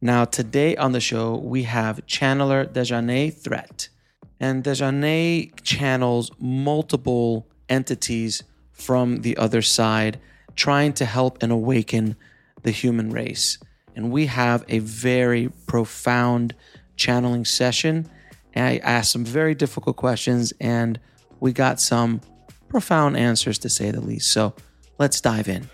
Now, 0.00 0.24
today 0.24 0.76
on 0.76 0.92
the 0.92 1.00
show, 1.00 1.36
we 1.36 1.64
have 1.64 2.06
channeler 2.06 2.64
Desjanée 2.72 3.34
Threat. 3.34 3.88
And 4.38 4.62
Desjanée 4.62 5.50
channels 5.64 6.30
multiple 6.38 7.48
entities 7.68 8.44
from 8.70 9.22
the 9.22 9.36
other 9.36 9.60
side, 9.60 10.20
trying 10.54 10.92
to 10.94 11.04
help 11.04 11.42
and 11.42 11.50
awaken 11.50 12.14
the 12.62 12.70
human 12.70 13.10
race. 13.10 13.58
And 13.96 14.12
we 14.12 14.26
have 14.26 14.64
a 14.68 14.78
very 14.78 15.50
profound 15.66 16.54
channeling 16.94 17.44
session. 17.44 18.08
I 18.54 18.78
asked 18.78 19.10
some 19.10 19.24
very 19.24 19.56
difficult 19.56 19.96
questions, 19.96 20.52
and 20.60 21.00
we 21.40 21.52
got 21.52 21.80
some 21.80 22.20
profound 22.68 23.16
answers 23.16 23.58
to 23.58 23.68
say 23.68 23.90
the 23.90 24.00
least. 24.00 24.30
So 24.30 24.54
let's 24.96 25.20
dive 25.20 25.48
in. 25.48 25.68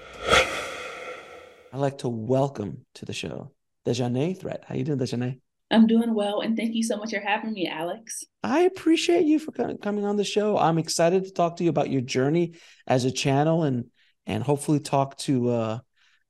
I'd 1.74 1.80
like 1.80 1.98
to 1.98 2.08
welcome 2.08 2.86
to 2.94 3.04
the 3.04 3.12
show 3.12 3.50
Desjanée 3.86 4.38
Threat. 4.38 4.64
How 4.66 4.74
you 4.74 4.84
doing, 4.84 4.98
Desjanée? 4.98 5.40
I'm 5.70 5.86
doing 5.86 6.14
well, 6.14 6.40
and 6.40 6.56
thank 6.56 6.74
you 6.74 6.82
so 6.82 6.96
much 6.96 7.10
for 7.10 7.20
having 7.20 7.52
me, 7.52 7.66
Alex. 7.66 8.24
I 8.42 8.60
appreciate 8.60 9.24
you 9.24 9.38
for 9.38 9.50
coming 9.52 10.04
on 10.04 10.16
the 10.16 10.24
show. 10.24 10.58
I'm 10.58 10.78
excited 10.78 11.24
to 11.24 11.32
talk 11.32 11.56
to 11.56 11.64
you 11.64 11.70
about 11.70 11.90
your 11.90 12.02
journey 12.02 12.54
as 12.86 13.04
a 13.04 13.10
channel, 13.10 13.64
and 13.64 13.86
and 14.26 14.42
hopefully 14.42 14.80
talk 14.80 15.16
to 15.18 15.50
uh, 15.50 15.78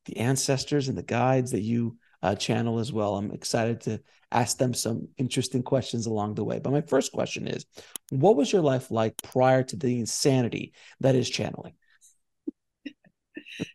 the 0.07 0.19
ancestors 0.19 0.89
and 0.89 0.97
the 0.97 1.03
guides 1.03 1.51
that 1.51 1.63
you 1.63 1.99
uh, 2.23 2.35
channel 2.35 2.79
as 2.79 2.93
well. 2.93 3.17
I'm 3.17 3.33
excited 3.33 3.83
to 3.83 4.01
ask 4.33 4.57
them 4.57 4.73
some 4.73 5.09
interesting 5.19 5.63
questions 5.63 6.07
along 6.07 6.35
the 6.35 6.45
way. 6.45 6.59
But 6.59 6.73
my 6.73 6.81
first 6.81 7.13
question 7.13 7.47
is, 7.47 7.67
what 8.11 8.37
was 8.37 8.53
your 8.53 8.63
life 8.63 8.91
like 8.91 9.21
prior 9.23 9.63
to 9.65 9.77
the 9.77 9.99
insanity 9.99 10.73
that 11.01 11.15
is 11.15 11.29
channeling? 11.29 11.75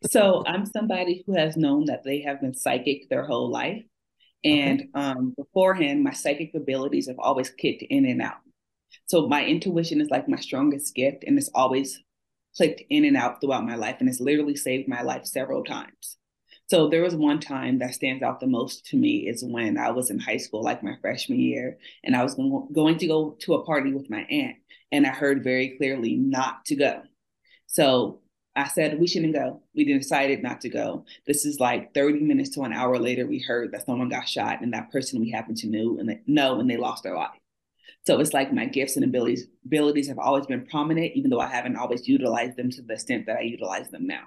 So 0.10 0.44
I'm 0.46 0.66
somebody 0.66 1.24
who 1.26 1.34
has 1.38 1.58
known 1.58 1.86
that 1.86 2.04
they 2.04 2.22
have 2.22 2.42
been 2.42 2.54
psychic 2.54 3.10
their 3.10 3.26
whole 3.26 3.50
life. 3.50 3.84
And 4.44 4.82
okay. 4.82 4.90
um, 4.94 5.34
beforehand, 5.38 6.04
my 6.04 6.14
psychic 6.14 6.54
abilities 6.56 7.08
have 7.08 7.20
always 7.20 7.50
kicked 7.50 7.84
in 7.84 8.06
and 8.06 8.22
out. 8.22 8.38
So 9.06 9.28
my 9.28 9.46
intuition 9.46 10.02
is 10.02 10.10
like 10.10 10.30
my 10.30 10.40
strongest 10.40 10.96
gift, 10.96 11.24
and 11.26 11.38
it's 11.38 11.50
always 11.54 12.02
clicked 12.56 12.82
in 12.90 13.06
and 13.06 13.18
out 13.18 13.42
throughout 13.42 13.66
my 13.66 13.76
life, 13.76 13.98
and 14.00 14.08
it's 14.08 14.20
literally 14.20 14.56
saved 14.56 14.88
my 14.88 15.02
life 15.02 15.26
several 15.26 15.64
times. 15.64 16.18
So 16.70 16.88
there 16.88 17.02
was 17.02 17.16
one 17.16 17.40
time 17.40 17.80
that 17.80 17.96
stands 17.96 18.22
out 18.22 18.40
the 18.40 18.48
most 18.48 18.86
to 18.88 18.96
me 18.96 19.28
is 19.28 19.44
when 19.44 19.78
I 19.78 19.90
was 19.90 20.12
in 20.12 20.20
high 20.20 20.38
school, 20.38 20.64
like 20.64 20.84
my 20.84 20.96
freshman 21.02 21.40
year, 21.40 21.78
and 22.04 22.16
I 22.16 22.24
was 22.24 22.36
going 22.36 22.98
to 23.00 23.08
go 23.08 23.32
to 23.40 23.56
a 23.56 23.66
party 23.66 23.92
with 23.92 24.10
my 24.10 24.22
aunt, 24.22 24.58
and 24.92 25.06
I 25.06 25.10
heard 25.10 25.44
very 25.44 25.78
clearly 25.78 26.16
not 26.16 26.66
to 26.66 26.76
go. 26.76 27.02
So 27.68 28.22
I 28.60 28.68
said 28.68 29.00
we 29.00 29.08
shouldn't 29.08 29.34
go. 29.36 29.62
We 29.74 29.86
decided 29.86 30.44
not 30.44 30.62
to 30.62 30.70
go. 30.70 31.06
This 31.26 31.46
is 31.46 31.60
like 31.60 31.94
30 31.94 32.20
minutes 32.20 32.50
to 32.52 32.64
an 32.64 32.74
hour 32.74 33.00
later. 33.00 33.26
We 33.26 33.40
heard 33.40 33.72
that 33.72 33.86
someone 33.86 34.10
got 34.10 34.28
shot, 34.28 34.62
and 34.62 34.74
that 34.74 34.92
person 34.92 35.20
we 35.20 35.32
happened 35.32 35.58
to 35.58 35.68
know 35.68 35.98
and 35.98 36.10
they, 36.10 36.22
know, 36.28 36.60
and 36.60 36.70
they 36.70 36.78
lost 36.78 37.04
their 37.04 37.16
life. 37.16 37.38
So 38.06 38.20
it's 38.20 38.34
like 38.34 38.54
my 38.54 38.66
gifts 38.66 38.96
and 38.96 39.06
abilities 39.06 39.48
abilities 39.66 40.08
have 40.08 40.20
always 40.20 40.46
been 40.46 40.66
prominent, 40.66 41.14
even 41.16 41.30
though 41.30 41.40
I 41.40 41.48
haven't 41.48 41.78
always 41.78 42.08
utilized 42.08 42.58
them 42.58 42.70
to 42.72 42.82
the 42.82 42.94
extent 42.94 43.26
that 43.28 43.38
I 43.38 43.42
utilize 43.42 43.90
them 43.90 44.08
now. 44.08 44.24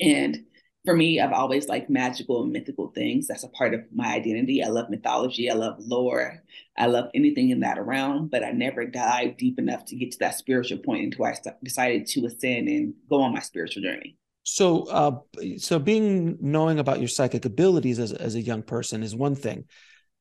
And 0.00 0.44
for 0.86 0.96
me, 0.96 1.20
I've 1.20 1.32
always 1.32 1.68
liked 1.68 1.90
magical 1.90 2.42
and 2.42 2.52
mythical 2.52 2.88
things. 2.88 3.26
That's 3.26 3.42
a 3.42 3.48
part 3.48 3.74
of 3.74 3.82
my 3.92 4.14
identity. 4.14 4.62
I 4.62 4.68
love 4.68 4.88
mythology. 4.88 5.50
I 5.50 5.54
love 5.54 5.74
lore. 5.78 6.42
I 6.78 6.86
love 6.86 7.10
anything 7.12 7.50
in 7.50 7.60
that 7.60 7.84
realm, 7.84 8.28
but 8.28 8.44
I 8.44 8.52
never 8.52 8.86
dive 8.86 9.36
deep 9.36 9.58
enough 9.58 9.84
to 9.86 9.96
get 9.96 10.12
to 10.12 10.18
that 10.20 10.36
spiritual 10.36 10.78
point 10.78 11.04
until 11.04 11.26
I 11.26 11.34
decided 11.62 12.06
to 12.06 12.26
ascend 12.26 12.68
and 12.68 12.94
go 13.10 13.20
on 13.20 13.34
my 13.34 13.40
spiritual 13.40 13.82
journey. 13.82 14.16
So, 14.44 14.84
uh, 14.84 15.18
so 15.58 15.80
being 15.80 16.38
knowing 16.40 16.78
about 16.78 17.00
your 17.00 17.08
psychic 17.08 17.44
abilities 17.44 17.98
as 17.98 18.12
as 18.12 18.36
a 18.36 18.40
young 18.40 18.62
person 18.62 19.02
is 19.02 19.14
one 19.14 19.34
thing. 19.34 19.64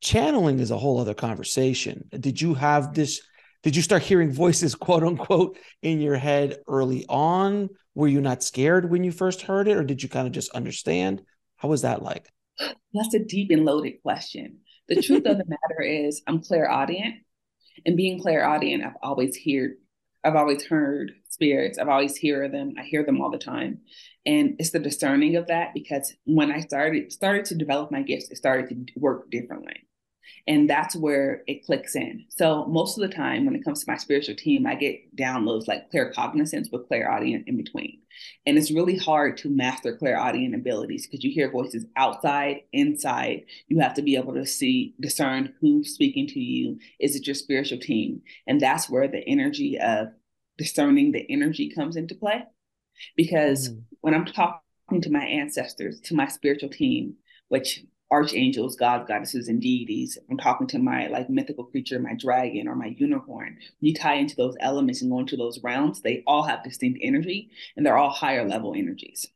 Channeling 0.02 0.60
is 0.60 0.72
a 0.72 0.78
whole 0.78 1.00
other 1.00 1.14
conversation. 1.14 2.10
Did 2.12 2.42
you 2.42 2.56
have 2.56 2.94
this? 2.94 3.22
Did 3.66 3.76
you 3.76 3.82
start 3.82 4.04
hearing 4.04 4.32
voices, 4.32 4.76
quote 4.76 5.04
unquote, 5.04 5.58
in 5.82 6.00
your 6.00 6.16
head 6.16 6.60
early 6.68 7.06
on? 7.10 7.70
were 7.96 8.08
you 8.10 8.22
not 8.22 8.44
scared 8.44 8.92
when 8.92 9.04
you 9.04 9.12
first 9.12 9.42
heard 9.42 9.68
it 9.68 9.78
or 9.78 9.84
did 9.84 10.04
you 10.04 10.10
kind 10.10 10.28
of 10.28 10.34
just 10.34 10.52
understand? 10.52 11.24
How 11.56 11.70
was 11.70 11.82
that 11.82 12.04
like? 12.04 12.30
That's 12.94 13.14
a 13.16 13.20
deep 13.20 13.50
and 13.52 13.66
loaded 13.66 14.02
question. 14.04 14.60
The 14.88 15.02
truth 15.02 15.26
of 15.26 15.38
the 15.38 15.46
matter 15.48 15.82
is 15.82 16.22
i'm 16.28 16.42
clairaudient 16.42 17.16
and 17.86 17.98
being 17.98 18.22
clairaudient 18.22 18.84
i've 18.84 18.98
always 19.02 19.38
heard 19.44 19.78
i've 20.24 20.36
always 20.36 20.64
heard 20.66 21.14
spirits. 21.30 21.78
I've 21.78 21.90
always 21.90 22.16
hear 22.16 22.48
them. 22.48 22.76
I 22.80 22.84
hear 22.84 23.04
them 23.04 23.20
all 23.20 23.30
the 23.30 23.38
time. 23.38 23.80
And 24.26 24.56
it's 24.58 24.72
the 24.72 24.80
discerning 24.80 25.36
of 25.36 25.48
that 25.48 25.74
because 25.74 26.14
when 26.26 26.52
i 26.52 26.60
started 26.60 27.12
started 27.12 27.46
to 27.46 27.56
develop 27.56 27.92
my 27.92 28.04
gifts 28.04 28.30
it 28.30 28.38
started 28.38 28.70
to 28.70 29.00
work 29.00 29.32
differently 29.32 29.85
and 30.48 30.70
that's 30.70 30.96
where 30.96 31.44
it 31.48 31.66
clicks 31.66 31.96
in. 31.96 32.26
So 32.30 32.66
most 32.66 32.98
of 32.98 33.08
the 33.08 33.16
time, 33.16 33.46
when 33.46 33.56
it 33.56 33.64
comes 33.64 33.84
to 33.84 33.92
my 33.92 33.98
spiritual 33.98 34.36
team, 34.36 34.68
I 34.68 34.76
get 34.76 35.16
downloads 35.16 35.68
like 35.68 35.92
claircognizance 35.92 36.72
with 36.72 36.88
clairaudient 36.88 37.48
in 37.48 37.58
between. 37.58 38.00
And 38.46 38.58
it's 38.58 38.72
really 38.72 38.98
hard 38.98 39.38
to 39.38 39.50
master 39.50 39.98
clairaudient 39.98 40.56
abilities 40.56 41.08
because 41.08 41.24
you 41.24 41.32
hear 41.32 41.52
voices 41.52 41.86
outside, 41.96 42.62
inside. 42.72 43.46
You 43.68 43.80
have 43.80 43.94
to 43.96 44.02
be 44.02 44.16
able 44.16 44.34
to 44.36 44.46
see, 44.46 44.94
discern 45.00 45.54
who's 45.60 45.94
speaking 45.94 46.28
to 46.28 46.40
you. 46.40 46.80
Is 47.00 47.16
it 47.16 47.28
your 47.28 47.36
spiritual 47.36 47.80
team? 47.80 48.22
And 48.48 48.62
that's 48.62 48.90
where 48.90 49.08
the 49.08 49.28
energy 49.28 49.80
of 49.80 50.10
discerning 50.58 51.12
the 51.12 51.26
energy 51.30 51.70
comes 51.70 51.96
into 51.96 52.16
play. 52.16 52.44
Because 53.18 53.70
mm. 53.70 53.84
when 54.02 54.14
I'm 54.14 54.26
talking 54.26 55.02
to 55.02 55.12
my 55.12 55.26
ancestors, 55.26 56.00
to 56.02 56.16
my 56.16 56.28
spiritual 56.28 56.70
team, 56.70 57.16
which 57.50 57.84
archangels, 58.12 58.76
gods, 58.76 59.08
goddesses, 59.08 59.48
and 59.48 59.62
deities. 59.62 60.18
I'm 60.30 60.38
talking 60.38 60.68
to 60.68 60.80
my 60.80 61.08
like 61.08 61.30
mythical 61.30 61.64
creature, 61.64 62.00
my 62.00 62.14
dragon 62.14 62.68
or 62.68 62.76
my 62.76 62.96
unicorn. 62.98 63.58
you 63.80 63.94
tie 63.94 64.16
into 64.16 64.36
those 64.36 64.56
elements 64.60 65.02
and 65.02 65.12
go 65.12 65.20
into 65.20 65.36
those 65.38 65.62
realms, 65.64 66.02
they 66.02 66.24
all 66.28 66.44
have 66.44 66.64
distinct 66.64 67.00
energy 67.02 67.50
and 67.76 67.86
they're 67.86 67.98
all 67.98 68.12
higher 68.12 68.48
level 68.48 68.76
energies. 68.76 69.28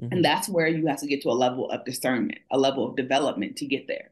Mm-hmm. 0.00 0.12
And 0.12 0.24
that's 0.24 0.48
where 0.48 0.68
you 0.68 0.86
have 0.86 1.00
to 1.00 1.06
get 1.06 1.22
to 1.22 1.30
a 1.30 1.32
level 1.32 1.70
of 1.70 1.84
discernment, 1.84 2.38
a 2.50 2.58
level 2.58 2.88
of 2.88 2.96
development 2.96 3.56
to 3.56 3.66
get 3.66 3.86
there. 3.86 4.10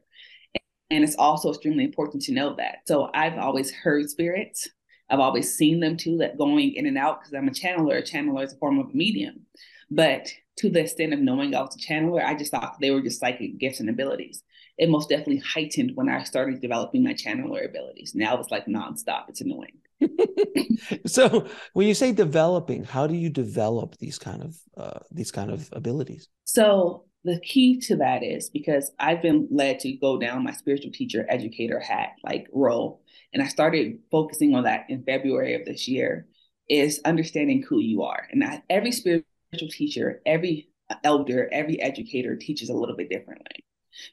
And 0.89 1.03
it's 1.03 1.15
also 1.17 1.49
extremely 1.49 1.83
important 1.83 2.23
to 2.23 2.33
know 2.33 2.55
that. 2.55 2.87
So 2.87 3.09
I've 3.13 3.37
always 3.37 3.71
heard 3.71 4.09
spirits. 4.09 4.69
I've 5.09 5.19
always 5.19 5.55
seen 5.55 5.79
them 5.79 5.97
too, 5.97 6.17
that 6.17 6.37
going 6.37 6.75
in 6.75 6.85
and 6.85 6.97
out 6.97 7.19
because 7.19 7.33
I'm 7.33 7.47
a 7.47 7.51
channeler. 7.51 7.99
A 7.99 8.01
channeler 8.01 8.45
is 8.45 8.53
a 8.53 8.57
form 8.57 8.79
of 8.79 8.89
a 8.89 8.93
medium. 8.93 9.45
But 9.89 10.27
to 10.57 10.69
the 10.69 10.81
extent 10.81 11.13
of 11.13 11.19
knowing 11.19 11.55
I 11.55 11.61
was 11.61 11.75
a 11.75 11.79
channeler, 11.79 12.23
I 12.23 12.35
just 12.35 12.51
thought 12.51 12.77
they 12.81 12.91
were 12.91 13.01
just 13.01 13.19
psychic 13.19 13.57
gifts 13.57 13.79
and 13.79 13.89
abilities. 13.89 14.43
It 14.77 14.89
most 14.89 15.09
definitely 15.09 15.39
heightened 15.39 15.91
when 15.95 16.09
I 16.09 16.23
started 16.23 16.61
developing 16.61 17.03
my 17.03 17.13
channeler 17.13 17.65
abilities. 17.65 18.13
Now 18.13 18.39
it's 18.39 18.51
like 18.51 18.65
nonstop. 18.65 19.23
It's 19.29 19.41
annoying. 19.41 19.77
so 21.07 21.47
when 21.73 21.87
you 21.87 21.93
say 21.93 22.11
developing, 22.11 22.83
how 22.83 23.07
do 23.07 23.15
you 23.15 23.29
develop 23.29 23.97
these 23.97 24.19
kind 24.19 24.43
of 24.43 24.57
uh, 24.75 24.99
these 25.11 25.31
kind 25.31 25.51
of 25.51 25.69
abilities? 25.71 26.27
So 26.43 27.05
the 27.23 27.39
key 27.39 27.79
to 27.81 27.95
that 27.97 28.23
is 28.23 28.49
because 28.49 28.91
I've 28.99 29.21
been 29.21 29.47
led 29.49 29.79
to 29.79 29.93
go 29.93 30.19
down 30.19 30.43
my 30.43 30.53
spiritual 30.53 30.91
teacher 30.91 31.25
educator 31.29 31.79
hat 31.79 32.09
like 32.23 32.47
role, 32.53 33.01
and 33.33 33.41
I 33.41 33.47
started 33.47 33.99
focusing 34.11 34.53
on 34.55 34.63
that 34.63 34.85
in 34.89 35.03
February 35.03 35.55
of 35.55 35.65
this 35.65 35.87
year. 35.87 36.27
Is 36.69 36.99
understanding 37.05 37.63
who 37.63 37.79
you 37.79 38.03
are, 38.03 38.27
and 38.29 38.43
I, 38.43 38.61
every 38.69 38.91
spiritual 38.91 39.25
teacher, 39.53 40.21
every 40.25 40.69
elder, 41.03 41.49
every 41.51 41.81
educator 41.81 42.35
teaches 42.35 42.69
a 42.69 42.73
little 42.73 42.95
bit 42.95 43.09
differently. 43.09 43.65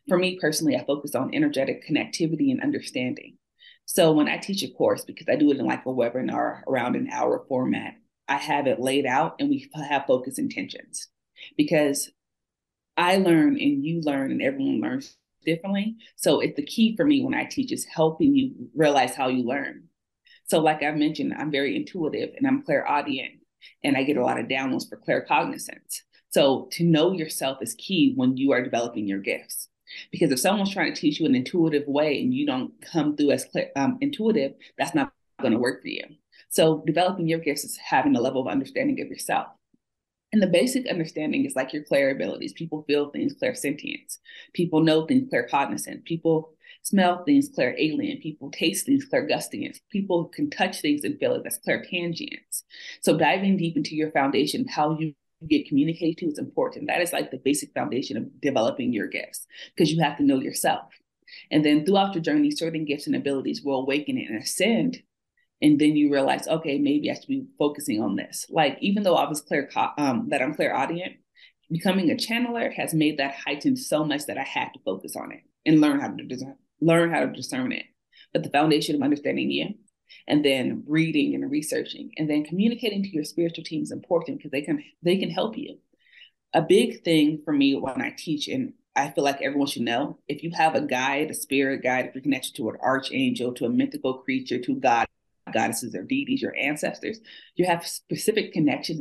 For 0.09 0.17
me 0.17 0.39
personally, 0.41 0.77
I 0.77 0.85
focus 0.85 1.15
on 1.15 1.35
energetic 1.35 1.87
connectivity 1.87 2.51
and 2.51 2.63
understanding. 2.63 3.37
So 3.87 4.13
when 4.13 4.29
I 4.29 4.39
teach 4.39 4.63
a 4.63 4.71
course, 4.71 5.05
because 5.05 5.29
I 5.29 5.37
do 5.37 5.51
it 5.51 5.59
in 5.59 5.67
like 5.67 5.85
a 5.85 5.91
webinar 5.91 6.63
around 6.67 6.97
an 6.97 7.11
hour 7.11 7.45
format, 7.49 7.95
I 8.29 8.37
have 8.37 8.67
it 8.67 8.81
laid 8.81 9.05
out 9.05 9.37
and 9.39 9.51
we 9.51 9.71
have 9.89 10.07
focus 10.07 10.39
intentions 10.39 11.09
because 11.59 12.11
I 12.97 13.17
learn 13.19 13.59
and 13.61 13.85
you 13.85 14.01
learn 14.01 14.31
and 14.31 14.41
everyone 14.41 14.81
learns 14.81 15.17
differently. 15.45 15.97
So 16.17 16.41
it's 16.41 16.57
the 16.57 16.65
key 16.65 16.97
for 16.97 17.05
me 17.05 17.23
when 17.23 17.35
I 17.35 17.45
teach 17.45 17.73
is 17.73 17.85
helping 17.85 18.35
you 18.35 18.71
realize 18.75 19.15
how 19.15 19.29
you 19.29 19.45
learn. 19.45 19.85
So 20.47 20.61
like 20.61 20.83
I 20.83 20.91
mentioned, 20.93 21.35
I'm 21.37 21.51
very 21.51 21.77
intuitive 21.77 22.31
and 22.37 22.47
I'm 22.47 22.63
clairaudient 22.63 23.41
and 23.83 23.97
I 23.97 24.03
get 24.03 24.17
a 24.17 24.23
lot 24.23 24.39
of 24.39 24.47
downloads 24.47 24.89
for 24.89 24.97
claircognizance. 24.97 26.03
So 26.31 26.69
to 26.73 26.85
know 26.85 27.13
yourself 27.13 27.59
is 27.63 27.75
key 27.75 28.13
when 28.17 28.37
you 28.37 28.53
are 28.53 28.63
developing 28.63 29.07
your 29.07 29.21
gifts. 29.21 29.69
Because 30.11 30.33
if 30.33 30.41
someone's 30.41 30.73
trying 30.73 30.93
to 30.93 31.01
teach 31.01 31.21
you 31.21 31.27
an 31.27 31.35
intuitive 31.35 31.87
way 31.87 32.21
and 32.21 32.35
you 32.35 32.47
don't 32.47 32.73
come 32.81 33.17
through 33.17 33.33
as 33.33 33.47
um, 33.77 33.99
intuitive, 34.01 34.55
that's 34.79 34.95
not 34.95 35.13
going 35.41 35.53
to 35.53 35.59
work 35.59 35.83
for 35.83 35.89
you. 35.89 36.03
So 36.49 36.83
developing 36.87 37.29
your 37.29 37.39
gifts 37.39 37.65
is 37.65 37.77
having 37.77 38.17
a 38.17 38.21
level 38.21 38.41
of 38.41 38.49
understanding 38.49 39.01
of 39.01 39.09
yourself. 39.09 39.49
And 40.33 40.43
the 40.43 40.49
basic 40.49 40.89
understanding 40.89 41.45
is 41.45 41.55
like 41.55 41.73
your 41.73 41.85
clair 41.85 42.11
abilities. 42.11 42.53
People 42.53 42.83
feel 42.89 43.11
things, 43.11 43.35
clairsentience. 43.41 44.19
People 44.53 44.81
know 44.81 45.07
things, 45.07 45.31
claircognizant. 45.33 46.05
People 46.05 46.54
smell 46.85 47.25
things, 47.25 47.51
clairalience. 47.51 48.23
People 48.23 48.51
taste 48.51 48.87
things, 48.87 49.07
clairgustance. 49.13 49.79
People 49.91 50.27
can 50.27 50.51
touch 50.51 50.81
things 50.81 51.03
and 51.03 51.19
feel 51.19 51.35
it, 51.35 51.43
that's 51.43 51.59
clairtangience. 51.67 52.63
So 53.03 53.19
diving 53.19 53.57
deep 53.57 53.77
into 53.77 53.97
your 53.97 54.13
foundation, 54.13 54.69
how 54.69 54.97
you 54.99 55.15
get 55.49 55.67
communicated 55.67 56.19
to 56.19 56.27
is 56.27 56.39
important. 56.39 56.87
That 56.87 57.01
is 57.01 57.13
like 57.13 57.31
the 57.31 57.39
basic 57.39 57.73
foundation 57.73 58.17
of 58.17 58.41
developing 58.41 58.93
your 58.93 59.09
gifts 59.09 59.47
because 59.75 59.93
you 59.93 60.03
have 60.03 60.17
to 60.19 60.23
know 60.23 60.39
yourself. 60.39 60.93
And 61.51 61.65
then 61.65 61.85
throughout 61.85 62.15
your 62.15 62.23
journey, 62.23 62.51
certain 62.51 62.85
gifts 62.85 63.07
and 63.07 63.17
abilities 63.17 63.63
will 63.63 63.81
awaken 63.81 64.19
and 64.19 64.43
ascend. 64.43 65.03
And 65.63 65.79
then 65.79 65.97
you 65.97 66.13
realize, 66.13 66.47
okay, 66.47 66.79
maybe 66.79 67.11
I 67.11 67.15
should 67.15 67.27
be 67.27 67.47
focusing 67.59 68.03
on 68.03 68.17
this. 68.17 68.47
Like 68.51 68.77
even 68.81 69.03
though 69.03 69.17
I 69.17 69.29
was 69.29 69.41
clear, 69.41 69.71
um, 69.97 70.29
that 70.29 70.43
I'm 70.43 70.55
clairaudient, 70.55 71.15
becoming 71.71 72.11
a 72.11 72.15
channeler 72.15 72.71
has 72.75 72.93
made 72.93 73.19
that 73.19 73.35
heightened 73.35 73.79
so 73.79 74.05
much 74.05 74.27
that 74.27 74.37
I 74.37 74.45
had 74.45 74.69
to 74.75 74.81
focus 74.85 75.17
on 75.17 75.33
it 75.33 75.41
and 75.65 75.81
learn 75.81 76.01
how 76.01 76.09
to 76.09 76.64
learn 76.81 77.11
how 77.11 77.21
to 77.21 77.33
discern 77.33 77.73
it. 77.73 77.85
But 78.33 78.43
the 78.43 78.51
foundation 78.51 78.97
of 78.97 79.03
understanding 79.03 79.51
you 79.51 79.75
and 80.27 80.45
then 80.45 80.85
reading 80.87 81.35
and 81.35 81.51
researching 81.51 82.11
and 82.17 82.29
then 82.29 82.45
communicating 82.45 83.03
to 83.03 83.09
your 83.09 83.25
spiritual 83.25 83.65
team 83.65 83.83
is 83.83 83.93
important 83.93 84.39
because 84.39 84.51
they 84.51 84.63
can 84.63 84.83
they 85.03 85.19
can 85.19 85.31
help 85.31 85.57
you. 85.57 85.79
A 86.53 86.63
big 86.63 87.03
thing 87.03 87.43
for 87.45 87.53
me 87.53 87.75
when 87.75 88.01
i 88.01 88.15
teach 88.17 88.47
and 88.47 88.75
i 88.95 89.11
feel 89.11 89.25
like 89.25 89.43
everyone 89.43 89.67
should 89.67 89.83
know 89.83 90.19
if 90.29 90.45
you 90.45 90.53
have 90.55 90.77
a 90.77 90.81
guide 90.81 91.31
a 91.31 91.35
spirit 91.35 91.83
guide 91.83 92.07
if 92.07 92.15
you're 92.15 92.23
connected 92.23 92.55
to 92.55 92.69
an 92.69 92.77
archangel 92.81 93.53
to 93.53 93.65
a 93.65 93.69
mythical 93.69 94.19
creature 94.19 94.61
to 94.61 94.77
god 94.77 95.07
goddesses 95.53 95.97
or 95.97 96.05
deities 96.05 96.41
your 96.41 96.55
ancestors 96.57 97.19
you 97.57 97.67
have 97.67 97.87
specific 97.87 98.53
connections 98.53 99.01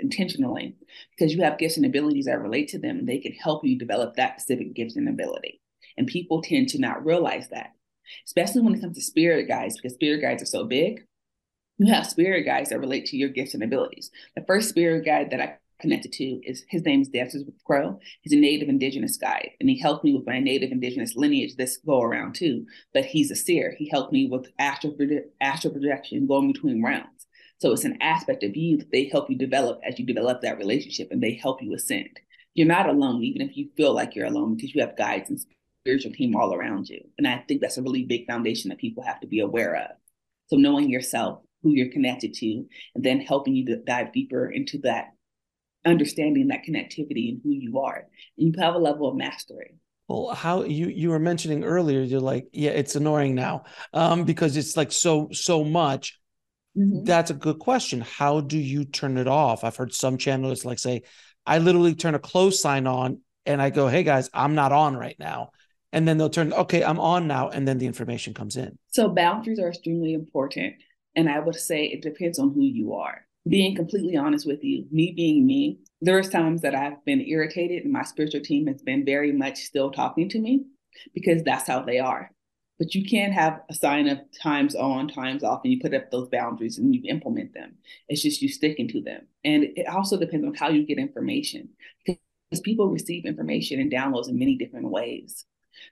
intentionally. 0.00 0.76
Because 1.16 1.34
you 1.34 1.42
have 1.42 1.58
gifts 1.58 1.76
and 1.76 1.86
abilities 1.86 2.24
that 2.26 2.40
relate 2.40 2.68
to 2.68 2.78
them 2.78 3.06
they 3.06 3.18
can 3.18 3.32
help 3.32 3.64
you 3.64 3.78
develop 3.78 4.16
that 4.16 4.40
specific 4.40 4.74
gift 4.74 4.96
and 4.96 5.08
ability 5.08 5.60
and 5.96 6.06
people 6.06 6.42
tend 6.42 6.68
to 6.70 6.78
not 6.78 7.04
realize 7.04 7.48
that 7.50 7.72
especially 8.26 8.62
when 8.62 8.74
it 8.74 8.80
comes 8.80 8.96
to 8.96 9.02
spirit 9.02 9.48
guides, 9.48 9.76
because 9.76 9.94
spirit 9.94 10.20
guides 10.20 10.42
are 10.42 10.46
so 10.46 10.64
big. 10.64 11.04
You 11.78 11.92
have 11.92 12.06
spirit 12.06 12.44
guides 12.44 12.70
that 12.70 12.80
relate 12.80 13.06
to 13.06 13.16
your 13.16 13.30
gifts 13.30 13.54
and 13.54 13.62
abilities. 13.62 14.10
The 14.36 14.44
first 14.46 14.68
spirit 14.68 15.04
guide 15.04 15.30
that 15.30 15.40
I 15.40 15.56
connected 15.80 16.12
to 16.12 16.24
is 16.44 16.62
his 16.68 16.84
name 16.84 17.00
is 17.00 17.10
with 17.10 17.64
Crow. 17.64 17.98
He's 18.20 18.34
a 18.34 18.36
native 18.36 18.68
indigenous 18.68 19.16
guide, 19.16 19.52
and 19.60 19.70
he 19.70 19.78
helped 19.78 20.04
me 20.04 20.14
with 20.14 20.26
my 20.26 20.38
native 20.38 20.72
indigenous 20.72 21.16
lineage 21.16 21.56
this 21.56 21.78
go 21.78 22.02
around 22.02 22.34
too. 22.34 22.66
But 22.92 23.06
he's 23.06 23.30
a 23.30 23.36
seer. 23.36 23.74
He 23.78 23.88
helped 23.88 24.12
me 24.12 24.26
with 24.26 24.48
astral, 24.58 24.94
astral 25.40 25.72
projection 25.72 26.26
going 26.26 26.52
between 26.52 26.82
rounds. 26.82 27.26
So 27.58 27.72
it's 27.72 27.84
an 27.84 27.98
aspect 28.02 28.42
of 28.42 28.56
you 28.56 28.78
that 28.78 28.90
they 28.90 29.04
help 29.04 29.30
you 29.30 29.36
develop 29.36 29.80
as 29.86 29.98
you 29.98 30.04
develop 30.04 30.42
that 30.42 30.58
relationship, 30.58 31.08
and 31.10 31.22
they 31.22 31.34
help 31.34 31.62
you 31.62 31.74
ascend. 31.74 32.20
You're 32.52 32.66
not 32.66 32.88
alone, 32.88 33.22
even 33.22 33.40
if 33.40 33.56
you 33.56 33.70
feel 33.76 33.94
like 33.94 34.14
you're 34.14 34.26
alone, 34.26 34.56
because 34.56 34.74
you 34.74 34.82
have 34.82 34.98
guides 34.98 35.30
and 35.30 35.40
spiritual 35.82 36.12
team 36.12 36.36
all 36.36 36.54
around 36.54 36.88
you. 36.88 37.00
And 37.18 37.26
I 37.26 37.44
think 37.48 37.60
that's 37.60 37.78
a 37.78 37.82
really 37.82 38.04
big 38.04 38.26
foundation 38.26 38.68
that 38.68 38.78
people 38.78 39.02
have 39.02 39.20
to 39.20 39.26
be 39.26 39.40
aware 39.40 39.76
of. 39.76 39.90
So 40.48 40.56
knowing 40.56 40.90
yourself, 40.90 41.40
who 41.62 41.72
you're 41.72 41.92
connected 41.92 42.34
to, 42.34 42.66
and 42.94 43.04
then 43.04 43.20
helping 43.20 43.54
you 43.54 43.66
to 43.66 43.76
dive 43.76 44.12
deeper 44.12 44.50
into 44.50 44.78
that 44.78 45.12
understanding 45.84 46.48
that 46.48 46.64
connectivity 46.68 47.30
and 47.30 47.40
who 47.42 47.52
you 47.52 47.78
are. 47.80 48.06
And 48.38 48.54
you 48.54 48.60
have 48.60 48.74
a 48.74 48.78
level 48.78 49.08
of 49.08 49.16
mastery. 49.16 49.74
Well, 50.08 50.34
how 50.34 50.64
you 50.64 50.88
you 50.88 51.10
were 51.10 51.20
mentioning 51.20 51.62
earlier, 51.62 52.00
you're 52.00 52.20
like, 52.20 52.48
yeah, 52.52 52.70
it's 52.70 52.96
annoying 52.96 53.36
now, 53.36 53.64
um, 53.92 54.24
because 54.24 54.56
it's 54.56 54.76
like 54.76 54.90
so 54.90 55.28
so 55.32 55.62
much. 55.62 56.18
Mm-hmm. 56.76 57.04
That's 57.04 57.30
a 57.30 57.34
good 57.34 57.58
question. 57.58 58.00
How 58.00 58.40
do 58.40 58.58
you 58.58 58.84
turn 58.84 59.18
it 59.18 59.28
off? 59.28 59.62
I've 59.64 59.76
heard 59.76 59.94
some 59.94 60.18
channelers 60.18 60.64
like 60.64 60.78
say, 60.78 61.02
I 61.46 61.58
literally 61.58 61.94
turn 61.94 62.14
a 62.14 62.18
close 62.18 62.60
sign 62.60 62.86
on 62.86 63.20
and 63.46 63.62
I 63.62 63.70
go, 63.70 63.86
hey 63.88 64.02
guys, 64.02 64.30
I'm 64.34 64.54
not 64.54 64.72
on 64.72 64.96
right 64.96 65.16
now 65.18 65.50
and 65.92 66.06
then 66.06 66.18
they'll 66.18 66.30
turn 66.30 66.52
okay 66.52 66.82
i'm 66.84 67.00
on 67.00 67.26
now. 67.26 67.48
And 67.48 67.66
then 67.66 67.78
the 67.78 67.86
information 67.86 68.34
comes 68.34 68.56
in. 68.56 68.78
So 68.88 69.08
boundaries 69.08 69.58
are 69.58 69.68
extremely 69.68 70.14
important. 70.14 70.74
And 71.16 71.28
i 71.28 71.38
would 71.38 71.56
say 71.56 71.86
it 71.86 72.02
depends 72.02 72.38
on 72.38 72.52
who 72.52 72.62
you 72.62 72.94
are. 72.94 73.26
Being 73.48 73.74
completely 73.74 74.16
honest 74.16 74.46
with 74.46 74.62
you 74.62 74.86
me 74.90 75.12
being 75.16 75.46
me 75.46 75.80
there's 76.02 76.28
times 76.28 76.62
that 76.62 76.74
i've 76.74 77.04
been 77.04 77.20
irritated 77.20 77.84
and 77.84 77.92
my 77.92 78.02
spiritual 78.04 78.40
team 78.40 78.66
has 78.66 78.82
been 78.82 79.04
very 79.04 79.32
much 79.32 79.58
still 79.58 79.90
talking 79.90 80.28
to 80.30 80.38
me 80.38 80.64
because 81.14 81.42
that's 81.42 81.68
how 81.68 81.82
they 81.82 81.98
are. 81.98 82.30
But 82.78 82.94
you 82.94 83.04
can't 83.04 83.34
have 83.34 83.60
a 83.68 83.74
sign 83.74 84.08
of 84.08 84.18
times 84.42 84.74
on 84.74 85.08
times 85.08 85.44
off 85.44 85.60
and 85.64 85.72
you 85.72 85.80
put 85.80 85.94
up 85.94 86.10
those 86.10 86.28
boundaries 86.30 86.78
and 86.78 86.94
you 86.94 87.02
implement 87.10 87.52
them. 87.52 87.74
It's 88.08 88.22
just 88.22 88.40
you 88.40 88.48
sticking 88.48 88.88
to 88.88 89.02
them. 89.02 89.26
And 89.44 89.64
it 89.76 89.86
also 89.86 90.18
depends 90.18 90.46
on 90.46 90.54
how 90.54 90.70
you 90.70 90.86
get 90.86 90.98
information 90.98 91.68
because 92.06 92.60
people 92.62 92.88
receive 92.88 93.26
information 93.26 93.80
and 93.80 93.92
downloads 93.92 94.30
in 94.30 94.38
many 94.38 94.56
different 94.56 94.90
ways 94.90 95.44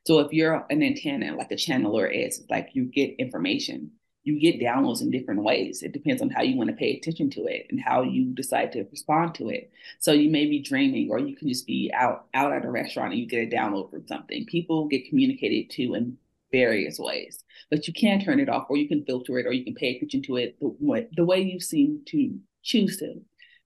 so 0.04 0.20
if 0.20 0.32
you're 0.32 0.64
an 0.70 0.82
antenna, 0.82 1.36
like 1.36 1.52
a 1.52 1.56
channeler 1.56 2.08
is, 2.12 2.44
like 2.48 2.70
you 2.72 2.84
get 2.84 3.16
information, 3.18 3.92
you 4.24 4.38
get 4.38 4.60
downloads 4.60 5.00
in 5.00 5.10
different 5.10 5.42
ways. 5.42 5.82
It 5.82 5.92
depends 5.92 6.20
on 6.20 6.28
how 6.28 6.42
you 6.42 6.56
want 6.56 6.68
to 6.70 6.76
pay 6.76 6.96
attention 6.96 7.30
to 7.30 7.46
it 7.46 7.66
and 7.70 7.80
how 7.80 8.02
you 8.02 8.34
decide 8.34 8.72
to 8.72 8.84
respond 8.90 9.34
to 9.36 9.48
it. 9.48 9.70
So 10.00 10.12
you 10.12 10.30
may 10.30 10.46
be 10.46 10.60
dreaming, 10.60 11.08
or 11.10 11.18
you 11.18 11.34
can 11.34 11.48
just 11.48 11.66
be 11.66 11.90
out 11.94 12.26
out 12.34 12.52
at 12.52 12.64
a 12.64 12.70
restaurant 12.70 13.12
and 13.12 13.20
you 13.20 13.26
get 13.26 13.50
a 13.50 13.56
download 13.56 13.90
from 13.90 14.06
something. 14.06 14.44
People 14.46 14.86
get 14.86 15.08
communicated 15.08 15.70
to 15.76 15.94
in 15.94 16.18
various 16.52 16.98
ways, 16.98 17.42
but 17.70 17.86
you 17.86 17.94
can 17.94 18.20
turn 18.20 18.40
it 18.40 18.48
off, 18.48 18.66
or 18.68 18.76
you 18.76 18.88
can 18.88 19.04
filter 19.04 19.38
it, 19.38 19.46
or 19.46 19.52
you 19.52 19.64
can 19.64 19.74
pay 19.74 19.96
attention 19.96 20.22
to 20.22 20.36
it 20.36 20.58
the 20.60 21.08
the 21.16 21.24
way 21.24 21.40
you 21.40 21.60
seem 21.60 22.02
to 22.08 22.38
choose 22.62 22.98
to. 22.98 23.22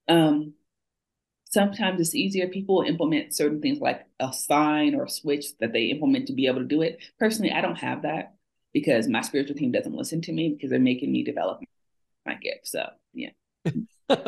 Um, 0.09 0.55
sometimes 1.53 2.01
it's 2.01 2.15
easier. 2.15 2.49
People 2.49 2.83
implement 2.83 3.35
certain 3.35 3.61
things 3.61 3.81
like 3.81 4.07
a 4.19 4.33
sign 4.33 4.95
or 4.95 5.05
a 5.05 5.11
switch 5.11 5.57
that 5.59 5.73
they 5.73 5.85
implement 5.87 6.27
to 6.27 6.33
be 6.33 6.47
able 6.47 6.61
to 6.61 6.67
do 6.67 6.83
it. 6.83 6.99
Personally, 7.19 7.53
I 7.53 7.61
don't 7.61 7.79
have 7.79 8.03
that 8.03 8.35
because 8.73 9.07
my 9.09 9.21
spiritual 9.21 9.57
team 9.57 9.71
doesn't 9.71 9.95
listen 9.95 10.23
to 10.23 10.33
me 10.33 10.51
because 10.51 10.71
they're 10.71 10.81
making 10.81 11.13
me 11.13 11.25
develop 11.25 11.61
my 12.27 12.35
gift. 12.35 12.67
So 12.67 12.87
yeah. 13.13 13.31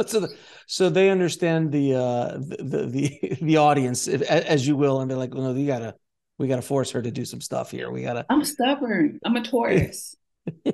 so, 0.06 0.20
the, 0.20 0.36
so 0.66 0.90
they 0.90 1.10
understand 1.10 1.72
the 1.72 1.94
uh 1.94 2.38
the 2.38 2.86
the 2.86 3.36
the 3.42 3.56
audience 3.68 4.06
if, 4.06 4.22
as 4.22 4.66
you 4.66 4.76
will, 4.76 5.00
and 5.00 5.10
they're 5.10 5.18
like, 5.18 5.34
well, 5.34 5.44
no, 5.44 5.58
you 5.58 5.66
gotta 5.66 5.94
we 6.38 6.48
gotta 6.48 6.62
force 6.62 6.90
her 6.92 7.02
to 7.02 7.10
do 7.10 7.24
some 7.24 7.40
stuff 7.40 7.70
here. 7.70 7.90
We 7.90 8.02
gotta. 8.02 8.26
I'm 8.28 8.44
stubborn. 8.44 9.18
I'm 9.24 9.36
a 9.36 9.42
Taurus. 9.42 10.16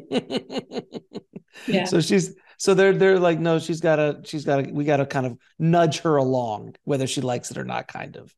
yeah. 1.67 1.85
So 1.85 2.01
she's 2.01 2.35
so 2.61 2.75
they're 2.75 2.93
they're 2.93 3.19
like, 3.19 3.39
no, 3.39 3.59
she's 3.59 3.81
gotta 3.81 4.21
she's 4.25 4.45
gotta 4.45 4.71
we 4.71 4.85
gotta 4.85 5.07
kind 5.07 5.25
of 5.25 5.39
nudge 5.59 6.01
her 6.01 6.17
along, 6.17 6.77
whether 6.85 7.07
she 7.07 7.23
likes 7.23 7.51
it 7.51 7.57
or 7.57 7.65
not, 7.65 7.89
kind 7.89 8.17
of. 8.17 8.35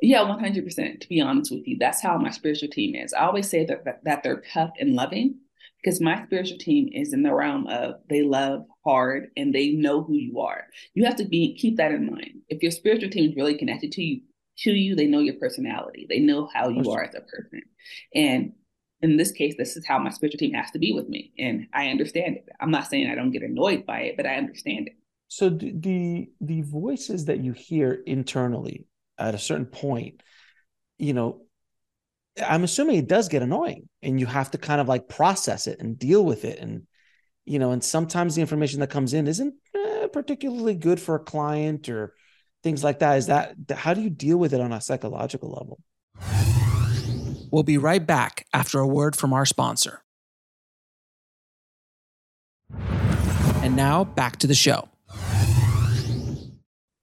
Yeah, 0.00 0.22
one 0.22 0.38
hundred 0.38 0.64
percent. 0.64 1.00
To 1.00 1.08
be 1.08 1.20
honest 1.20 1.50
with 1.50 1.66
you, 1.66 1.76
that's 1.80 2.00
how 2.00 2.16
my 2.16 2.30
spiritual 2.30 2.68
team 2.68 2.94
is. 2.94 3.12
I 3.12 3.26
always 3.26 3.50
say 3.50 3.64
that, 3.64 3.84
that 3.84 4.04
that 4.04 4.22
they're 4.22 4.44
tough 4.52 4.70
and 4.78 4.94
loving 4.94 5.40
because 5.82 6.00
my 6.00 6.24
spiritual 6.24 6.58
team 6.58 6.88
is 6.92 7.12
in 7.12 7.24
the 7.24 7.34
realm 7.34 7.66
of 7.66 7.96
they 8.08 8.22
love 8.22 8.64
hard 8.84 9.30
and 9.36 9.52
they 9.52 9.70
know 9.70 10.04
who 10.04 10.14
you 10.14 10.38
are. 10.38 10.68
You 10.94 11.04
have 11.06 11.16
to 11.16 11.24
be 11.24 11.56
keep 11.56 11.76
that 11.78 11.90
in 11.90 12.06
mind. 12.06 12.42
If 12.48 12.62
your 12.62 12.70
spiritual 12.70 13.10
team 13.10 13.30
is 13.30 13.36
really 13.36 13.58
connected 13.58 13.90
to 13.90 14.04
you, 14.04 14.20
to 14.58 14.70
you, 14.70 14.94
they 14.94 15.06
know 15.06 15.18
your 15.18 15.34
personality. 15.34 16.06
They 16.08 16.20
know 16.20 16.48
how 16.54 16.68
you 16.68 16.88
are 16.92 17.02
as 17.02 17.16
a 17.16 17.22
person. 17.22 17.62
And 18.14 18.52
in 19.04 19.18
this 19.18 19.32
case, 19.32 19.54
this 19.58 19.76
is 19.76 19.86
how 19.86 19.98
my 19.98 20.08
spiritual 20.08 20.38
team 20.38 20.54
has 20.54 20.70
to 20.70 20.78
be 20.78 20.92
with 20.92 21.08
me. 21.08 21.32
And 21.38 21.66
I 21.74 21.88
understand 21.88 22.36
it. 22.36 22.48
I'm 22.58 22.70
not 22.70 22.88
saying 22.88 23.10
I 23.10 23.14
don't 23.14 23.32
get 23.32 23.42
annoyed 23.42 23.84
by 23.84 24.00
it, 24.00 24.16
but 24.16 24.26
I 24.26 24.36
understand 24.36 24.88
it. 24.88 24.94
So 25.28 25.50
the 25.50 26.30
the 26.40 26.62
voices 26.62 27.26
that 27.26 27.40
you 27.40 27.52
hear 27.52 27.92
internally 28.06 28.86
at 29.18 29.34
a 29.34 29.38
certain 29.38 29.66
point, 29.66 30.22
you 30.96 31.12
know, 31.12 31.42
I'm 32.42 32.64
assuming 32.64 32.96
it 32.96 33.06
does 33.06 33.28
get 33.28 33.42
annoying 33.42 33.88
and 34.02 34.18
you 34.18 34.26
have 34.26 34.50
to 34.52 34.58
kind 34.58 34.80
of 34.80 34.88
like 34.88 35.08
process 35.08 35.66
it 35.66 35.80
and 35.80 35.98
deal 35.98 36.24
with 36.24 36.44
it. 36.44 36.58
And, 36.58 36.86
you 37.44 37.58
know, 37.58 37.72
and 37.72 37.84
sometimes 37.84 38.34
the 38.34 38.40
information 38.40 38.80
that 38.80 38.90
comes 38.90 39.12
in 39.12 39.26
isn't 39.26 39.54
eh, 39.76 40.06
particularly 40.12 40.74
good 40.74 41.00
for 41.00 41.16
a 41.16 41.20
client 41.20 41.90
or 41.90 42.14
things 42.62 42.82
like 42.82 43.00
that. 43.00 43.18
Is 43.18 43.26
that, 43.26 43.54
how 43.70 43.92
do 43.92 44.00
you 44.00 44.10
deal 44.10 44.38
with 44.38 44.54
it 44.54 44.60
on 44.60 44.72
a 44.72 44.80
psychological 44.80 45.50
level? 45.50 46.63
We'll 47.54 47.62
be 47.62 47.78
right 47.78 48.04
back 48.04 48.48
after 48.52 48.80
a 48.80 48.86
word 48.86 49.14
from 49.14 49.32
our 49.32 49.46
sponsor. 49.46 50.02
And 53.62 53.76
now 53.76 54.02
back 54.02 54.38
to 54.38 54.48
the 54.48 54.56
show. 54.56 54.88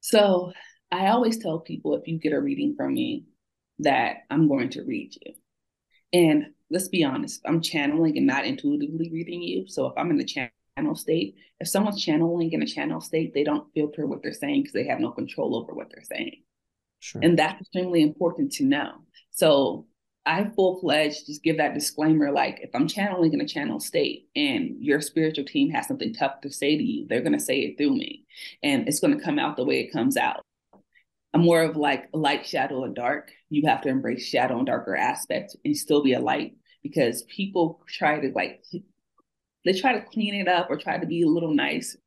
So 0.02 0.52
I 0.92 1.08
always 1.08 1.38
tell 1.38 1.60
people 1.60 1.96
if 1.96 2.06
you 2.06 2.20
get 2.20 2.34
a 2.34 2.42
reading 2.42 2.76
from 2.76 2.96
me, 2.96 3.28
that 3.80 4.24
I'm 4.30 4.50
going 4.50 4.70
to 4.72 4.84
read 4.84 5.14
you. 5.22 5.36
And 6.12 6.48
let's 6.70 6.90
be 6.90 7.06
honest, 7.06 7.40
I'm 7.46 7.62
channeling 7.62 8.18
and 8.18 8.28
not 8.28 8.46
intuitively 8.46 9.10
reading 9.10 9.42
you. 9.42 9.70
So 9.70 9.86
if 9.86 9.94
I'm 9.96 10.12
in 10.12 10.18
the 10.18 10.26
channel 10.26 10.96
state, 10.96 11.36
if 11.62 11.70
someone's 11.70 12.04
channeling 12.04 12.52
in 12.52 12.62
a 12.62 12.68
channel 12.68 13.00
state, 13.00 13.34
they 13.34 13.46
don't 13.46 13.74
filter 13.74 14.06
what 14.06 14.22
they're 14.22 14.34
saying 14.34 14.64
because 14.64 14.74
they 14.74 14.88
have 14.88 15.00
no 15.00 15.12
control 15.12 15.56
over 15.56 15.74
what 15.74 15.88
they're 15.94 16.04
saying. 16.04 16.44
Sure. 17.00 17.22
And 17.24 17.40
that's 17.40 17.62
extremely 17.62 18.02
important 18.02 18.52
to 18.56 18.66
know. 18.66 18.96
So 19.32 19.88
I 20.26 20.52
full 20.56 20.80
fledged 20.80 21.26
just 21.26 21.44
give 21.44 21.58
that 21.58 21.74
disclaimer 21.74 22.32
like, 22.32 22.60
if 22.62 22.70
I'm 22.76 22.88
channeling 22.88 23.34
in 23.34 23.42
a 23.42 23.48
channel 23.48 23.80
state 23.80 24.28
and 24.36 24.76
your 24.80 25.02
spiritual 25.02 25.46
team 25.46 25.72
has 25.72 25.88
something 25.88 26.14
tough 26.14 26.42
to 26.42 26.52
say 26.52 26.78
to 26.78 26.84
you, 26.84 27.08
they're 27.08 27.22
going 27.22 27.34
to 27.34 27.40
say 27.40 27.60
it 27.62 27.78
through 27.78 27.96
me 27.96 28.26
and 28.62 28.88
it's 28.88 29.00
going 29.00 29.18
to 29.18 29.24
come 29.24 29.40
out 29.40 29.58
the 29.58 29.66
way 29.66 29.80
it 29.80 29.92
comes 29.92 30.18
out. 30.18 30.42
I'm 31.34 31.42
more 31.42 31.64
of 31.64 31.76
like 31.76 32.10
light, 32.14 32.46
shadow, 32.46 32.84
and 32.84 32.94
dark. 32.94 33.32
You 33.50 33.68
have 33.68 33.82
to 33.82 33.90
embrace 33.90 34.24
shadow 34.26 34.58
and 34.58 34.68
darker 34.68 34.96
aspects 34.96 35.56
and 35.66 35.76
still 35.76 36.04
be 36.04 36.14
a 36.14 36.20
light 36.20 36.56
because 36.84 37.24
people 37.24 37.82
try 37.88 38.20
to 38.20 38.32
like, 38.36 38.64
they 39.66 39.74
try 39.74 39.94
to 39.94 40.06
clean 40.06 40.36
it 40.36 40.48
up 40.48 40.70
or 40.70 40.78
try 40.78 41.00
to 41.00 41.08
be 41.08 41.24
a 41.24 41.28
little 41.28 41.54
nice. 41.54 41.98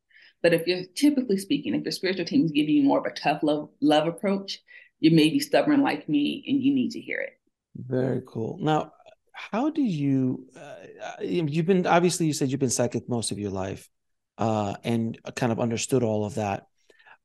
But 0.43 0.53
if 0.55 0.67
you're 0.67 0.85
typically 0.95 1.39
speaking, 1.39 1.75
if 1.75 1.83
your 1.83 1.93
spiritual 1.93 2.27
team 2.27 2.45
is 2.45 2.53
giving 2.53 2.75
you 2.75 2.83
more 2.83 2.99
of 2.99 3.07
a 3.07 3.15
tough 3.15 3.43
love, 3.43 3.71
love 3.81 4.07
approach, 4.07 4.61
you 5.01 5.11
may 5.11 5.31
be 5.31 5.41
stubborn 5.41 5.83
like 5.83 6.09
me 6.09 6.45
and 6.47 6.63
you 6.63 6.73
need 6.73 6.91
to 6.93 7.01
hear 7.01 7.21
it. 7.21 7.41
Very 7.77 8.23
cool. 8.27 8.59
Now, 8.61 8.93
how 9.33 9.71
do 9.71 9.83
you, 9.83 10.47
uh, 10.57 11.23
you've 11.23 11.67
been, 11.67 11.87
obviously, 11.87 12.27
you 12.27 12.33
said 12.33 12.51
you've 12.51 12.61
been 12.61 12.71
psychic 12.71 13.09
most 13.09 13.33
of 13.33 13.39
your 13.39 13.51
life 13.51 13.89
uh, 14.39 14.75
and 14.85 15.19
kind 15.35 15.53
of 15.53 15.61
understood 15.61 16.03
all 16.03 16.25
of 16.25 16.35
that. 16.35 16.67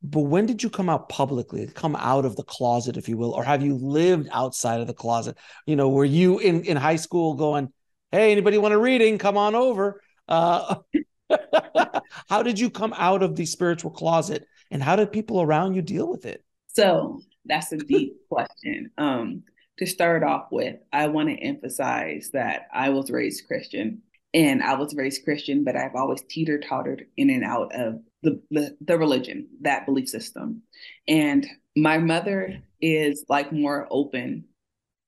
But 0.01 0.21
when 0.21 0.45
did 0.45 0.63
you 0.63 0.69
come 0.69 0.89
out 0.89 1.09
publicly, 1.09 1.67
come 1.67 1.95
out 1.95 2.25
of 2.25 2.35
the 2.35 2.43
closet, 2.43 2.97
if 2.97 3.09
you 3.09 3.17
will, 3.17 3.31
or 3.31 3.43
have 3.43 3.61
you 3.61 3.75
lived 3.75 4.29
outside 4.31 4.79
of 4.79 4.87
the 4.87 4.93
closet? 4.93 5.37
You 5.65 5.75
know, 5.75 5.89
were 5.89 6.05
you 6.05 6.39
in, 6.39 6.63
in 6.63 6.77
high 6.77 6.95
school 6.95 7.33
going, 7.33 7.71
hey, 8.11 8.31
anybody 8.31 8.57
want 8.57 8.73
a 8.73 8.77
reading? 8.77 9.17
Come 9.17 9.37
on 9.37 9.55
over. 9.55 10.01
Uh, 10.27 10.75
how 12.29 12.43
did 12.43 12.59
you 12.59 12.69
come 12.69 12.93
out 12.97 13.23
of 13.23 13.35
the 13.35 13.45
spiritual 13.45 13.91
closet 13.91 14.47
and 14.71 14.81
how 14.81 14.95
did 14.95 15.11
people 15.11 15.41
around 15.41 15.75
you 15.75 15.81
deal 15.81 16.09
with 16.09 16.25
it? 16.25 16.43
So 16.67 17.21
that's 17.45 17.71
a 17.73 17.77
deep 17.77 18.15
question. 18.29 18.91
Um, 18.97 19.43
to 19.79 19.87
start 19.87 20.23
off 20.23 20.47
with, 20.51 20.75
I 20.91 21.07
want 21.07 21.29
to 21.29 21.35
emphasize 21.35 22.31
that 22.33 22.67
I 22.73 22.89
was 22.89 23.09
raised 23.09 23.47
Christian 23.47 24.01
and 24.33 24.61
I 24.61 24.75
was 24.75 24.93
raised 24.93 25.23
Christian, 25.23 25.63
but 25.63 25.77
I've 25.77 25.95
always 25.95 26.21
teeter 26.29 26.59
tottered 26.59 27.05
in 27.15 27.29
and 27.29 27.45
out 27.45 27.73
of 27.73 28.01
the, 28.21 28.41
the, 28.51 28.77
the 28.81 28.97
religion, 28.97 29.47
that 29.61 29.85
belief 29.85 30.09
system. 30.09 30.63
And 31.07 31.47
my 31.77 31.97
mother 31.97 32.61
is 32.81 33.23
like 33.29 33.53
more 33.53 33.87
open 33.89 34.43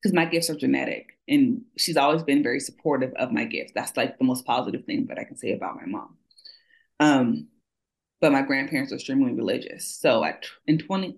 because 0.01 0.15
my 0.15 0.23
gifts 0.23 0.49
are 0.49 0.55
genetic 0.55 1.17
and 1.27 1.63
she's 1.77 1.97
always 1.97 2.23
been 2.23 2.41
very 2.41 2.61
supportive 2.61 3.11
of 3.19 3.33
my 3.33 3.43
gifts. 3.43 3.73
That's 3.75 3.97
like 3.97 4.17
the 4.17 4.23
most 4.23 4.45
positive 4.45 4.85
thing 4.85 5.07
that 5.07 5.19
I 5.19 5.25
can 5.25 5.35
say 5.35 5.51
about 5.51 5.75
my 5.75 5.85
mom. 5.85 6.15
Um, 7.01 7.47
but 8.21 8.31
my 8.31 8.41
grandparents 8.41 8.93
are 8.93 8.95
extremely 8.95 9.33
religious. 9.33 9.99
So 9.99 10.23
at 10.23 10.45
in 10.65 10.77
20 10.77 11.17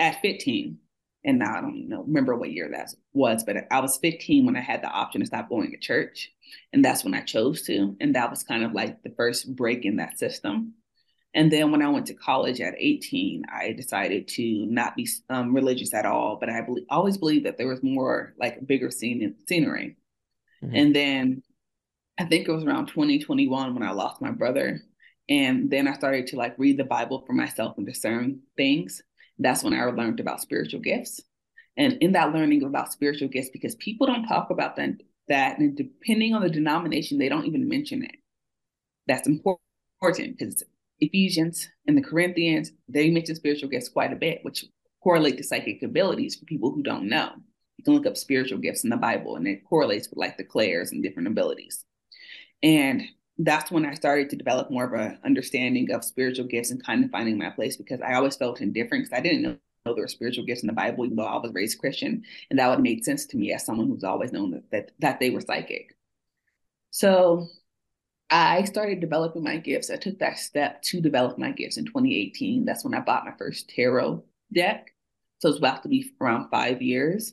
at 0.00 0.20
15, 0.20 0.78
and 1.24 1.38
now 1.38 1.56
I 1.56 1.60
don't 1.60 1.88
know 1.88 2.02
remember 2.02 2.34
what 2.34 2.52
year 2.52 2.68
that 2.72 2.92
was, 3.12 3.44
but 3.44 3.56
I 3.70 3.80
was 3.80 3.98
15 3.98 4.44
when 4.44 4.56
I 4.56 4.60
had 4.60 4.82
the 4.82 4.88
option 4.88 5.20
to 5.20 5.26
stop 5.26 5.48
going 5.48 5.70
to 5.70 5.78
church. 5.78 6.32
And 6.72 6.84
that's 6.84 7.04
when 7.04 7.14
I 7.14 7.20
chose 7.20 7.62
to. 7.62 7.96
And 8.00 8.14
that 8.14 8.30
was 8.30 8.42
kind 8.42 8.64
of 8.64 8.72
like 8.72 9.02
the 9.02 9.14
first 9.16 9.54
break 9.54 9.84
in 9.84 9.96
that 9.96 10.18
system. 10.18 10.74
And 11.34 11.50
then 11.50 11.70
when 11.70 11.80
I 11.80 11.88
went 11.88 12.06
to 12.06 12.14
college 12.14 12.60
at 12.60 12.74
18, 12.76 13.44
I 13.50 13.72
decided 13.72 14.28
to 14.28 14.66
not 14.66 14.96
be 14.96 15.08
um, 15.30 15.54
religious 15.54 15.94
at 15.94 16.04
all, 16.04 16.36
but 16.38 16.50
I 16.50 16.60
be- 16.60 16.84
always 16.90 17.16
believed 17.16 17.46
that 17.46 17.56
there 17.56 17.68
was 17.68 17.82
more 17.82 18.34
like 18.38 18.66
bigger 18.66 18.90
scene- 18.90 19.36
scenery. 19.48 19.96
Mm-hmm. 20.62 20.76
And 20.76 20.94
then 20.94 21.42
I 22.18 22.24
think 22.24 22.46
it 22.46 22.52
was 22.52 22.64
around 22.64 22.88
2021 22.88 23.74
when 23.74 23.82
I 23.82 23.92
lost 23.92 24.20
my 24.20 24.30
brother. 24.30 24.82
And 25.28 25.70
then 25.70 25.88
I 25.88 25.94
started 25.94 26.26
to 26.28 26.36
like 26.36 26.58
read 26.58 26.76
the 26.76 26.84
Bible 26.84 27.24
for 27.26 27.32
myself 27.32 27.78
and 27.78 27.86
discern 27.86 28.40
things. 28.56 29.00
That's 29.38 29.64
when 29.64 29.74
I 29.74 29.84
learned 29.84 30.20
about 30.20 30.40
spiritual 30.40 30.80
gifts. 30.80 31.20
And 31.76 31.94
in 32.00 32.12
that 32.12 32.32
learning 32.32 32.62
about 32.62 32.92
spiritual 32.92 33.28
gifts, 33.28 33.50
because 33.52 33.74
people 33.76 34.06
don't 34.06 34.26
talk 34.26 34.50
about 34.50 34.76
that, 34.76 34.90
that 35.28 35.58
and 35.58 35.76
depending 35.76 36.34
on 36.34 36.42
the 36.42 36.50
denomination, 36.50 37.18
they 37.18 37.28
don't 37.28 37.46
even 37.46 37.68
mention 37.68 38.04
it. 38.04 38.16
That's 39.06 39.26
important 39.26 40.38
because 40.38 40.62
Ephesians 41.00 41.68
and 41.86 41.96
the 41.96 42.02
Corinthians, 42.02 42.72
they 42.88 43.10
mention 43.10 43.34
spiritual 43.34 43.68
gifts 43.68 43.88
quite 43.88 44.12
a 44.12 44.16
bit, 44.16 44.40
which 44.42 44.66
correlate 45.02 45.36
to 45.38 45.42
psychic 45.42 45.82
abilities 45.82 46.36
for 46.36 46.44
people 46.44 46.70
who 46.70 46.82
don't 46.82 47.08
know. 47.08 47.32
You 47.78 47.84
can 47.84 47.94
look 47.94 48.06
up 48.06 48.16
spiritual 48.16 48.58
gifts 48.58 48.84
in 48.84 48.90
the 48.90 48.96
Bible 48.96 49.36
and 49.36 49.46
it 49.48 49.64
correlates 49.64 50.08
with 50.08 50.18
like 50.18 50.36
the 50.36 50.44
clairs 50.44 50.92
and 50.92 51.02
different 51.02 51.28
abilities. 51.28 51.84
And 52.62 53.02
that's 53.38 53.70
when 53.70 53.86
I 53.86 53.94
started 53.94 54.30
to 54.30 54.36
develop 54.36 54.70
more 54.70 54.84
of 54.84 54.92
an 54.92 55.18
understanding 55.24 55.90
of 55.92 56.04
spiritual 56.04 56.46
gifts 56.46 56.70
and 56.70 56.84
kind 56.84 57.04
of 57.04 57.10
finding 57.10 57.38
my 57.38 57.50
place 57.50 57.76
because 57.76 58.00
I 58.00 58.14
always 58.14 58.36
felt 58.36 58.60
indifferent 58.60 59.04
because 59.04 59.18
I 59.18 59.22
didn't 59.22 59.42
know 59.42 59.56
there 59.84 59.94
were 59.96 60.08
spiritual 60.08 60.44
gifts 60.44 60.62
in 60.62 60.68
the 60.68 60.72
Bible, 60.72 61.04
even 61.04 61.16
though 61.16 61.24
I 61.24 61.38
was 61.38 61.52
raised 61.52 61.78
Christian. 61.78 62.22
And 62.50 62.58
that 62.58 62.68
would 62.68 62.80
made 62.80 63.04
sense 63.04 63.26
to 63.26 63.36
me 63.36 63.52
as 63.52 63.64
someone 63.64 63.88
who's 63.88 64.04
always 64.04 64.32
known 64.32 64.52
that, 64.52 64.70
that, 64.70 64.90
that 65.00 65.20
they 65.20 65.30
were 65.30 65.40
psychic. 65.40 65.96
So 66.90 67.48
I 68.30 68.64
started 68.64 69.00
developing 69.00 69.42
my 69.42 69.56
gifts. 69.56 69.90
I 69.90 69.96
took 69.96 70.18
that 70.20 70.38
step 70.38 70.82
to 70.82 71.00
develop 71.00 71.38
my 71.38 71.50
gifts 71.50 71.78
in 71.78 71.86
2018. 71.86 72.64
That's 72.64 72.84
when 72.84 72.94
I 72.94 73.00
bought 73.00 73.24
my 73.24 73.32
first 73.36 73.68
tarot 73.70 74.24
deck. 74.52 74.94
So 75.40 75.48
it's 75.48 75.58
about 75.58 75.82
to 75.82 75.88
be 75.88 76.12
around 76.20 76.48
five 76.50 76.80
years. 76.80 77.32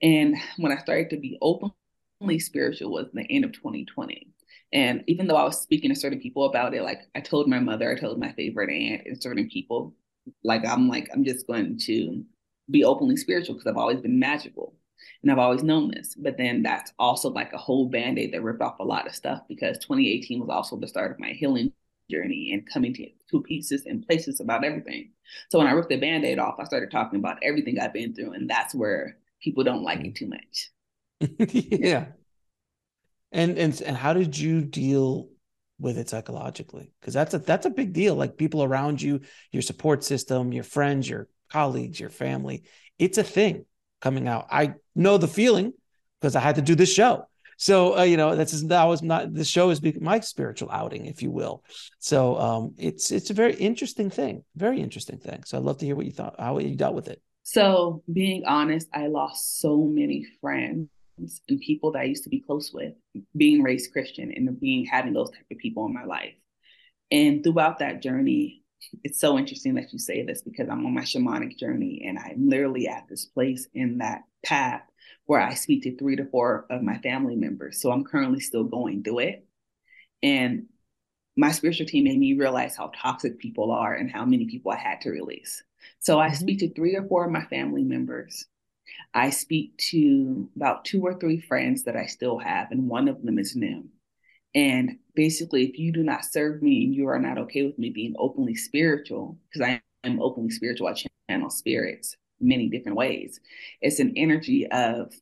And 0.00 0.36
when 0.56 0.72
I 0.72 0.78
started 0.78 1.10
to 1.10 1.18
be 1.18 1.38
openly 1.42 2.38
spiritual 2.38 2.92
was 2.92 3.08
the 3.12 3.26
end 3.28 3.44
of 3.44 3.52
2020. 3.52 4.28
And 4.72 5.02
even 5.06 5.26
though 5.26 5.36
I 5.36 5.44
was 5.44 5.60
speaking 5.60 5.90
to 5.90 5.96
certain 5.98 6.20
people 6.20 6.44
about 6.44 6.74
it, 6.74 6.82
like 6.82 7.02
I 7.14 7.20
told 7.20 7.48
my 7.48 7.58
mother, 7.58 7.90
I 7.90 7.98
told 7.98 8.20
my 8.20 8.32
favorite 8.32 8.70
aunt 8.70 9.02
and 9.06 9.20
certain 9.20 9.48
people, 9.48 9.94
like 10.44 10.64
I'm 10.66 10.88
like, 10.88 11.08
I'm 11.12 11.24
just 11.24 11.46
going 11.46 11.78
to 11.86 12.24
be 12.70 12.84
openly 12.84 13.16
spiritual 13.16 13.54
because 13.54 13.66
I've 13.66 13.76
always 13.76 14.00
been 14.00 14.18
magical. 14.18 14.74
And 15.22 15.32
I've 15.32 15.38
always 15.38 15.62
known 15.62 15.90
this. 15.90 16.14
But 16.14 16.36
then 16.36 16.62
that's 16.62 16.92
also 16.98 17.30
like 17.30 17.52
a 17.52 17.58
whole 17.58 17.88
band 17.88 18.18
aid 18.18 18.32
that 18.32 18.42
ripped 18.42 18.60
off 18.62 18.78
a 18.78 18.84
lot 18.84 19.06
of 19.06 19.14
stuff 19.14 19.42
because 19.48 19.78
2018 19.78 20.40
was 20.40 20.50
also 20.50 20.76
the 20.76 20.86
start 20.88 21.10
of 21.10 21.18
my 21.18 21.30
healing 21.30 21.72
journey 22.10 22.50
and 22.52 22.68
coming 22.70 22.92
to, 22.94 23.08
to 23.30 23.42
pieces 23.42 23.86
and 23.86 24.06
places 24.06 24.40
about 24.40 24.64
everything. 24.64 25.10
So 25.48 25.58
when 25.58 25.66
I 25.66 25.72
ripped 25.72 25.88
the 25.88 25.96
band 25.96 26.24
aid 26.24 26.38
off, 26.38 26.56
I 26.58 26.64
started 26.64 26.90
talking 26.90 27.18
about 27.18 27.38
everything 27.42 27.78
I've 27.78 27.92
been 27.92 28.14
through. 28.14 28.32
And 28.32 28.48
that's 28.48 28.74
where 28.74 29.16
people 29.40 29.64
don't 29.64 29.82
like 29.82 30.04
it 30.04 30.14
too 30.14 30.28
much. 30.28 30.70
yeah. 31.52 32.06
And, 33.32 33.58
and 33.58 33.80
and 33.82 33.96
how 33.96 34.12
did 34.12 34.36
you 34.36 34.62
deal 34.62 35.28
with 35.78 35.98
it 35.98 36.08
psychologically? 36.08 36.92
Because 37.00 37.14
that's 37.14 37.34
a 37.34 37.38
that's 37.38 37.66
a 37.66 37.70
big 37.70 37.92
deal. 37.92 38.14
Like 38.14 38.36
people 38.36 38.62
around 38.62 39.00
you, 39.00 39.20
your 39.52 39.62
support 39.62 40.04
system, 40.04 40.52
your 40.52 40.64
friends, 40.64 41.08
your 41.08 41.28
colleagues, 41.50 42.00
your 42.00 42.10
family. 42.10 42.64
It's 42.98 43.18
a 43.18 43.24
thing 43.24 43.64
coming 44.00 44.28
out. 44.28 44.46
I 44.50 44.74
know 44.94 45.16
the 45.16 45.28
feeling 45.28 45.72
because 46.20 46.36
I 46.36 46.40
had 46.40 46.56
to 46.56 46.62
do 46.62 46.74
this 46.74 46.92
show. 46.92 47.26
So 47.56 47.98
uh, 47.98 48.02
you 48.04 48.16
know 48.16 48.36
that's 48.36 48.58
that 48.62 48.84
was 48.84 49.02
not 49.02 49.34
the 49.34 49.44
show 49.44 49.70
is 49.70 49.82
my 50.00 50.20
spiritual 50.20 50.70
outing, 50.70 51.06
if 51.06 51.22
you 51.22 51.30
will. 51.30 51.62
So 51.98 52.38
um, 52.38 52.74
it's 52.78 53.10
it's 53.10 53.30
a 53.30 53.34
very 53.34 53.54
interesting 53.54 54.10
thing, 54.10 54.44
very 54.56 54.80
interesting 54.80 55.18
thing. 55.18 55.44
So 55.44 55.58
I'd 55.58 55.64
love 55.64 55.78
to 55.78 55.86
hear 55.86 55.94
what 55.94 56.06
you 56.06 56.12
thought, 56.12 56.36
how 56.38 56.58
you 56.58 56.74
dealt 56.74 56.94
with 56.94 57.08
it. 57.08 57.20
So 57.42 58.02
being 58.10 58.44
honest, 58.46 58.88
I 58.94 59.08
lost 59.08 59.60
so 59.60 59.76
many 59.76 60.26
friends 60.40 60.88
and 61.48 61.60
people 61.60 61.92
that 61.92 62.00
I 62.00 62.04
used 62.04 62.24
to 62.24 62.30
be 62.30 62.40
close 62.40 62.72
with, 62.72 62.94
being 63.36 63.62
raised 63.62 63.92
Christian 63.92 64.32
and 64.34 64.58
being 64.60 64.86
having 64.86 65.12
those 65.12 65.30
type 65.30 65.46
of 65.50 65.58
people 65.58 65.86
in 65.86 65.94
my 65.94 66.04
life. 66.04 66.34
And 67.10 67.42
throughout 67.42 67.78
that 67.80 68.02
journey, 68.02 68.62
it's 69.04 69.20
so 69.20 69.38
interesting 69.38 69.74
that 69.74 69.92
you 69.92 69.98
say 69.98 70.22
this 70.22 70.42
because 70.42 70.68
I'm 70.68 70.86
on 70.86 70.94
my 70.94 71.02
shamanic 71.02 71.58
journey 71.58 72.04
and 72.06 72.18
I'm 72.18 72.48
literally 72.48 72.88
at 72.88 73.08
this 73.08 73.26
place 73.26 73.68
in 73.74 73.98
that 73.98 74.22
path 74.44 74.82
where 75.26 75.40
I 75.40 75.54
speak 75.54 75.82
to 75.84 75.96
three 75.96 76.16
to 76.16 76.24
four 76.24 76.66
of 76.70 76.82
my 76.82 76.98
family 76.98 77.36
members. 77.36 77.80
So 77.80 77.92
I'm 77.92 78.04
currently 78.04 78.40
still 78.40 78.64
going 78.64 79.02
through 79.02 79.20
it. 79.20 79.46
And 80.22 80.66
my 81.36 81.52
spiritual 81.52 81.86
team 81.86 82.04
made 82.04 82.18
me 82.18 82.34
realize 82.34 82.76
how 82.76 82.90
toxic 82.94 83.38
people 83.38 83.70
are 83.70 83.94
and 83.94 84.10
how 84.10 84.24
many 84.24 84.46
people 84.46 84.72
I 84.72 84.76
had 84.76 85.00
to 85.02 85.10
release. 85.10 85.62
So 86.00 86.18
I 86.18 86.26
mm-hmm. 86.26 86.36
speak 86.36 86.58
to 86.60 86.74
three 86.74 86.96
or 86.96 87.06
four 87.06 87.24
of 87.24 87.32
my 87.32 87.44
family 87.44 87.84
members. 87.84 88.46
I 89.14 89.30
speak 89.30 89.76
to 89.90 90.48
about 90.56 90.84
two 90.84 91.02
or 91.02 91.14
three 91.14 91.40
friends 91.40 91.84
that 91.84 91.96
I 91.96 92.06
still 92.06 92.38
have, 92.38 92.70
and 92.70 92.88
one 92.88 93.08
of 93.08 93.22
them 93.22 93.38
is 93.38 93.56
new. 93.56 93.88
And 94.54 94.98
basically, 95.14 95.64
if 95.64 95.78
you 95.78 95.92
do 95.92 96.02
not 96.02 96.24
serve 96.24 96.62
me 96.62 96.84
and 96.84 96.94
you 96.94 97.08
are 97.08 97.18
not 97.18 97.38
okay 97.38 97.64
with 97.64 97.78
me 97.78 97.90
being 97.90 98.14
openly 98.18 98.54
spiritual, 98.54 99.38
because 99.48 99.66
I 99.66 99.82
am 100.04 100.20
openly 100.20 100.50
spiritual, 100.50 100.88
I 100.88 100.94
channel 101.28 101.50
spirits 101.50 102.16
many 102.40 102.68
different 102.68 102.96
ways. 102.96 103.40
It's 103.80 104.00
an 104.00 104.14
energy 104.16 104.66
of 104.66 105.12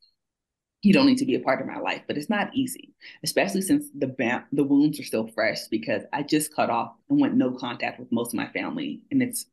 you 0.82 0.92
don't 0.92 1.06
need 1.06 1.18
to 1.18 1.26
be 1.26 1.34
a 1.34 1.40
part 1.40 1.60
of 1.60 1.66
my 1.66 1.78
life, 1.78 2.02
but 2.06 2.16
it's 2.16 2.30
not 2.30 2.54
easy, 2.54 2.94
especially 3.25 3.62
since 3.62 3.87
the 3.98 4.42
the 4.52 4.64
wounds 4.64 5.00
are 5.00 5.04
still 5.04 5.26
fresh 5.26 5.66
because 5.70 6.02
I 6.12 6.22
just 6.22 6.54
cut 6.54 6.70
off 6.70 6.92
and 7.10 7.20
went 7.20 7.34
no 7.34 7.52
contact 7.52 7.98
with 7.98 8.12
most 8.12 8.32
of 8.32 8.37
my 8.37 8.48
family, 8.48 9.00
and 9.10 9.22
it's 9.22 9.46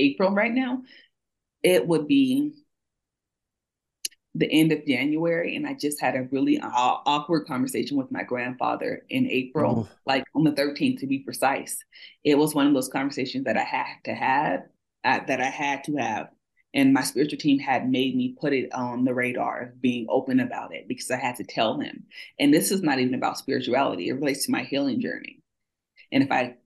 April 0.00 0.32
right 0.32 0.52
now. 0.52 0.82
It 1.62 1.86
would 1.86 2.08
be 2.08 2.52
the 4.34 4.50
end 4.50 4.72
of 4.72 4.86
January, 4.86 5.56
and 5.56 5.66
I 5.66 5.74
just 5.74 6.00
had 6.00 6.16
a 6.16 6.28
really 6.30 6.58
awkward 6.62 7.46
conversation 7.46 7.96
with 7.96 8.10
my 8.10 8.22
grandfather 8.22 9.04
in 9.10 9.28
April, 9.30 9.88
oh. 9.88 9.96
like 10.06 10.24
on 10.34 10.44
the 10.44 10.52
13th 10.52 11.00
to 11.00 11.06
be 11.06 11.18
precise. 11.18 11.76
It 12.24 12.38
was 12.38 12.54
one 12.54 12.66
of 12.66 12.74
those 12.74 12.88
conversations 12.88 13.44
that 13.44 13.58
I 13.58 13.64
had 13.64 13.96
to 14.04 14.14
have, 14.14 14.60
uh, 15.04 15.20
that 15.26 15.40
I 15.40 15.50
had 15.50 15.84
to 15.84 15.96
have 15.96 16.28
and 16.74 16.92
my 16.92 17.02
spiritual 17.02 17.38
team 17.38 17.58
had 17.58 17.90
made 17.90 18.16
me 18.16 18.34
put 18.40 18.52
it 18.52 18.72
on 18.72 19.04
the 19.04 19.14
radar 19.14 19.62
of 19.62 19.82
being 19.82 20.06
open 20.08 20.40
about 20.40 20.74
it 20.74 20.88
because 20.88 21.10
I 21.10 21.16
had 21.16 21.36
to 21.36 21.44
tell 21.44 21.76
them. 21.76 22.04
And 22.38 22.52
this 22.52 22.70
is 22.70 22.82
not 22.82 22.98
even 22.98 23.14
about 23.14 23.38
spirituality, 23.38 24.08
it 24.08 24.14
relates 24.14 24.46
to 24.46 24.52
my 24.52 24.62
healing 24.62 25.00
journey. 25.00 25.40
And 26.10 26.22
if 26.22 26.30
I 26.30 26.56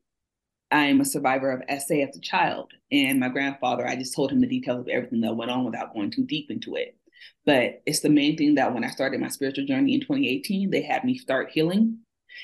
I 0.70 0.86
am 0.86 1.00
a 1.00 1.04
survivor 1.04 1.52
of 1.52 1.62
SA 1.80 1.94
as 1.94 2.16
a 2.16 2.20
child, 2.20 2.72
and 2.90 3.20
my 3.20 3.28
grandfather, 3.28 3.86
I 3.86 3.94
just 3.94 4.16
told 4.16 4.32
him 4.32 4.40
the 4.40 4.48
details 4.48 4.80
of 4.80 4.88
everything 4.88 5.20
that 5.20 5.36
went 5.36 5.50
on 5.50 5.64
without 5.64 5.94
going 5.94 6.10
too 6.10 6.24
deep 6.24 6.50
into 6.50 6.74
it. 6.74 6.96
But 7.44 7.82
it's 7.86 8.00
the 8.00 8.08
main 8.08 8.36
thing 8.36 8.56
that 8.56 8.74
when 8.74 8.84
I 8.84 8.90
started 8.90 9.20
my 9.20 9.28
spiritual 9.28 9.66
journey 9.66 9.94
in 9.94 10.00
2018, 10.00 10.70
they 10.70 10.82
had 10.82 11.04
me 11.04 11.16
start 11.16 11.50
healing 11.50 11.98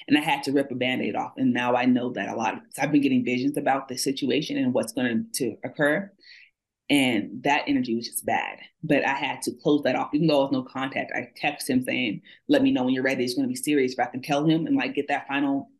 and 0.09 0.17
I 0.17 0.21
had 0.21 0.43
to 0.45 0.53
rip 0.53 0.71
a 0.71 0.75
band-aid 0.75 1.17
off. 1.17 1.33
And 1.37 1.53
now 1.53 1.75
I 1.75 1.85
know 1.85 2.13
that 2.13 2.29
a 2.29 2.37
lot 2.37 2.55
of 2.55 2.61
I've 2.79 2.93
been 2.93 3.03
getting 3.03 3.25
visions 3.25 3.57
about 3.57 3.89
the 3.89 3.97
situation 3.97 4.57
and 4.57 4.73
what's 4.73 4.93
going 4.93 5.27
to 5.35 5.57
occur. 5.65 6.11
And 6.91 7.43
that 7.45 7.65
energy 7.67 7.95
was 7.95 8.07
just 8.07 8.27
bad. 8.27 8.59
But 8.83 9.07
I 9.07 9.15
had 9.15 9.41
to 9.43 9.53
close 9.63 9.83
that 9.85 9.97
off. 9.97 10.11
Even 10.13 10.27
though 10.27 10.35
there 10.35 10.43
was 10.43 10.53
no 10.53 10.63
contact, 10.63 11.13
I 11.15 11.29
text 11.37 11.71
him 11.71 11.83
saying, 11.85 12.23
let 12.49 12.63
me 12.63 12.71
know 12.71 12.85
when 12.85 12.93
you're 12.93 13.03
ready. 13.03 13.25
It's 13.25 13.35
going 13.35 13.49
to 13.49 13.53
be 13.53 13.57
serious. 13.57 13.93
If 13.93 13.99
I 13.99 14.07
can 14.07 14.21
tell 14.21 14.45
him 14.45 14.67
and 14.67 14.77
like 14.77 14.95
get 14.95 15.09
that 15.09 15.27
final 15.27 15.71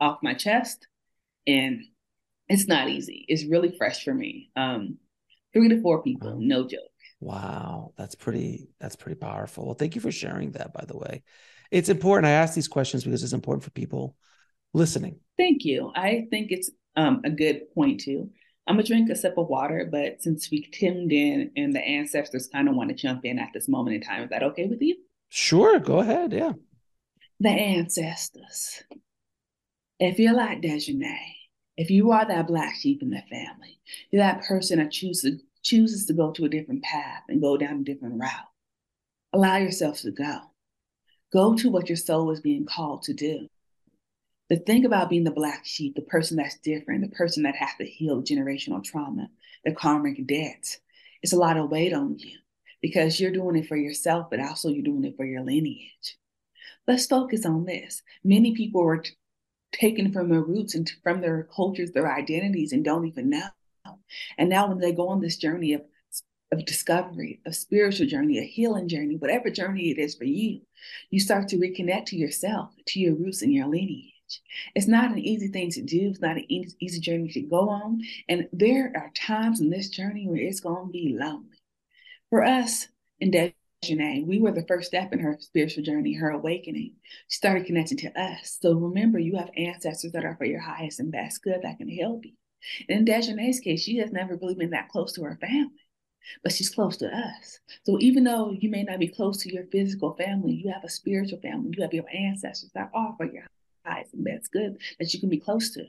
off 0.00 0.18
my 0.22 0.34
chest. 0.34 0.86
And 1.46 1.82
it's 2.48 2.68
not 2.68 2.88
easy. 2.88 3.24
It's 3.28 3.44
really 3.44 3.74
fresh 3.76 4.04
for 4.04 4.14
me. 4.14 4.50
Um, 4.54 4.98
three 5.52 5.68
to 5.68 5.80
four 5.80 6.02
people, 6.02 6.38
no 6.38 6.66
joke. 6.68 6.91
Wow, 7.22 7.92
that's 7.96 8.16
pretty. 8.16 8.68
That's 8.80 8.96
pretty 8.96 9.14
powerful. 9.14 9.64
Well, 9.64 9.74
thank 9.76 9.94
you 9.94 10.00
for 10.00 10.10
sharing 10.10 10.50
that. 10.52 10.72
By 10.72 10.84
the 10.84 10.96
way, 10.96 11.22
it's 11.70 11.88
important. 11.88 12.26
I 12.26 12.30
ask 12.30 12.52
these 12.52 12.66
questions 12.66 13.04
because 13.04 13.22
it's 13.22 13.32
important 13.32 13.62
for 13.62 13.70
people 13.70 14.16
listening. 14.74 15.20
Thank 15.38 15.64
you. 15.64 15.92
I 15.94 16.26
think 16.30 16.50
it's 16.50 16.68
um, 16.96 17.20
a 17.24 17.30
good 17.30 17.72
point 17.76 18.00
too. 18.00 18.28
I'm 18.66 18.74
gonna 18.74 18.86
drink 18.88 19.08
a 19.08 19.14
sip 19.14 19.38
of 19.38 19.46
water, 19.46 19.88
but 19.90 20.20
since 20.20 20.50
we 20.50 20.62
tuned 20.62 21.12
in 21.12 21.52
and 21.56 21.72
the 21.72 21.80
ancestors 21.80 22.48
kind 22.48 22.68
of 22.68 22.74
want 22.74 22.88
to 22.88 22.96
jump 22.96 23.24
in 23.24 23.38
at 23.38 23.50
this 23.54 23.68
moment 23.68 23.94
in 23.94 24.02
time, 24.02 24.24
is 24.24 24.30
that 24.30 24.42
okay 24.42 24.66
with 24.66 24.82
you? 24.82 24.96
Sure, 25.28 25.78
go 25.78 26.00
ahead. 26.00 26.32
Yeah. 26.32 26.54
The 27.38 27.50
ancestors. 27.50 28.82
If 30.00 30.18
you're 30.18 30.34
like 30.34 30.60
Desjanée, 30.60 31.34
if 31.76 31.88
you 31.88 32.10
are 32.10 32.26
that 32.26 32.48
black 32.48 32.74
sheep 32.74 33.00
in 33.00 33.10
the 33.10 33.22
family, 33.30 33.78
you're 34.10 34.24
that 34.24 34.42
person 34.42 34.80
that 34.80 34.90
chooses 34.90 35.40
chooses 35.62 36.06
to 36.06 36.12
go 36.12 36.32
to 36.32 36.44
a 36.44 36.48
different 36.48 36.82
path 36.82 37.22
and 37.28 37.40
go 37.40 37.56
down 37.56 37.80
a 37.80 37.84
different 37.84 38.20
route. 38.20 38.48
Allow 39.32 39.56
yourself 39.56 40.00
to 40.00 40.10
go. 40.10 40.40
Go 41.32 41.54
to 41.56 41.70
what 41.70 41.88
your 41.88 41.96
soul 41.96 42.30
is 42.30 42.40
being 42.40 42.66
called 42.66 43.02
to 43.04 43.14
do 43.14 43.48
the 44.52 44.58
thing 44.58 44.84
about 44.84 45.08
being 45.08 45.24
the 45.24 45.30
black 45.30 45.64
sheep, 45.64 45.94
the 45.94 46.02
person 46.02 46.36
that's 46.36 46.58
different, 46.58 47.00
the 47.00 47.16
person 47.16 47.42
that 47.44 47.56
has 47.56 47.70
to 47.78 47.86
heal 47.86 48.22
generational 48.22 48.84
trauma, 48.84 49.30
the 49.64 49.72
karmic 49.72 50.26
debt, 50.26 50.76
it's 51.22 51.32
a 51.32 51.38
lot 51.38 51.56
of 51.56 51.70
weight 51.70 51.94
on 51.94 52.18
you 52.18 52.36
because 52.82 53.18
you're 53.18 53.30
doing 53.30 53.56
it 53.56 53.66
for 53.66 53.76
yourself, 53.76 54.28
but 54.28 54.40
also 54.40 54.68
you're 54.68 54.82
doing 54.82 55.04
it 55.04 55.16
for 55.16 55.24
your 55.24 55.40
lineage. 55.40 56.18
Let's 56.86 57.06
focus 57.06 57.46
on 57.46 57.64
this. 57.64 58.02
Many 58.24 58.54
people 58.54 58.82
were 58.82 58.98
t- 58.98 59.12
taken 59.72 60.12
from 60.12 60.28
their 60.28 60.42
roots 60.42 60.74
and 60.74 60.90
from 61.02 61.22
their 61.22 61.44
cultures, 61.44 61.92
their 61.92 62.12
identities, 62.12 62.72
and 62.72 62.84
don't 62.84 63.06
even 63.06 63.30
know. 63.30 63.48
And 64.38 64.48
now, 64.48 64.68
when 64.68 64.78
they 64.78 64.92
go 64.92 65.08
on 65.08 65.20
this 65.20 65.36
journey 65.36 65.74
of, 65.74 65.82
of 66.52 66.64
discovery, 66.64 67.40
a 67.46 67.52
spiritual 67.52 68.06
journey, 68.06 68.38
a 68.38 68.42
healing 68.42 68.88
journey, 68.88 69.16
whatever 69.16 69.50
journey 69.50 69.90
it 69.90 69.98
is 69.98 70.14
for 70.14 70.24
you, 70.24 70.60
you 71.10 71.20
start 71.20 71.48
to 71.48 71.56
reconnect 71.56 72.06
to 72.06 72.16
yourself, 72.16 72.70
to 72.86 73.00
your 73.00 73.14
roots 73.14 73.42
and 73.42 73.52
your 73.52 73.66
lineage. 73.66 74.12
It's 74.74 74.88
not 74.88 75.10
an 75.10 75.18
easy 75.18 75.48
thing 75.48 75.70
to 75.70 75.82
do. 75.82 76.08
It's 76.10 76.20
not 76.20 76.36
an 76.36 76.50
easy, 76.50 76.76
easy 76.80 77.00
journey 77.00 77.28
to 77.32 77.40
go 77.42 77.68
on. 77.68 78.02
And 78.28 78.48
there 78.52 78.92
are 78.96 79.10
times 79.14 79.60
in 79.60 79.70
this 79.70 79.88
journey 79.88 80.26
where 80.26 80.40
it's 80.40 80.60
going 80.60 80.86
to 80.86 80.92
be 80.92 81.16
lonely. 81.18 81.58
For 82.30 82.42
us 82.42 82.88
in 83.20 83.30
Desjanée, 83.30 84.26
we 84.26 84.40
were 84.40 84.52
the 84.52 84.66
first 84.66 84.88
step 84.88 85.12
in 85.12 85.18
her 85.18 85.36
spiritual 85.40 85.84
journey, 85.84 86.14
her 86.14 86.30
awakening. 86.30 86.94
She 87.28 87.36
started 87.36 87.66
connecting 87.66 87.98
to 87.98 88.20
us. 88.20 88.58
So 88.60 88.74
remember, 88.74 89.18
you 89.18 89.36
have 89.36 89.50
ancestors 89.56 90.12
that 90.12 90.24
are 90.24 90.36
for 90.36 90.46
your 90.46 90.60
highest 90.60 91.00
and 91.00 91.12
best 91.12 91.42
good 91.42 91.60
that 91.62 91.78
can 91.78 91.88
help 91.88 92.24
you. 92.24 92.32
In 92.88 93.04
Desjanée's 93.04 93.60
case, 93.60 93.82
she 93.82 93.96
has 93.98 94.12
never 94.12 94.36
really 94.36 94.54
been 94.54 94.70
that 94.70 94.88
close 94.88 95.12
to 95.14 95.22
her 95.22 95.38
family 95.40 95.70
but 96.42 96.52
she's 96.52 96.70
close 96.70 96.96
to 96.98 97.06
us. 97.08 97.58
So 97.84 97.98
even 98.00 98.24
though 98.24 98.52
you 98.52 98.70
may 98.70 98.82
not 98.84 98.98
be 98.98 99.08
close 99.08 99.38
to 99.38 99.52
your 99.52 99.64
physical 99.66 100.14
family, 100.14 100.52
you 100.52 100.70
have 100.72 100.84
a 100.84 100.88
spiritual 100.88 101.40
family, 101.40 101.72
you 101.76 101.82
have 101.82 101.94
your 101.94 102.08
ancestors 102.14 102.70
that 102.74 102.90
offer 102.94 103.24
your 103.24 103.44
and 103.84 104.24
that's 104.24 104.48
good 104.48 104.76
that 105.00 105.12
you 105.12 105.18
can 105.18 105.28
be 105.28 105.40
close 105.40 105.72
to. 105.72 105.84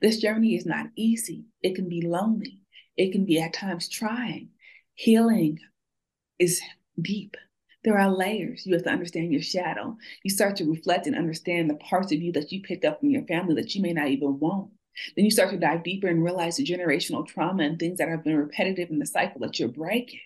This 0.00 0.18
journey 0.18 0.54
is 0.54 0.64
not 0.64 0.86
easy. 0.94 1.44
It 1.62 1.74
can 1.74 1.88
be 1.88 2.00
lonely. 2.00 2.60
It 2.96 3.10
can 3.10 3.24
be 3.24 3.40
at 3.40 3.52
times 3.52 3.88
trying. 3.88 4.50
Healing 4.94 5.58
is 6.38 6.60
deep. 7.00 7.36
There 7.82 7.98
are 7.98 8.10
layers. 8.10 8.64
You 8.64 8.74
have 8.74 8.84
to 8.84 8.90
understand 8.90 9.32
your 9.32 9.42
shadow. 9.42 9.96
You 10.22 10.30
start 10.30 10.54
to 10.56 10.70
reflect 10.70 11.08
and 11.08 11.16
understand 11.16 11.68
the 11.68 11.74
parts 11.74 12.12
of 12.12 12.22
you 12.22 12.30
that 12.32 12.52
you 12.52 12.62
picked 12.62 12.84
up 12.84 13.00
from 13.00 13.10
your 13.10 13.24
family 13.24 13.56
that 13.56 13.74
you 13.74 13.82
may 13.82 13.92
not 13.92 14.08
even 14.08 14.38
want. 14.38 14.70
Then 15.16 15.24
you 15.24 15.30
start 15.30 15.50
to 15.50 15.58
dive 15.58 15.84
deeper 15.84 16.08
and 16.08 16.22
realize 16.22 16.56
the 16.56 16.64
generational 16.64 17.26
trauma 17.26 17.64
and 17.64 17.78
things 17.78 17.98
that 17.98 18.08
have 18.08 18.24
been 18.24 18.36
repetitive 18.36 18.90
in 18.90 18.98
the 18.98 19.06
cycle 19.06 19.40
that 19.40 19.58
you're 19.58 19.68
breaking. 19.68 20.20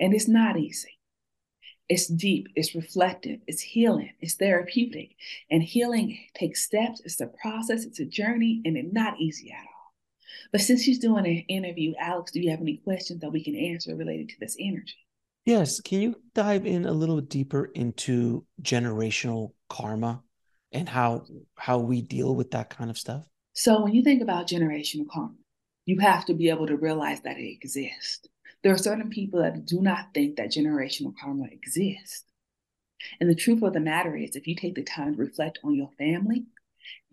And 0.00 0.14
it's 0.14 0.28
not 0.28 0.58
easy. 0.58 0.98
It's 1.88 2.08
deep, 2.08 2.48
it's 2.56 2.74
reflective, 2.74 3.40
it's 3.46 3.60
healing, 3.60 4.10
it's 4.20 4.34
therapeutic. 4.34 5.10
And 5.50 5.62
healing 5.62 6.18
takes 6.34 6.64
steps, 6.64 7.00
it's 7.04 7.20
a 7.20 7.28
process, 7.28 7.84
it's 7.84 8.00
a 8.00 8.04
journey, 8.04 8.60
and 8.64 8.76
it's 8.76 8.92
not 8.92 9.20
easy 9.20 9.52
at 9.52 9.60
all. 9.60 9.94
But 10.50 10.62
since 10.62 10.82
she's 10.82 10.98
doing 10.98 11.26
an 11.26 11.44
interview, 11.48 11.94
Alex, 12.00 12.32
do 12.32 12.40
you 12.40 12.50
have 12.50 12.60
any 12.60 12.78
questions 12.78 13.20
that 13.20 13.32
we 13.32 13.42
can 13.42 13.54
answer 13.54 13.94
related 13.94 14.30
to 14.30 14.40
this 14.40 14.56
energy? 14.58 14.96
Yes. 15.44 15.80
Can 15.80 16.00
you 16.00 16.16
dive 16.34 16.66
in 16.66 16.86
a 16.86 16.92
little 16.92 17.20
deeper 17.20 17.66
into 17.66 18.44
generational 18.62 19.52
karma 19.70 20.22
and 20.72 20.88
how 20.88 21.24
how 21.56 21.78
we 21.78 22.02
deal 22.02 22.34
with 22.34 22.50
that 22.50 22.68
kind 22.68 22.90
of 22.90 22.98
stuff? 22.98 23.24
So 23.58 23.80
when 23.80 23.94
you 23.94 24.02
think 24.02 24.20
about 24.20 24.48
generational 24.48 25.08
karma, 25.08 25.32
you 25.86 25.98
have 26.00 26.26
to 26.26 26.34
be 26.34 26.50
able 26.50 26.66
to 26.66 26.76
realize 26.76 27.22
that 27.22 27.38
it 27.38 27.50
exists. 27.50 28.28
There 28.62 28.74
are 28.74 28.78
certain 28.78 29.08
people 29.08 29.40
that 29.40 29.64
do 29.64 29.80
not 29.80 30.12
think 30.12 30.36
that 30.36 30.52
generational 30.52 31.14
karma 31.18 31.46
exists. 31.50 32.24
And 33.18 33.30
the 33.30 33.34
truth 33.34 33.62
of 33.62 33.72
the 33.72 33.80
matter 33.80 34.14
is, 34.14 34.36
if 34.36 34.46
you 34.46 34.54
take 34.54 34.74
the 34.74 34.82
time 34.82 35.14
to 35.14 35.22
reflect 35.22 35.58
on 35.64 35.74
your 35.74 35.88
family, 35.96 36.44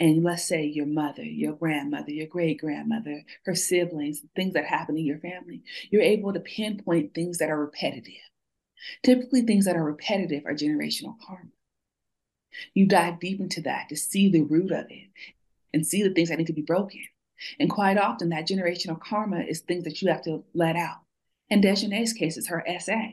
and 0.02 0.22
let's 0.22 0.44
say 0.46 0.66
your 0.66 0.86
mother, 0.86 1.24
your 1.24 1.54
grandmother, 1.54 2.12
your 2.12 2.28
great 2.28 2.60
grandmother, 2.60 3.24
her 3.46 3.56
siblings, 3.56 4.22
things 4.36 4.54
that 4.54 4.66
happen 4.66 4.98
in 4.98 5.06
your 5.06 5.20
family, 5.20 5.64
you're 5.92 6.02
able 6.02 6.34
to 6.34 6.42
pinpoint 6.42 7.14
things 7.14 7.38
that 7.38 7.50
are 7.52 7.60
repetitive. 7.60 8.16
Typically, 9.02 9.44
things 9.44 9.64
that 9.64 9.78
are 9.78 9.86
repetitive 9.86 10.46
are 10.46 10.54
generational 10.54 11.16
karma. 11.26 11.52
You 12.74 12.86
dive 12.86 13.22
deep 13.22 13.40
into 13.40 13.62
that 13.62 13.88
to 13.88 13.96
see 13.96 14.30
the 14.30 14.42
root 14.42 14.72
of 14.72 14.88
it 14.90 15.08
and 15.74 15.86
see 15.86 16.04
the 16.04 16.14
things 16.14 16.30
that 16.30 16.38
need 16.38 16.48
to 16.48 16.54
be 16.54 16.62
broken. 16.62 17.02
And 17.60 17.70
quite 17.70 17.98
often, 17.98 18.30
that 18.30 18.48
generational 18.48 19.00
karma 19.00 19.40
is 19.42 19.62
things 19.62 19.84
that 19.84 20.02
you 20.02 20.10
have 20.10 20.24
to 20.24 20.44
let 20.54 20.76
out. 20.76 21.00
In 21.50 21.62
Desjanée's 21.62 22.14
case, 22.14 22.38
it's 22.38 22.48
her 22.48 22.64
SA. 22.80 23.10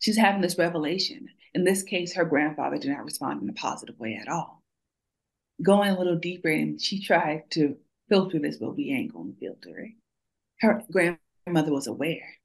She's 0.00 0.16
having 0.16 0.40
this 0.40 0.58
revelation. 0.58 1.28
In 1.54 1.64
this 1.64 1.82
case, 1.82 2.14
her 2.14 2.24
grandfather 2.24 2.78
did 2.78 2.90
not 2.90 3.04
respond 3.04 3.42
in 3.42 3.48
a 3.48 3.52
positive 3.52 3.98
way 3.98 4.18
at 4.20 4.28
all. 4.28 4.62
Going 5.62 5.90
a 5.90 5.98
little 5.98 6.16
deeper, 6.16 6.48
and 6.48 6.80
she 6.80 7.02
tried 7.02 7.50
to 7.50 7.76
filter 8.08 8.38
this, 8.38 8.56
but 8.56 8.76
we 8.76 8.90
ain't 8.90 9.12
going 9.12 9.34
to 9.34 9.38
filter 9.38 9.78
it. 9.78 9.92
Her 10.60 10.82
grandmother 10.90 11.72
was 11.72 11.86
aware. 11.86 12.36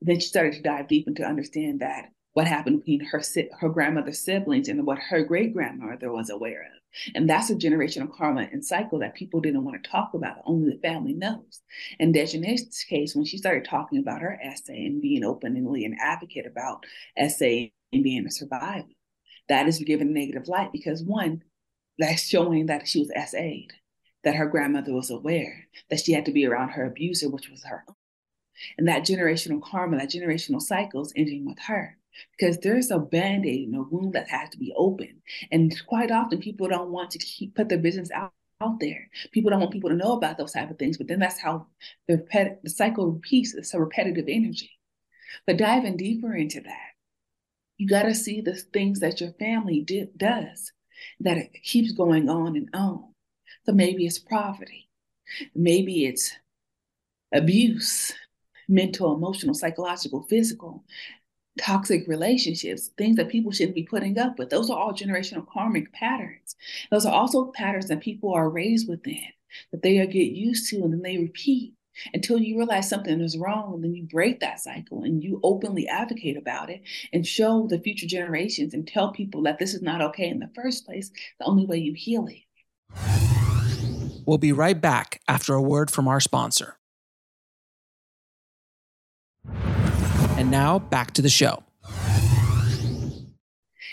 Then 0.00 0.20
she 0.20 0.26
started 0.26 0.54
to 0.54 0.62
dive 0.62 0.88
deep 0.88 1.06
and 1.06 1.16
to 1.16 1.24
understand 1.24 1.80
that 1.80 2.10
what 2.36 2.46
happened 2.46 2.80
between 2.80 3.00
her 3.00 3.22
her 3.60 3.68
grandmother's 3.70 4.20
siblings 4.20 4.68
and 4.68 4.86
what 4.86 4.98
her 4.98 5.24
great 5.24 5.54
grandmother 5.54 6.12
was 6.12 6.28
aware 6.28 6.64
of. 6.64 7.14
And 7.14 7.30
that's 7.30 7.48
a 7.48 7.54
generational 7.54 8.14
karma 8.14 8.46
and 8.52 8.62
cycle 8.62 8.98
that 8.98 9.14
people 9.14 9.40
didn't 9.40 9.64
want 9.64 9.82
to 9.82 9.90
talk 9.90 10.12
about. 10.12 10.42
Only 10.44 10.74
the 10.74 10.78
family 10.80 11.14
knows. 11.14 11.62
And 11.98 12.14
Desjanée's 12.14 12.84
case, 12.84 13.16
when 13.16 13.24
she 13.24 13.38
started 13.38 13.64
talking 13.64 14.00
about 14.00 14.20
her 14.20 14.38
SA 14.54 14.74
and 14.74 15.00
being 15.00 15.24
openly 15.24 15.86
an 15.86 15.96
advocate 15.98 16.44
about 16.44 16.84
SA 17.16 17.70
and 17.94 18.02
being 18.02 18.26
a 18.26 18.30
survivor, 18.30 18.84
that 19.48 19.66
is 19.66 19.78
given 19.78 20.12
negative 20.12 20.46
light 20.46 20.72
because 20.72 21.02
one, 21.02 21.42
that's 21.98 22.28
showing 22.28 22.66
that 22.66 22.86
she 22.86 22.98
was 22.98 23.30
SA'd, 23.30 23.72
that 24.24 24.34
her 24.34 24.46
grandmother 24.46 24.92
was 24.92 25.08
aware, 25.08 25.68
that 25.88 26.00
she 26.00 26.12
had 26.12 26.26
to 26.26 26.32
be 26.32 26.44
around 26.44 26.68
her 26.68 26.84
abuser, 26.84 27.30
which 27.30 27.48
was 27.48 27.64
her. 27.64 27.82
And 28.76 28.88
that 28.88 29.06
generational 29.06 29.62
karma, 29.62 29.96
that 29.96 30.10
generational 30.10 30.60
cycle 30.60 31.00
is 31.00 31.14
ending 31.16 31.46
with 31.46 31.60
her. 31.60 31.96
Because 32.32 32.58
there's 32.58 32.90
a 32.90 32.98
band-aid 32.98 33.68
in 33.68 33.74
a 33.74 33.82
wound 33.82 34.12
that 34.14 34.28
has 34.28 34.50
to 34.50 34.58
be 34.58 34.72
open. 34.76 35.22
And 35.50 35.74
quite 35.86 36.10
often 36.10 36.40
people 36.40 36.68
don't 36.68 36.90
want 36.90 37.10
to 37.12 37.18
keep 37.18 37.54
put 37.54 37.68
their 37.68 37.78
business 37.78 38.10
out, 38.10 38.32
out 38.60 38.80
there. 38.80 39.08
People 39.32 39.50
don't 39.50 39.60
want 39.60 39.72
people 39.72 39.90
to 39.90 39.96
know 39.96 40.12
about 40.12 40.38
those 40.38 40.52
type 40.52 40.70
of 40.70 40.78
things, 40.78 40.96
but 40.98 41.08
then 41.08 41.18
that's 41.18 41.40
how 41.40 41.66
the, 42.08 42.18
repet- 42.18 42.62
the 42.62 42.70
cycle 42.70 43.10
repeats. 43.12 43.54
It's 43.54 43.74
a 43.74 43.80
repetitive 43.80 44.26
energy. 44.28 44.70
But 45.46 45.58
diving 45.58 45.96
deeper 45.96 46.34
into 46.34 46.60
that, 46.60 46.90
you 47.78 47.86
got 47.86 48.04
to 48.04 48.14
see 48.14 48.40
the 48.40 48.54
things 48.54 49.00
that 49.00 49.20
your 49.20 49.32
family 49.32 49.82
do, 49.82 50.08
does, 50.16 50.72
that 51.20 51.36
it 51.36 51.52
keeps 51.62 51.92
going 51.92 52.28
on 52.28 52.56
and 52.56 52.70
on. 52.72 53.12
So 53.66 53.72
maybe 53.72 54.06
it's 54.06 54.18
poverty, 54.18 54.88
maybe 55.54 56.06
it's 56.06 56.32
abuse, 57.34 58.14
mental, 58.68 59.14
emotional, 59.14 59.54
psychological, 59.54 60.22
physical, 60.22 60.84
toxic 61.58 62.06
relationships, 62.06 62.90
things 62.98 63.16
that 63.16 63.28
people 63.28 63.52
shouldn't 63.52 63.74
be 63.74 63.82
putting 63.84 64.18
up 64.18 64.38
with. 64.38 64.50
Those 64.50 64.70
are 64.70 64.78
all 64.78 64.92
generational 64.92 65.46
karmic 65.46 65.92
patterns. 65.92 66.56
Those 66.90 67.06
are 67.06 67.12
also 67.12 67.46
patterns 67.52 67.88
that 67.88 68.00
people 68.00 68.34
are 68.34 68.48
raised 68.48 68.88
within, 68.88 69.28
that 69.72 69.82
they 69.82 69.94
get 70.06 70.32
used 70.32 70.68
to 70.70 70.76
and 70.82 70.92
then 70.92 71.02
they 71.02 71.18
repeat 71.18 71.74
until 72.12 72.38
you 72.38 72.58
realize 72.58 72.88
something 72.88 73.20
is 73.20 73.38
wrong 73.38 73.74
and 73.74 73.84
then 73.84 73.94
you 73.94 74.04
break 74.04 74.40
that 74.40 74.60
cycle 74.60 75.02
and 75.02 75.22
you 75.22 75.40
openly 75.42 75.88
advocate 75.88 76.36
about 76.36 76.70
it 76.70 76.82
and 77.12 77.26
show 77.26 77.66
the 77.68 77.78
future 77.78 78.06
generations 78.06 78.74
and 78.74 78.86
tell 78.86 79.12
people 79.12 79.42
that 79.42 79.58
this 79.58 79.74
is 79.74 79.82
not 79.82 80.02
okay 80.02 80.28
in 80.28 80.38
the 80.38 80.50
first 80.54 80.84
place 80.84 81.10
the 81.38 81.46
only 81.46 81.64
way 81.64 81.78
you 81.78 81.94
heal 81.94 82.26
it 82.26 82.42
we'll 84.26 84.38
be 84.38 84.52
right 84.52 84.80
back 84.80 85.20
after 85.26 85.54
a 85.54 85.62
word 85.62 85.90
from 85.90 86.06
our 86.06 86.20
sponsor 86.20 86.78
and 90.46 90.52
now 90.52 90.78
back 90.78 91.10
to 91.10 91.22
the 91.22 91.28
show 91.28 91.60
and 91.88 93.26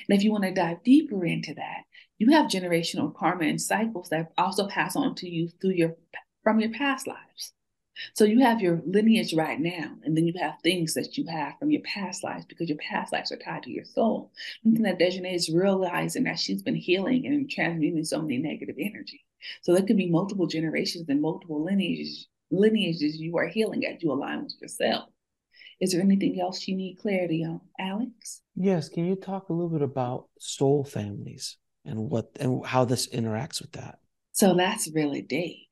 if 0.09 0.23
you 0.23 0.31
want 0.31 0.43
to 0.43 0.53
dive 0.53 0.83
deeper 0.83 1.25
into 1.25 1.51
that 1.55 1.81
you 2.19 2.31
have 2.31 2.45
generational 2.45 3.11
karma 3.15 3.45
and 3.45 3.59
cycles 3.59 4.09
that 4.09 4.31
also 4.37 4.67
pass 4.67 4.95
on 4.95 5.15
to 5.15 5.27
you 5.27 5.49
through 5.59 5.71
your 5.71 5.95
from 6.43 6.59
your 6.59 6.69
past 6.69 7.07
lives 7.07 7.53
so 8.13 8.23
you 8.25 8.39
have 8.41 8.59
your 8.59 8.81
lineage 8.87 9.35
right 9.35 9.59
now, 9.59 9.91
and 10.03 10.17
then 10.17 10.25
you 10.25 10.33
have 10.41 10.55
things 10.63 10.95
that 10.95 11.15
you 11.15 11.27
have 11.27 11.59
from 11.59 11.69
your 11.69 11.83
past 11.83 12.23
lives 12.23 12.43
because 12.43 12.67
your 12.67 12.79
past 12.79 13.13
lives 13.13 13.31
are 13.31 13.37
tied 13.37 13.61
to 13.63 13.71
your 13.71 13.85
soul. 13.85 14.31
Something 14.63 14.81
that 14.81 14.97
Desjanée 14.97 15.35
is 15.35 15.47
realizing 15.47 16.23
that 16.23 16.39
she's 16.39 16.63
been 16.63 16.75
healing 16.75 17.27
and 17.27 17.47
transmuting 17.47 18.03
so 18.03 18.19
many 18.19 18.39
negative 18.39 18.77
energy. 18.79 19.23
So 19.61 19.73
there 19.73 19.85
could 19.85 19.97
be 19.97 20.09
multiple 20.09 20.47
generations 20.47 21.07
and 21.07 21.21
multiple 21.21 21.63
lineages 21.63 22.27
lineages 22.49 23.17
you 23.17 23.37
are 23.37 23.47
healing 23.47 23.85
as 23.85 24.01
you 24.01 24.11
align 24.11 24.43
with 24.43 24.55
yourself. 24.59 25.12
Is 25.83 25.91
there 25.91 26.01
anything 26.01 26.39
else 26.39 26.65
you 26.65 26.77
need 26.77 26.95
clarity 26.95 27.43
on, 27.43 27.59
Alex? 27.77 28.41
Yes. 28.55 28.87
Can 28.87 29.05
you 29.05 29.17
talk 29.17 29.49
a 29.49 29.53
little 29.53 29.67
bit 29.67 29.81
about 29.81 30.29
soul 30.39 30.85
families 30.85 31.57
and 31.83 32.09
what 32.09 32.29
and 32.39 32.65
how 32.65 32.85
this 32.85 33.09
interacts 33.09 33.61
with 33.61 33.73
that? 33.73 33.99
So 34.31 34.53
that's 34.55 34.89
really 34.93 35.21
deep. 35.21 35.67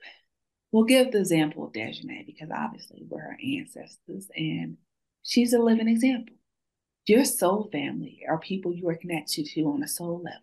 We'll 0.73 0.83
give 0.83 1.13
the 1.13 1.19
example 1.19 1.65
of 1.65 1.71
Desjanée 1.71 2.25
because 2.25 2.49
obviously 2.53 3.05
we're 3.07 3.21
her 3.21 3.37
ancestors 3.41 4.27
and 4.35 4.75
she's 5.23 5.53
a 5.53 5.59
living 5.59 5.87
example. 5.87 6.35
Your 7.05 7.23
soul 7.23 7.69
family 7.71 8.23
are 8.27 8.37
people 8.37 8.73
you 8.73 8.89
are 8.89 8.97
connected 8.97 9.45
to 9.45 9.61
on 9.61 9.81
a 9.81 9.87
soul 9.87 10.21
level. 10.25 10.41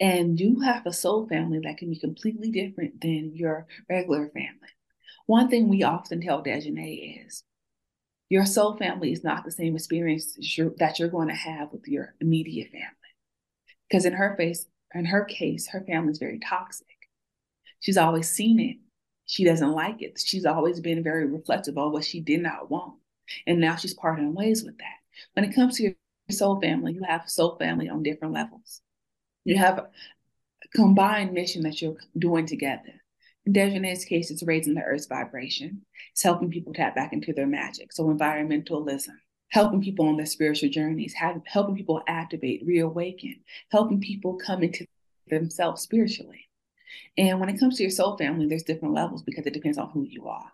And 0.00 0.40
you 0.40 0.58
have 0.58 0.86
a 0.86 0.92
soul 0.92 1.28
family 1.28 1.60
that 1.62 1.78
can 1.78 1.88
be 1.88 2.00
completely 2.00 2.50
different 2.50 3.00
than 3.00 3.30
your 3.32 3.68
regular 3.88 4.28
family. 4.30 4.72
One 5.26 5.48
thing 5.48 5.68
we 5.68 5.84
often 5.84 6.20
tell 6.20 6.42
Desjanée 6.42 7.24
is 7.24 7.44
your 8.32 8.46
soul 8.46 8.76
family 8.76 9.12
is 9.12 9.22
not 9.22 9.44
the 9.44 9.50
same 9.50 9.76
experience 9.76 10.34
that 10.78 10.98
you're 10.98 11.08
going 11.08 11.28
to 11.28 11.34
have 11.34 11.72
with 11.72 11.86
your 11.86 12.14
immediate 12.20 12.70
family. 12.70 12.86
Because 13.88 14.04
in 14.04 14.14
her 14.14 14.34
face, 14.36 14.66
in 14.94 15.04
her 15.04 15.24
case, 15.24 15.68
her 15.68 15.84
family 15.86 16.12
is 16.12 16.18
very 16.18 16.38
toxic. 16.38 16.86
She's 17.80 17.96
always 17.96 18.30
seen 18.30 18.60
it 18.60 18.76
she 19.26 19.44
doesn't 19.44 19.72
like 19.72 20.02
it. 20.02 20.20
She's 20.22 20.44
always 20.44 20.80
been 20.80 21.02
very 21.02 21.26
reflective 21.26 21.78
on 21.78 21.92
what 21.92 22.04
she 22.04 22.20
did 22.20 22.42
not 22.42 22.70
want. 22.70 22.94
And 23.46 23.60
now 23.60 23.76
she's 23.76 23.94
parting 23.94 24.34
ways 24.34 24.62
with 24.62 24.76
that. 24.78 24.98
When 25.32 25.44
it 25.44 25.54
comes 25.54 25.76
to 25.76 25.84
your 25.84 25.94
soul 26.30 26.60
family, 26.60 26.92
you 26.92 27.02
have 27.04 27.30
soul 27.30 27.56
family 27.58 27.88
on 27.88 28.02
different 28.02 28.34
levels. 28.34 28.80
You 29.44 29.56
have 29.56 29.78
a 29.78 29.88
combined 30.74 31.32
mission 31.32 31.62
that 31.62 31.80
you're 31.80 31.96
doing 32.18 32.46
together. 32.46 33.01
Desjanée's 33.48 34.04
case, 34.04 34.30
it's 34.30 34.42
raising 34.44 34.74
the 34.74 34.82
earth's 34.82 35.06
vibration. 35.06 35.82
It's 36.12 36.22
helping 36.22 36.50
people 36.50 36.72
tap 36.72 36.94
back 36.94 37.12
into 37.12 37.32
their 37.32 37.46
magic. 37.46 37.92
So 37.92 38.04
environmentalism, 38.04 39.16
helping 39.48 39.82
people 39.82 40.06
on 40.06 40.16
their 40.16 40.26
spiritual 40.26 40.68
journeys, 40.68 41.14
have, 41.14 41.42
helping 41.46 41.74
people 41.74 42.02
activate, 42.06 42.64
reawaken, 42.64 43.40
helping 43.70 44.00
people 44.00 44.36
come 44.36 44.62
into 44.62 44.86
themselves 45.28 45.82
spiritually. 45.82 46.48
And 47.18 47.40
when 47.40 47.48
it 47.48 47.58
comes 47.58 47.76
to 47.76 47.82
your 47.82 47.90
soul 47.90 48.16
family, 48.16 48.46
there's 48.46 48.62
different 48.62 48.94
levels 48.94 49.22
because 49.22 49.46
it 49.46 49.54
depends 49.54 49.78
on 49.78 49.90
who 49.90 50.04
you 50.04 50.28
are. 50.28 50.52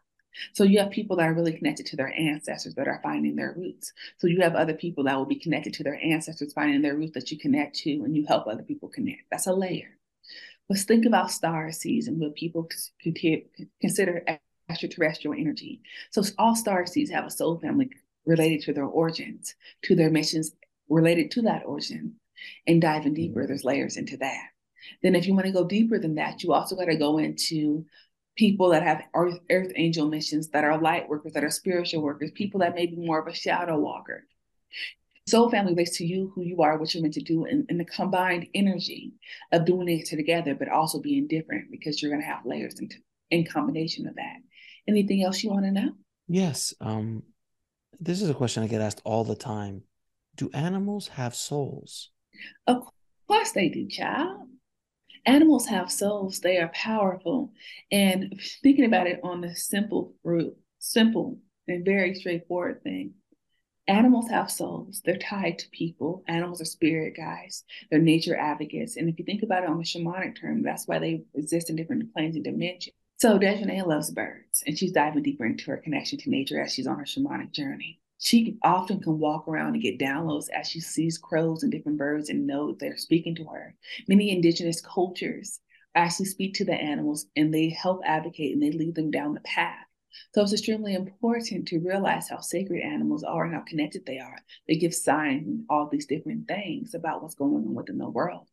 So 0.52 0.64
you 0.64 0.78
have 0.78 0.90
people 0.90 1.16
that 1.16 1.28
are 1.28 1.34
really 1.34 1.52
connected 1.52 1.86
to 1.86 1.96
their 1.96 2.12
ancestors 2.16 2.74
that 2.74 2.88
are 2.88 3.00
finding 3.02 3.36
their 3.36 3.54
roots. 3.56 3.92
So 4.18 4.28
you 4.28 4.40
have 4.42 4.54
other 4.54 4.74
people 4.74 5.04
that 5.04 5.16
will 5.16 5.26
be 5.26 5.38
connected 5.38 5.74
to 5.74 5.82
their 5.82 6.00
ancestors 6.02 6.52
finding 6.52 6.80
their 6.80 6.96
roots 6.96 7.14
that 7.14 7.30
you 7.30 7.38
connect 7.38 7.76
to 7.80 7.90
and 8.04 8.16
you 8.16 8.24
help 8.26 8.46
other 8.46 8.62
people 8.62 8.88
connect. 8.88 9.22
That's 9.30 9.46
a 9.46 9.52
layer. 9.52 9.97
Let's 10.68 10.84
think 10.84 11.06
about 11.06 11.30
star 11.30 11.72
seeds 11.72 12.08
and 12.08 12.20
what 12.20 12.34
people 12.34 12.68
consider 13.80 14.22
extraterrestrial 14.68 15.34
energy. 15.38 15.80
So 16.10 16.22
all 16.38 16.54
star 16.54 16.86
seeds 16.86 17.10
have 17.10 17.24
a 17.24 17.30
soul 17.30 17.58
family 17.58 17.90
related 18.26 18.60
to 18.62 18.72
their 18.72 18.84
origins, 18.84 19.54
to 19.82 19.94
their 19.94 20.10
missions 20.10 20.52
related 20.88 21.30
to 21.32 21.42
that 21.42 21.62
origin. 21.64 22.16
And 22.66 22.80
diving 22.80 23.14
deeper, 23.14 23.40
mm-hmm. 23.40 23.48
there's 23.48 23.64
layers 23.64 23.96
into 23.96 24.16
that. 24.18 24.48
Then, 25.02 25.16
if 25.16 25.26
you 25.26 25.34
want 25.34 25.46
to 25.46 25.52
go 25.52 25.66
deeper 25.66 25.98
than 25.98 26.14
that, 26.16 26.42
you 26.42 26.52
also 26.52 26.76
got 26.76 26.84
to 26.84 26.96
go 26.96 27.18
into 27.18 27.84
people 28.36 28.70
that 28.70 28.84
have 28.84 29.02
earth, 29.12 29.40
earth 29.50 29.72
angel 29.74 30.08
missions, 30.08 30.48
that 30.50 30.64
are 30.64 30.80
light 30.80 31.08
workers, 31.08 31.32
that 31.32 31.42
are 31.42 31.50
spiritual 31.50 32.00
workers, 32.00 32.30
people 32.30 32.60
that 32.60 32.76
may 32.76 32.86
be 32.86 32.94
more 32.94 33.18
of 33.18 33.26
a 33.26 33.34
shadow 33.34 33.76
walker. 33.76 34.24
Soul 35.28 35.50
family 35.50 35.72
relates 35.72 35.96
to 35.98 36.06
you, 36.06 36.32
who 36.34 36.42
you 36.42 36.62
are, 36.62 36.78
what 36.78 36.94
you're 36.94 37.02
meant 37.02 37.14
to 37.14 37.20
do, 37.20 37.44
and, 37.44 37.66
and 37.68 37.78
the 37.78 37.84
combined 37.84 38.46
energy 38.54 39.12
of 39.52 39.64
doing 39.64 39.88
it 39.88 40.06
together, 40.06 40.54
but 40.54 40.68
also 40.68 41.00
being 41.00 41.26
different 41.26 41.70
because 41.70 42.00
you're 42.00 42.10
going 42.10 42.22
to 42.22 42.26
have 42.26 42.46
layers 42.46 42.78
in, 42.80 42.88
in 43.30 43.44
combination 43.44 44.06
of 44.08 44.14
that. 44.16 44.36
Anything 44.86 45.22
else 45.22 45.42
you 45.42 45.50
want 45.50 45.64
to 45.66 45.72
know? 45.72 45.92
Yes. 46.28 46.74
Um, 46.80 47.22
this 48.00 48.22
is 48.22 48.30
a 48.30 48.34
question 48.34 48.62
I 48.62 48.68
get 48.68 48.80
asked 48.80 49.02
all 49.04 49.24
the 49.24 49.34
time. 49.34 49.82
Do 50.36 50.50
animals 50.54 51.08
have 51.08 51.34
souls? 51.34 52.10
Of 52.66 52.84
course 53.26 53.52
they 53.52 53.68
do, 53.68 53.88
child 53.88 54.48
animals 55.28 55.66
have 55.66 55.90
souls 55.92 56.40
they 56.40 56.56
are 56.56 56.68
powerful 56.68 57.52
and 57.92 58.40
thinking 58.62 58.86
about 58.86 59.06
it 59.06 59.20
on 59.22 59.40
the 59.40 59.54
simple 59.54 60.14
root 60.24 60.56
simple 60.78 61.38
and 61.66 61.84
very 61.84 62.14
straightforward 62.14 62.82
thing 62.82 63.12
animals 63.88 64.28
have 64.28 64.50
souls. 64.50 65.02
They're 65.04 65.16
tied 65.16 65.58
to 65.58 65.70
people. 65.70 66.22
Animals 66.28 66.60
are 66.60 66.66
spirit 66.66 67.16
guides. 67.16 67.64
They're 67.90 67.98
nature 67.98 68.36
advocates. 68.36 68.96
And 68.96 69.08
if 69.08 69.18
you 69.18 69.24
think 69.24 69.42
about 69.42 69.64
it 69.64 69.68
on 69.68 69.78
the 69.78 69.84
shamanic 69.84 70.40
term 70.40 70.62
that's 70.62 70.86
why 70.86 70.98
they 70.98 71.22
exist 71.34 71.70
in 71.70 71.76
different 71.76 72.12
planes 72.12 72.36
and 72.36 72.44
dimensions. 72.44 72.94
So 73.16 73.36
Desjanée 73.36 73.84
loves 73.84 74.10
birds 74.10 74.62
and 74.66 74.78
she's 74.78 74.92
diving 74.92 75.24
deeper 75.24 75.44
into 75.44 75.70
her 75.72 75.78
connection 75.78 76.18
to 76.20 76.30
nature 76.30 76.62
as 76.62 76.72
she's 76.72 76.86
on 76.86 76.98
her 76.98 77.04
shamanic 77.04 77.50
journey. 77.50 77.98
She 78.18 78.58
often 78.62 79.00
can 79.00 79.18
walk 79.18 79.48
around 79.48 79.74
and 79.74 79.82
get 79.82 79.98
downloads 79.98 80.48
as 80.50 80.68
she 80.68 80.80
sees 80.80 81.18
crows 81.18 81.62
and 81.62 81.72
different 81.72 81.98
birds 81.98 82.28
and 82.28 82.46
know 82.46 82.74
they're 82.74 82.96
speaking 82.96 83.34
to 83.36 83.44
her. 83.46 83.74
Many 84.06 84.30
indigenous 84.30 84.80
cultures 84.80 85.60
actually 85.94 86.26
speak 86.26 86.54
to 86.54 86.64
the 86.64 86.74
animals 86.74 87.26
and 87.34 87.52
they 87.52 87.70
help 87.70 88.02
advocate 88.04 88.52
and 88.52 88.62
they 88.62 88.70
lead 88.70 88.94
them 88.94 89.10
down 89.10 89.34
the 89.34 89.40
path. 89.40 89.87
So 90.34 90.42
it's 90.42 90.52
extremely 90.52 90.94
important 90.94 91.68
to 91.68 91.78
realize 91.78 92.28
how 92.28 92.40
sacred 92.40 92.82
animals 92.82 93.24
are 93.24 93.44
and 93.44 93.54
how 93.54 93.62
connected 93.62 94.04
they 94.06 94.18
are. 94.18 94.38
They 94.66 94.76
give 94.76 94.94
signs 94.94 95.46
and 95.46 95.64
all 95.68 95.88
these 95.88 96.06
different 96.06 96.48
things 96.48 96.94
about 96.94 97.22
what's 97.22 97.34
going 97.34 97.54
on 97.54 97.74
within 97.74 97.98
the 97.98 98.08
world. 98.08 98.46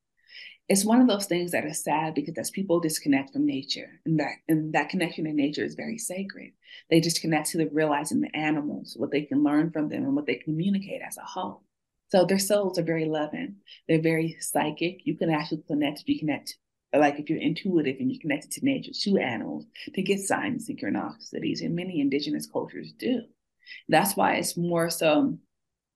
It's 0.67 0.85
one 0.85 0.99
of 0.99 1.07
those 1.07 1.27
things 1.27 1.51
that 1.51 1.65
is 1.65 1.83
sad 1.83 2.15
because 2.15 2.35
as 2.37 2.49
people 2.49 2.79
disconnect 2.79 3.33
from 3.33 3.45
nature 3.45 4.01
and 4.05 4.19
that 4.19 4.31
and 4.47 4.73
that 4.73 4.89
connection 4.89 5.25
to 5.25 5.33
nature 5.33 5.63
is 5.63 5.75
very 5.75 5.99
sacred. 5.99 6.53
They 6.89 7.01
just 7.01 7.21
connect 7.21 7.51
to 7.51 7.59
the 7.59 7.69
realizing 7.71 8.21
the 8.21 8.35
animals 8.35 8.95
what 8.97 9.11
they 9.11 9.21
can 9.21 9.43
learn 9.43 9.71
from 9.71 9.89
them 9.89 10.03
and 10.03 10.15
what 10.15 10.25
they 10.25 10.35
communicate 10.35 11.01
as 11.07 11.17
a 11.17 11.21
whole. 11.21 11.63
So 12.07 12.25
their 12.25 12.39
souls 12.39 12.79
are 12.79 12.83
very 12.83 13.05
loving. 13.05 13.57
They're 13.87 14.01
very 14.01 14.37
psychic. 14.39 15.05
You 15.05 15.15
can 15.15 15.29
actually 15.29 15.63
connect 15.67 16.03
you 16.07 16.55
connect 16.95 17.15
like 17.15 17.19
if 17.19 17.29
you're 17.29 17.39
intuitive 17.39 17.97
and 17.99 18.12
you're 18.12 18.21
connected 18.21 18.51
to 18.51 18.65
nature 18.65 18.91
to 18.93 19.17
animals 19.17 19.65
to 19.93 20.01
get 20.01 20.19
signs 20.19 20.69
and 20.69 20.79
synchronicities 20.79 21.62
and 21.62 21.75
many 21.75 21.99
indigenous 21.99 22.47
cultures 22.47 22.93
do 22.97 23.21
that's 23.89 24.15
why 24.15 24.36
it's 24.36 24.58
more 24.58 24.89
so 24.89 25.38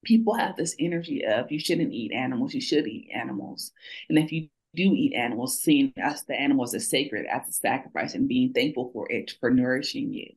people 0.03 0.33
have 0.33 0.55
this 0.55 0.75
energy 0.79 1.23
of 1.25 1.51
you 1.51 1.59
shouldn't 1.59 1.93
eat 1.93 2.11
animals, 2.11 2.53
you 2.53 2.61
should 2.61 2.87
eat 2.87 3.09
animals. 3.13 3.71
And 4.09 4.17
if 4.17 4.31
you 4.31 4.47
do 4.75 4.83
eat 4.83 5.13
animals, 5.15 5.61
seeing 5.61 5.93
us 6.01 6.23
the 6.23 6.39
animals 6.39 6.73
as 6.73 6.89
sacred, 6.89 7.25
as 7.25 7.47
a 7.49 7.51
sacrifice, 7.51 8.13
and 8.13 8.27
being 8.27 8.53
thankful 8.53 8.91
for 8.93 9.11
it 9.11 9.31
for 9.39 9.49
nourishing 9.49 10.13
you. 10.13 10.27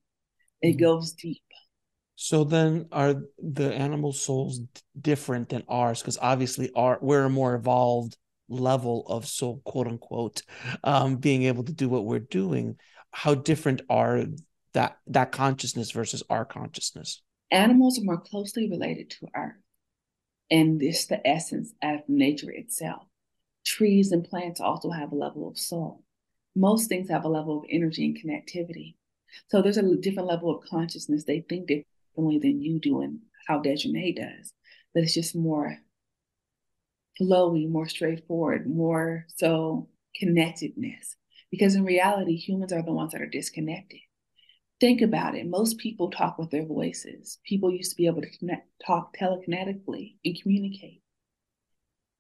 It 0.61 0.73
mm-hmm. 0.73 0.85
goes 0.85 1.13
deep. 1.13 1.43
So 2.15 2.45
then 2.45 2.87
are 2.93 3.17
the 3.39 3.75
animal 3.75 4.13
souls 4.13 4.61
different 5.01 5.49
than 5.49 5.65
ours? 5.69 6.01
Because 6.01 6.19
obviously 6.21 6.71
our 6.75 6.99
we're 7.01 7.25
a 7.25 7.31
more 7.31 7.55
evolved 7.55 8.17
level 8.53 9.05
of 9.09 9.27
soul, 9.27 9.61
quote 9.65 9.87
unquote, 9.87 10.43
um, 10.85 11.17
being 11.17 11.45
able 11.45 11.65
to 11.65 11.73
do 11.73 11.89
what 11.89 12.05
we're 12.05 12.19
doing. 12.19 12.77
How 13.11 13.35
different 13.35 13.83
are 13.91 14.25
that 14.75 14.99
that 15.09 15.33
consciousness 15.33 15.91
versus 15.91 16.23
our 16.31 16.45
consciousness? 16.45 17.23
Animals 17.51 17.99
are 17.99 18.05
more 18.05 18.21
closely 18.21 18.71
related 18.71 19.11
to 19.11 19.29
Earth. 19.37 19.57
And 20.51 20.81
this 20.81 21.07
the 21.07 21.27
essence 21.27 21.73
of 21.83 22.01
nature 22.09 22.51
itself. 22.51 23.03
Trees 23.65 24.13
and 24.13 24.25
plants 24.25 24.61
also 24.61 24.91
have 24.91 25.13
a 25.13 25.17
level 25.17 25.49
of 25.49 25.59
soul. 25.59 26.03
Most 26.55 26.89
things 26.89 27.09
have 27.09 27.25
a 27.25 27.29
level 27.29 27.59
of 27.59 27.65
energy 27.71 28.05
and 28.05 28.17
connectivity. 28.17 28.97
So 29.49 29.63
there's 29.63 29.79
a 29.79 29.97
different 29.97 30.29
level 30.29 30.55
of 30.55 30.65
consciousness. 30.69 31.25
They 31.25 31.41
think 31.41 31.69
differently 31.69 32.39
than 32.39 32.61
you 32.61 32.79
do 32.79 33.01
and 33.01 33.21
how 33.47 33.61
Desjanée 33.63 34.15
does. 34.15 34.53
But 34.95 35.05
it's 35.05 35.15
just 35.15 35.35
more 35.35 35.79
flowy, 37.21 37.69
more 37.69 37.89
straightforward, 37.89 38.67
more 38.67 39.27
so 39.37 39.89
connectedness. 40.17 41.17
Because 41.51 41.75
in 41.75 41.85
reality, 41.85 42.37
humans 42.37 42.73
are 42.73 42.83
the 42.83 42.93
ones 42.93 43.13
that 43.13 43.21
are 43.21 43.27
disconnected. 43.27 44.01
Think 44.81 45.01
about 45.01 45.37
it. 45.37 45.47
Most 45.47 45.79
people 45.79 46.11
talk 46.11 46.39
with 46.39 46.51
their 46.51 46.65
voices. 46.65 47.39
People 47.45 47.71
used 47.71 47.91
to 47.91 47.97
be 47.97 48.07
able 48.07 48.23
to 48.23 48.39
connect, 48.39 48.69
talk 48.85 49.17
telekinetically 49.17 50.17
and 50.25 50.41
communicate. 50.41 51.03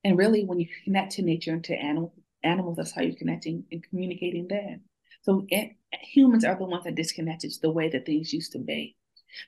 And 0.04 0.18
really, 0.18 0.44
when 0.44 0.60
you 0.60 0.68
connect 0.84 1.12
to 1.12 1.22
nature 1.22 1.52
and 1.52 1.64
to 1.64 1.74
animal, 1.74 2.14
animals, 2.42 2.76
that's 2.76 2.92
how 2.92 3.02
you're 3.02 3.16
connecting 3.16 3.64
and 3.72 3.82
communicating 3.88 4.48
then. 4.48 4.82
So 5.22 5.46
it, 5.48 5.72
humans 6.02 6.44
are 6.44 6.56
the 6.56 6.64
ones 6.64 6.84
that 6.84 6.94
disconnected 6.94 7.52
the 7.62 7.70
way 7.70 7.88
that 7.88 8.04
things 8.04 8.32
used 8.32 8.52
to 8.52 8.58
be. 8.58 8.96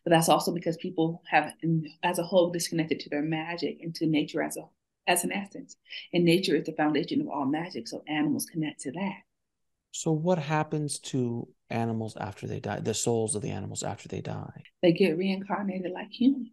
But 0.02 0.10
that's 0.10 0.28
also 0.28 0.52
because 0.52 0.76
people 0.76 1.22
have, 1.28 1.52
as 2.02 2.18
a 2.18 2.22
whole, 2.22 2.50
disconnected 2.50 3.00
to 3.00 3.10
their 3.10 3.22
magic 3.22 3.78
and 3.82 3.94
to 3.96 4.06
nature 4.06 4.42
as 4.42 4.56
a 4.56 4.62
as 5.06 5.24
an 5.24 5.32
essence. 5.32 5.76
And 6.12 6.24
nature 6.24 6.56
is 6.56 6.64
the 6.64 6.72
foundation 6.72 7.20
of 7.20 7.28
all 7.28 7.46
magic, 7.46 7.88
so 7.88 8.02
animals 8.08 8.46
connect 8.46 8.80
to 8.80 8.92
that. 8.92 9.18
So, 9.92 10.10
what 10.10 10.38
happens 10.38 10.98
to 11.00 11.46
animals 11.70 12.16
after 12.16 12.46
they 12.46 12.60
die? 12.60 12.80
The 12.80 12.94
souls 12.94 13.34
of 13.36 13.42
the 13.42 13.50
animals 13.50 13.82
after 13.82 14.08
they 14.08 14.20
die? 14.20 14.62
They 14.82 14.92
get 14.92 15.16
reincarnated 15.16 15.92
like 15.92 16.10
humans. 16.10 16.50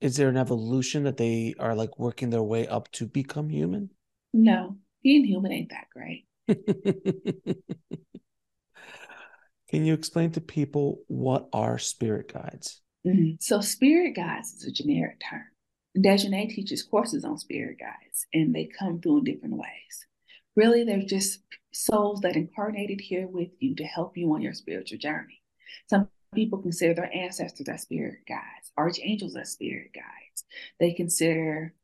Is 0.00 0.16
there 0.16 0.28
an 0.28 0.36
evolution 0.36 1.04
that 1.04 1.16
they 1.16 1.54
are 1.60 1.76
like 1.76 1.96
working 1.98 2.30
their 2.30 2.42
way 2.42 2.66
up 2.66 2.90
to 2.92 3.06
become 3.06 3.48
human? 3.48 3.90
No, 4.32 4.78
being 5.02 5.24
human 5.24 5.52
ain't 5.52 5.70
that 5.70 5.86
great. 5.92 6.26
Can 9.70 9.84
you 9.84 9.94
explain 9.94 10.32
to 10.32 10.40
people 10.40 11.02
what 11.06 11.48
are 11.52 11.78
spirit 11.78 12.32
guides? 12.32 12.80
Mm-hmm. 13.06 13.36
So, 13.38 13.60
spirit 13.60 14.16
guides 14.16 14.54
is 14.54 14.64
a 14.64 14.72
generic 14.72 15.20
term. 15.20 15.44
Desjanée 15.96 16.48
teaches 16.48 16.82
courses 16.82 17.24
on 17.24 17.38
spirit 17.38 17.78
guides, 17.78 18.26
and 18.32 18.54
they 18.54 18.66
come 18.78 19.00
through 19.00 19.18
in 19.18 19.24
different 19.24 19.56
ways. 19.56 20.06
Really, 20.56 20.84
they're 20.84 21.02
just 21.02 21.40
souls 21.72 22.20
that 22.20 22.36
incarnated 22.36 23.00
here 23.00 23.26
with 23.26 23.50
you 23.58 23.74
to 23.76 23.84
help 23.84 24.16
you 24.16 24.32
on 24.32 24.42
your 24.42 24.54
spiritual 24.54 24.98
journey. 24.98 25.42
Some 25.88 26.08
people 26.34 26.58
consider 26.58 26.94
their 26.94 27.14
ancestors 27.14 27.68
as 27.68 27.82
spirit 27.82 28.20
guides, 28.26 28.72
archangels 28.76 29.36
as 29.36 29.52
spirit 29.52 29.90
guides. 29.94 30.44
They 30.80 30.92
consider 30.92 31.74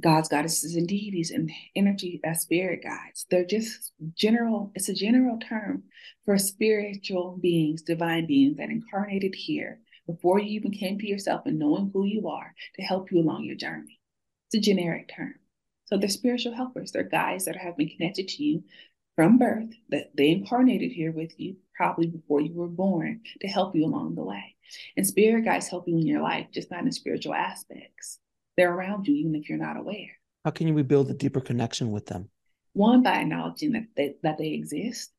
gods, 0.00 0.28
goddesses, 0.28 0.76
and 0.76 0.86
deities 0.86 1.30
and 1.30 1.50
energy 1.74 2.20
as 2.24 2.42
spirit 2.42 2.82
guides. 2.82 3.26
They're 3.30 3.44
just 3.44 3.92
general, 4.14 4.72
it's 4.74 4.88
a 4.88 4.94
general 4.94 5.38
term 5.38 5.84
for 6.24 6.38
spiritual 6.38 7.38
beings, 7.40 7.82
divine 7.82 8.26
beings 8.26 8.56
that 8.56 8.70
incarnated 8.70 9.34
here 9.34 9.80
before 10.06 10.38
you 10.40 10.50
even 10.50 10.72
came 10.72 10.98
to 10.98 11.06
yourself 11.06 11.42
and 11.46 11.58
knowing 11.58 11.90
who 11.92 12.04
you 12.04 12.28
are 12.28 12.54
to 12.76 12.82
help 12.82 13.10
you 13.10 13.20
along 13.20 13.44
your 13.44 13.56
journey. 13.56 14.00
It's 14.48 14.58
a 14.58 14.70
generic 14.70 15.10
term. 15.14 15.34
So 15.86 15.96
they're 15.96 16.08
spiritual 16.08 16.54
helpers. 16.54 16.92
They're 16.92 17.02
guides 17.02 17.44
that 17.44 17.56
have 17.56 17.76
been 17.76 17.88
connected 17.88 18.28
to 18.28 18.44
you 18.44 18.64
from 19.14 19.38
birth, 19.38 19.70
that 19.88 20.10
they 20.16 20.30
incarnated 20.30 20.92
here 20.92 21.12
with 21.12 21.38
you 21.38 21.56
probably 21.74 22.06
before 22.06 22.40
you 22.40 22.54
were 22.54 22.68
born 22.68 23.20
to 23.40 23.48
help 23.48 23.74
you 23.74 23.84
along 23.84 24.14
the 24.14 24.24
way. 24.24 24.56
And 24.96 25.06
spirit 25.06 25.44
guides 25.44 25.68
help 25.68 25.88
you 25.88 25.96
in 25.96 26.06
your 26.06 26.22
life, 26.22 26.48
just 26.52 26.70
not 26.70 26.84
in 26.84 26.92
spiritual 26.92 27.34
aspects 27.34 28.18
they're 28.56 28.72
around 28.72 29.06
you, 29.06 29.14
even 29.14 29.34
if 29.34 29.48
you're 29.48 29.58
not 29.58 29.76
aware. 29.76 30.18
How 30.44 30.50
can 30.50 30.72
we 30.74 30.82
build 30.82 31.10
a 31.10 31.14
deeper 31.14 31.40
connection 31.40 31.90
with 31.90 32.06
them? 32.06 32.30
One, 32.72 33.02
by 33.02 33.20
acknowledging 33.20 33.72
that 33.72 33.86
they, 33.96 34.14
that 34.22 34.38
they 34.38 34.48
exist 34.48 35.10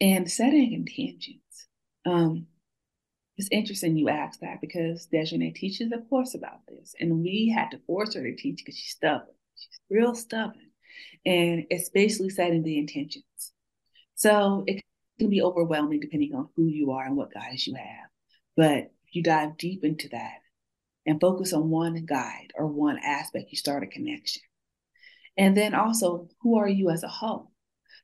and 0.00 0.30
setting 0.30 0.72
intentions. 0.72 1.42
Um, 2.06 2.46
it's 3.38 3.48
interesting 3.52 3.96
you 3.96 4.08
ask 4.08 4.40
that 4.40 4.60
because 4.60 5.08
Desjanée 5.12 5.54
teaches 5.54 5.92
a 5.92 5.98
course 6.08 6.34
about 6.34 6.66
this, 6.66 6.94
and 7.00 7.22
we 7.22 7.52
had 7.54 7.70
to 7.70 7.78
force 7.86 8.14
her 8.14 8.22
to 8.22 8.36
teach 8.36 8.58
because 8.58 8.76
she's 8.76 8.90
stubborn. 8.90 9.34
She's 9.54 9.80
real 9.90 10.14
stubborn. 10.14 10.70
And 11.24 11.64
it's 11.70 11.88
basically 11.88 12.30
setting 12.30 12.64
the 12.64 12.78
intentions. 12.78 13.52
So 14.16 14.64
it 14.66 14.82
can 15.20 15.30
be 15.30 15.42
overwhelming 15.42 16.00
depending 16.00 16.34
on 16.34 16.48
who 16.56 16.66
you 16.66 16.90
are 16.90 17.04
and 17.04 17.16
what 17.16 17.32
guides 17.32 17.66
you 17.66 17.74
have. 17.74 18.10
But 18.56 18.90
if 19.06 19.14
you 19.14 19.22
dive 19.22 19.56
deep 19.56 19.84
into 19.84 20.08
that, 20.08 20.38
and 21.06 21.20
focus 21.20 21.54
on 21.54 21.70
one 21.70 22.04
guide 22.04 22.52
or 22.54 22.66
one 22.66 22.98
aspect, 23.02 23.50
you 23.50 23.56
start 23.56 23.82
a 23.82 23.86
connection. 23.86 24.42
And 25.38 25.56
then 25.56 25.74
also, 25.74 26.28
who 26.42 26.58
are 26.58 26.68
you 26.68 26.90
as 26.90 27.02
a 27.02 27.08
whole? 27.08 27.52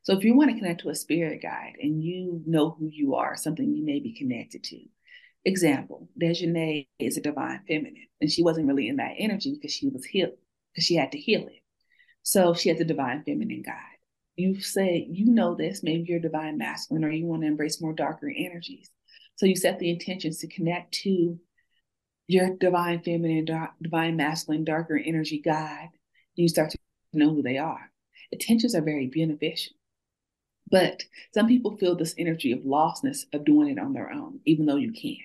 So 0.03 0.17
if 0.17 0.25
you 0.25 0.35
want 0.35 0.51
to 0.51 0.57
connect 0.57 0.83
to 0.83 0.89
a 0.91 0.95
spirit 0.95 1.43
guide 1.43 1.75
and 1.81 2.03
you 2.03 2.43
know 2.47 2.71
who 2.71 2.89
you 2.91 3.17
are, 3.17 3.37
something 3.37 3.75
you 3.75 3.85
may 3.85 4.01
be 4.01 4.15
connected 4.15 4.63
to. 4.65 4.79
Example, 5.45 6.09
Desjanée 6.21 6.87
is 6.99 7.17
a 7.17 7.21
divine 7.21 7.61
feminine, 7.69 8.07
and 8.21 8.31
she 8.31 8.43
wasn't 8.43 8.67
really 8.67 8.89
in 8.89 8.97
that 8.97 9.15
energy 9.19 9.55
because 9.55 9.73
she 9.73 9.89
was 9.89 10.05
healed, 10.05 10.39
because 10.73 10.85
she 10.85 10.95
had 10.95 11.13
to 11.13 11.19
heal 11.19 11.47
it. 11.47 11.63
So 12.23 12.55
she 12.55 12.71
has 12.71 12.81
a 12.81 12.85
divine 12.85 13.23
feminine 13.25 13.63
guide. 13.63 13.99
You 14.37 14.61
say, 14.61 15.07
you 15.11 15.27
know 15.27 15.55
this, 15.55 15.83
maybe 15.83 16.07
you're 16.09 16.19
divine 16.19 16.57
masculine, 16.57 17.05
or 17.05 17.11
you 17.11 17.27
want 17.27 17.43
to 17.43 17.49
embrace 17.49 17.81
more 17.81 17.93
darker 17.93 18.33
energies. 18.35 18.91
So 19.37 19.47
you 19.47 19.55
set 19.55 19.79
the 19.79 19.91
intentions 19.91 20.39
to 20.39 20.49
connect 20.49 20.95
to 21.03 21.39
your 22.27 22.57
divine 22.57 23.03
feminine, 23.03 23.47
divine 23.83 24.17
masculine, 24.17 24.65
darker 24.65 24.97
energy 24.97 25.39
guide, 25.39 25.91
you 26.37 26.49
start 26.49 26.71
to 26.71 26.79
know 27.13 27.35
who 27.35 27.43
they 27.43 27.59
are. 27.59 27.91
Intentions 28.33 28.75
are 28.75 28.83
very 28.83 29.07
beneficial. 29.07 29.75
But 30.71 31.03
some 31.35 31.47
people 31.47 31.77
feel 31.77 31.95
this 31.95 32.15
energy 32.17 32.51
of 32.53 32.61
lostness 32.61 33.27
of 33.33 33.45
doing 33.45 33.69
it 33.69 33.79
on 33.79 33.93
their 33.93 34.11
own, 34.11 34.41
even 34.47 34.65
though 34.65 34.77
you 34.77 34.93
can. 34.93 35.19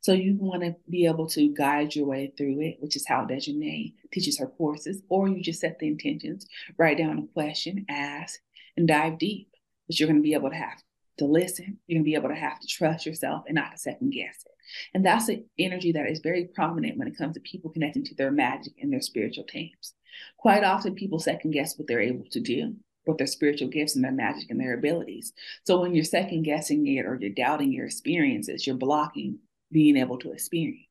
So 0.00 0.12
you 0.12 0.36
want 0.38 0.62
to 0.62 0.74
be 0.88 1.06
able 1.06 1.26
to 1.28 1.52
guide 1.54 1.94
your 1.94 2.06
way 2.06 2.32
through 2.36 2.60
it, 2.60 2.76
which 2.80 2.96
is 2.96 3.06
how 3.06 3.24
Desjanée 3.24 3.94
teaches 4.12 4.38
her 4.38 4.46
courses, 4.46 5.02
or 5.08 5.28
you 5.28 5.42
just 5.42 5.60
set 5.60 5.78
the 5.78 5.88
intentions, 5.88 6.46
write 6.78 6.98
down 6.98 7.18
a 7.18 7.32
question, 7.34 7.86
ask, 7.88 8.40
and 8.76 8.88
dive 8.88 9.18
deep. 9.18 9.48
But 9.86 9.98
you're 9.98 10.08
going 10.08 10.20
to 10.20 10.22
be 10.22 10.34
able 10.34 10.50
to 10.50 10.56
have 10.56 10.82
to 11.18 11.24
listen. 11.26 11.78
You're 11.86 11.96
going 11.96 12.04
to 12.04 12.10
be 12.10 12.14
able 12.14 12.28
to 12.28 12.34
have 12.34 12.60
to 12.60 12.66
trust 12.66 13.06
yourself 13.06 13.44
and 13.46 13.54
not 13.54 13.72
to 13.72 13.78
second 13.78 14.10
guess 14.10 14.44
it. 14.44 14.52
And 14.94 15.04
that's 15.04 15.28
an 15.28 15.44
energy 15.58 15.92
that 15.92 16.08
is 16.08 16.20
very 16.20 16.46
prominent 16.54 16.98
when 16.98 17.08
it 17.08 17.18
comes 17.18 17.34
to 17.34 17.40
people 17.40 17.70
connecting 17.70 18.04
to 18.04 18.14
their 18.14 18.30
magic 18.30 18.74
and 18.80 18.92
their 18.92 19.00
spiritual 19.00 19.44
teams. 19.44 19.94
Quite 20.38 20.64
often, 20.64 20.94
people 20.94 21.18
second 21.18 21.50
guess 21.52 21.78
what 21.78 21.88
they're 21.88 22.00
able 22.00 22.26
to 22.30 22.40
do 22.40 22.74
with 23.06 23.18
their 23.18 23.26
spiritual 23.26 23.68
gifts 23.68 23.96
and 23.96 24.04
their 24.04 24.12
magic 24.12 24.50
and 24.50 24.60
their 24.60 24.74
abilities. 24.74 25.32
So 25.66 25.80
when 25.80 25.94
you're 25.94 26.04
second 26.04 26.42
guessing 26.44 26.86
it 26.86 27.04
or 27.04 27.18
you're 27.20 27.30
doubting 27.30 27.72
your 27.72 27.86
experiences, 27.86 28.66
you're 28.66 28.76
blocking 28.76 29.38
being 29.72 29.96
able 29.96 30.18
to 30.18 30.32
experience. 30.32 30.86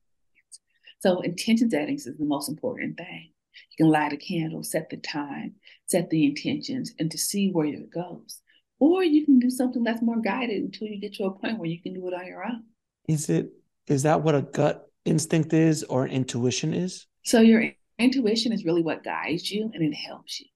So 1.00 1.20
intention 1.20 1.70
settings 1.70 2.06
is 2.06 2.18
the 2.18 2.24
most 2.24 2.48
important 2.48 2.96
thing. 2.96 3.30
You 3.70 3.84
can 3.84 3.92
light 3.92 4.12
a 4.12 4.16
candle, 4.16 4.62
set 4.62 4.90
the 4.90 4.96
time, 4.96 5.54
set 5.86 6.10
the 6.10 6.26
intentions, 6.26 6.92
and 6.98 7.10
to 7.10 7.18
see 7.18 7.50
where 7.50 7.66
it 7.66 7.90
goes. 7.90 8.40
Or 8.78 9.04
you 9.04 9.24
can 9.24 9.38
do 9.38 9.50
something 9.50 9.84
that's 9.84 10.02
more 10.02 10.20
guided 10.20 10.62
until 10.62 10.88
you 10.88 11.00
get 11.00 11.14
to 11.14 11.24
a 11.24 11.30
point 11.30 11.58
where 11.58 11.68
you 11.68 11.80
can 11.80 11.94
do 11.94 12.06
it 12.08 12.14
on 12.14 12.26
your 12.26 12.44
own. 12.44 12.64
Is 13.08 13.28
it 13.28 13.50
is 13.86 14.02
that 14.04 14.22
what 14.22 14.34
a 14.34 14.42
gut 14.42 14.88
instinct 15.04 15.52
is 15.52 15.82
or 15.84 16.06
intuition 16.06 16.72
is? 16.72 17.06
So 17.24 17.40
your 17.40 17.72
intuition 17.98 18.52
is 18.52 18.64
really 18.64 18.82
what 18.82 19.04
guides 19.04 19.50
you 19.50 19.70
and 19.74 19.82
it 19.82 19.94
helps 19.94 20.40
you. 20.40 20.46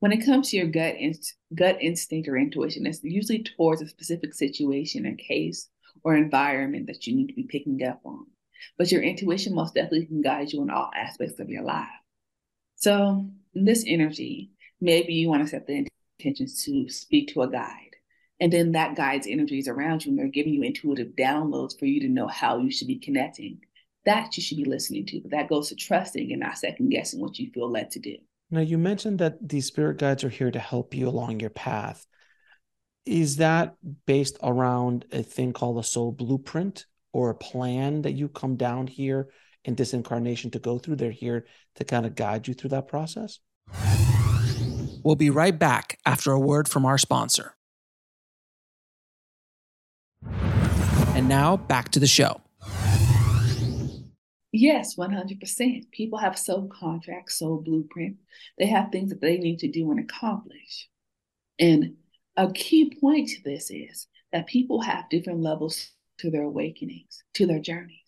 When 0.00 0.12
it 0.12 0.24
comes 0.24 0.50
to 0.50 0.56
your 0.56 0.66
gut 0.66 0.96
in, 0.96 1.14
gut 1.54 1.78
instinct 1.80 2.28
or 2.28 2.36
intuition, 2.36 2.86
it's 2.86 3.02
usually 3.02 3.42
towards 3.42 3.80
a 3.80 3.88
specific 3.88 4.34
situation, 4.34 5.06
or 5.06 5.14
case, 5.14 5.68
or 6.04 6.14
environment 6.14 6.86
that 6.86 7.06
you 7.06 7.16
need 7.16 7.28
to 7.28 7.34
be 7.34 7.44
picking 7.44 7.82
up 7.84 8.00
on. 8.04 8.26
But 8.78 8.92
your 8.92 9.02
intuition 9.02 9.54
most 9.54 9.74
definitely 9.74 10.06
can 10.06 10.22
guide 10.22 10.52
you 10.52 10.62
in 10.62 10.70
all 10.70 10.90
aspects 10.94 11.40
of 11.40 11.48
your 11.48 11.62
life. 11.62 11.88
So 12.76 13.28
in 13.54 13.64
this 13.64 13.84
energy, 13.86 14.50
maybe 14.80 15.14
you 15.14 15.28
want 15.28 15.42
to 15.42 15.48
set 15.48 15.66
the 15.66 15.86
intentions 16.18 16.64
to 16.64 16.88
speak 16.88 17.32
to 17.34 17.42
a 17.42 17.50
guide 17.50 17.94
and 18.40 18.52
then 18.52 18.72
that 18.72 18.96
guides 18.96 19.26
energies 19.28 19.68
around 19.68 20.04
you 20.04 20.10
and 20.10 20.18
they're 20.18 20.28
giving 20.28 20.54
you 20.54 20.62
intuitive 20.62 21.14
downloads 21.16 21.78
for 21.78 21.86
you 21.86 22.00
to 22.00 22.08
know 22.08 22.26
how 22.26 22.58
you 22.58 22.70
should 22.70 22.88
be 22.88 22.98
connecting. 22.98 23.60
That 24.04 24.36
you 24.36 24.42
should 24.42 24.58
be 24.58 24.64
listening 24.64 25.06
to. 25.06 25.20
But 25.20 25.30
that 25.30 25.48
goes 25.48 25.68
to 25.68 25.76
trusting 25.76 26.30
and 26.30 26.40
not 26.40 26.58
second 26.58 26.90
guessing 26.90 27.20
what 27.20 27.38
you 27.38 27.50
feel 27.52 27.70
led 27.70 27.90
to 27.92 28.00
do. 28.00 28.16
Now, 28.50 28.60
you 28.60 28.76
mentioned 28.76 29.18
that 29.20 29.48
these 29.48 29.66
spirit 29.66 29.98
guides 29.98 30.24
are 30.24 30.28
here 30.28 30.50
to 30.50 30.58
help 30.58 30.94
you 30.94 31.08
along 31.08 31.40
your 31.40 31.50
path. 31.50 32.06
Is 33.06 33.36
that 33.36 33.76
based 34.06 34.38
around 34.42 35.04
a 35.12 35.22
thing 35.22 35.52
called 35.52 35.78
a 35.78 35.82
soul 35.82 36.12
blueprint? 36.12 36.86
or 37.14 37.30
a 37.30 37.34
plan 37.34 38.02
that 38.02 38.12
you 38.12 38.28
come 38.28 38.56
down 38.56 38.88
here 38.88 39.28
in 39.64 39.76
this 39.76 39.94
incarnation 39.94 40.50
to 40.50 40.58
go 40.58 40.78
through. 40.78 40.96
They're 40.96 41.10
here 41.10 41.46
to 41.76 41.84
kind 41.84 42.04
of 42.04 42.14
guide 42.16 42.46
you 42.46 42.52
through 42.52 42.70
that 42.70 42.88
process. 42.88 43.38
We'll 45.02 45.16
be 45.16 45.30
right 45.30 45.56
back 45.56 45.98
after 46.04 46.32
a 46.32 46.40
word 46.40 46.68
from 46.68 46.84
our 46.84 46.98
sponsor. 46.98 47.54
And 50.24 51.28
now 51.28 51.56
back 51.56 51.90
to 51.90 52.00
the 52.00 52.06
show. 52.06 52.40
Yes, 54.50 54.96
100%. 54.96 55.90
People 55.92 56.18
have 56.18 56.38
soul 56.38 56.68
contracts, 56.68 57.38
soul 57.38 57.62
blueprint. 57.64 58.16
They 58.58 58.66
have 58.66 58.90
things 58.90 59.10
that 59.10 59.20
they 59.20 59.38
need 59.38 59.60
to 59.60 59.70
do 59.70 59.90
and 59.90 60.00
accomplish. 60.00 60.88
And 61.58 61.94
a 62.36 62.50
key 62.52 62.94
point 63.00 63.28
to 63.28 63.42
this 63.44 63.70
is 63.70 64.08
that 64.32 64.46
people 64.46 64.80
have 64.80 65.08
different 65.08 65.40
levels 65.40 65.92
to 66.18 66.30
their 66.30 66.42
awakenings, 66.42 67.22
to 67.34 67.46
their 67.46 67.60
journeys. 67.60 67.98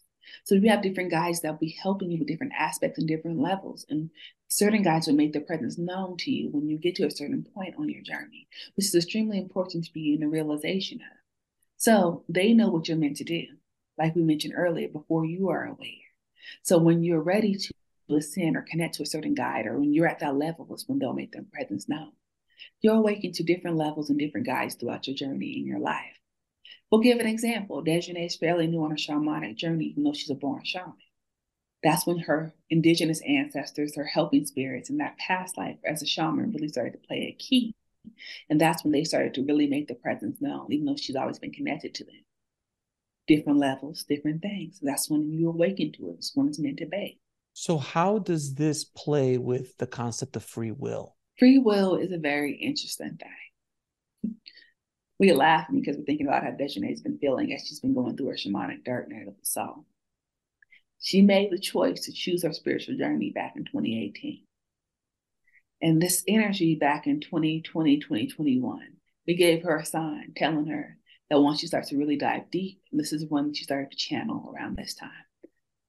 So 0.44 0.54
you 0.54 0.68
have 0.70 0.82
different 0.82 1.10
guides 1.10 1.40
that 1.40 1.52
will 1.52 1.58
be 1.58 1.78
helping 1.80 2.10
you 2.10 2.18
with 2.18 2.28
different 2.28 2.52
aspects 2.58 2.98
and 2.98 3.06
different 3.06 3.40
levels. 3.40 3.86
And 3.88 4.10
certain 4.48 4.82
guides 4.82 5.06
will 5.06 5.14
make 5.14 5.32
their 5.32 5.42
presence 5.42 5.78
known 5.78 6.16
to 6.18 6.30
you 6.30 6.50
when 6.50 6.68
you 6.68 6.78
get 6.78 6.96
to 6.96 7.06
a 7.06 7.10
certain 7.10 7.46
point 7.54 7.74
on 7.78 7.88
your 7.88 8.02
journey, 8.02 8.48
which 8.74 8.86
is 8.86 8.94
extremely 8.94 9.38
important 9.38 9.84
to 9.84 9.92
be 9.92 10.14
in 10.14 10.20
the 10.20 10.28
realization 10.28 10.98
of. 10.98 11.16
So 11.76 12.24
they 12.28 12.52
know 12.52 12.68
what 12.68 12.88
you're 12.88 12.96
meant 12.96 13.18
to 13.18 13.24
do, 13.24 13.44
like 13.98 14.16
we 14.16 14.22
mentioned 14.22 14.54
earlier, 14.56 14.88
before 14.88 15.24
you 15.24 15.50
are 15.50 15.64
aware. 15.64 15.88
So 16.62 16.78
when 16.78 17.04
you're 17.04 17.20
ready 17.20 17.54
to 17.54 17.72
listen 18.08 18.56
or 18.56 18.62
connect 18.62 18.94
to 18.94 19.02
a 19.02 19.06
certain 19.06 19.34
guide, 19.34 19.66
or 19.66 19.78
when 19.78 19.92
you're 19.92 20.08
at 20.08 20.20
that 20.20 20.36
level, 20.36 20.72
is 20.74 20.84
when 20.86 20.98
they'll 20.98 21.12
make 21.12 21.32
their 21.32 21.44
presence 21.52 21.88
known. 21.88 22.12
You'll 22.80 22.98
awaken 22.98 23.32
to 23.32 23.42
different 23.42 23.76
levels 23.76 24.10
and 24.10 24.18
different 24.18 24.46
guides 24.46 24.74
throughout 24.74 25.06
your 25.06 25.16
journey 25.16 25.58
in 25.58 25.66
your 25.66 25.78
life. 25.78 26.20
We'll 26.90 27.00
give 27.00 27.18
an 27.18 27.26
example. 27.26 27.82
Desjanée 27.82 28.26
is 28.26 28.36
fairly 28.36 28.66
new 28.66 28.84
on 28.84 28.90
her 28.90 28.96
shamanic 28.96 29.56
journey, 29.56 29.86
even 29.86 30.04
though 30.04 30.12
she's 30.12 30.30
a 30.30 30.34
born 30.34 30.62
shaman. 30.64 30.94
That's 31.82 32.06
when 32.06 32.18
her 32.20 32.54
indigenous 32.70 33.20
ancestors, 33.26 33.96
her 33.96 34.04
helping 34.04 34.46
spirits 34.46 34.90
in 34.90 34.98
that 34.98 35.18
past 35.18 35.56
life 35.56 35.78
as 35.84 36.02
a 36.02 36.06
shaman 36.06 36.52
really 36.52 36.68
started 36.68 36.92
to 36.92 37.06
play 37.06 37.28
a 37.28 37.32
key. 37.32 37.74
And 38.48 38.60
that's 38.60 38.84
when 38.84 38.92
they 38.92 39.04
started 39.04 39.34
to 39.34 39.44
really 39.44 39.66
make 39.66 39.88
their 39.88 39.96
presence 39.96 40.40
known, 40.40 40.72
even 40.72 40.86
though 40.86 40.96
she's 40.96 41.16
always 41.16 41.38
been 41.38 41.52
connected 41.52 41.94
to 41.96 42.04
them. 42.04 42.24
Different 43.26 43.58
levels, 43.58 44.04
different 44.04 44.42
things. 44.42 44.78
That's 44.80 45.10
when 45.10 45.32
you 45.32 45.48
awaken 45.48 45.92
to 45.92 46.10
it. 46.10 46.16
It's 46.18 46.32
when 46.34 46.48
it's 46.48 46.60
meant 46.60 46.78
to 46.78 46.86
be. 46.86 47.18
So, 47.52 47.78
how 47.78 48.18
does 48.18 48.54
this 48.54 48.84
play 48.84 49.38
with 49.38 49.76
the 49.78 49.86
concept 49.86 50.36
of 50.36 50.44
free 50.44 50.70
will? 50.70 51.15
Free 51.38 51.58
will 51.58 51.96
is 51.96 52.12
a 52.12 52.18
very 52.18 52.54
interesting 52.54 53.18
thing 53.18 53.28
we 55.18 55.32
laugh 55.32 55.66
because 55.72 55.96
we're 55.96 56.04
thinking 56.04 56.26
about 56.26 56.42
how 56.42 56.50
Desjanée's 56.50 57.00
been 57.00 57.18
feeling 57.18 57.52
as 57.52 57.66
she's 57.66 57.80
been 57.80 57.94
going 57.94 58.16
through 58.16 58.28
her 58.28 58.34
shamanic 58.34 58.84
dark 58.84 59.08
night 59.08 59.28
of 59.28 59.38
the 59.38 59.46
soul. 59.46 59.86
She 61.00 61.22
made 61.22 61.50
the 61.50 61.58
choice 61.58 62.00
to 62.02 62.12
choose 62.12 62.42
her 62.42 62.52
spiritual 62.52 62.96
journey 62.96 63.30
back 63.30 63.54
in 63.56 63.64
2018. 63.64 64.42
And 65.80 66.00
this 66.00 66.24
energy 66.26 66.74
back 66.74 67.06
in 67.06 67.20
2020, 67.20 67.98
2021, 67.98 68.80
we 69.26 69.34
gave 69.34 69.62
her 69.62 69.76
a 69.76 69.84
sign 69.84 70.32
telling 70.36 70.66
her 70.66 70.96
that 71.30 71.40
once 71.40 71.60
she 71.60 71.66
starts 71.66 71.90
to 71.90 71.98
really 71.98 72.16
dive 72.16 72.50
deep, 72.50 72.80
and 72.90 73.00
this 73.00 73.12
is 73.12 73.26
when 73.28 73.52
she 73.52 73.64
started 73.64 73.90
to 73.90 73.96
channel 73.96 74.52
around 74.54 74.76
this 74.76 74.94
time, 74.94 75.10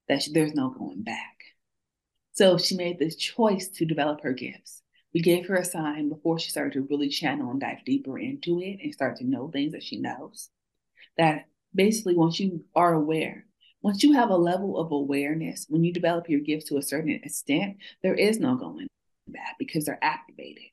that 0.07 0.23
she, 0.23 0.31
there's 0.33 0.53
no 0.53 0.69
going 0.69 1.03
back. 1.03 1.35
So 2.33 2.57
she 2.57 2.75
made 2.75 2.99
this 2.99 3.15
choice 3.15 3.69
to 3.69 3.85
develop 3.85 4.21
her 4.21 4.33
gifts 4.33 4.83
we 5.17 5.21
gave 5.23 5.47
her 5.47 5.55
a 5.55 5.65
sign 5.65 6.09
before 6.09 6.37
she 6.37 6.51
started 6.51 6.73
to 6.73 6.87
really 6.91 7.09
channel 7.09 7.49
and 7.49 7.59
dive 7.59 7.83
deeper 7.83 8.19
into 8.19 8.61
it 8.61 8.77
and 8.83 8.93
start 8.93 9.17
to 9.17 9.23
know 9.23 9.49
things 9.49 9.71
that 9.71 9.81
she 9.81 9.99
knows. 9.99 10.51
That 11.17 11.47
basically, 11.73 12.13
once 12.13 12.39
you 12.39 12.65
are 12.75 12.93
aware, 12.93 13.47
once 13.81 14.03
you 14.03 14.13
have 14.13 14.29
a 14.29 14.37
level 14.37 14.77
of 14.77 14.91
awareness, 14.91 15.65
when 15.69 15.83
you 15.83 15.91
develop 15.91 16.29
your 16.29 16.41
gifts 16.41 16.65
to 16.65 16.77
a 16.77 16.83
certain 16.83 17.09
extent, 17.09 17.77
there 18.03 18.13
is 18.13 18.39
no 18.39 18.57
going 18.57 18.85
back 19.27 19.55
because 19.57 19.85
they're 19.85 19.97
activated. 20.03 20.65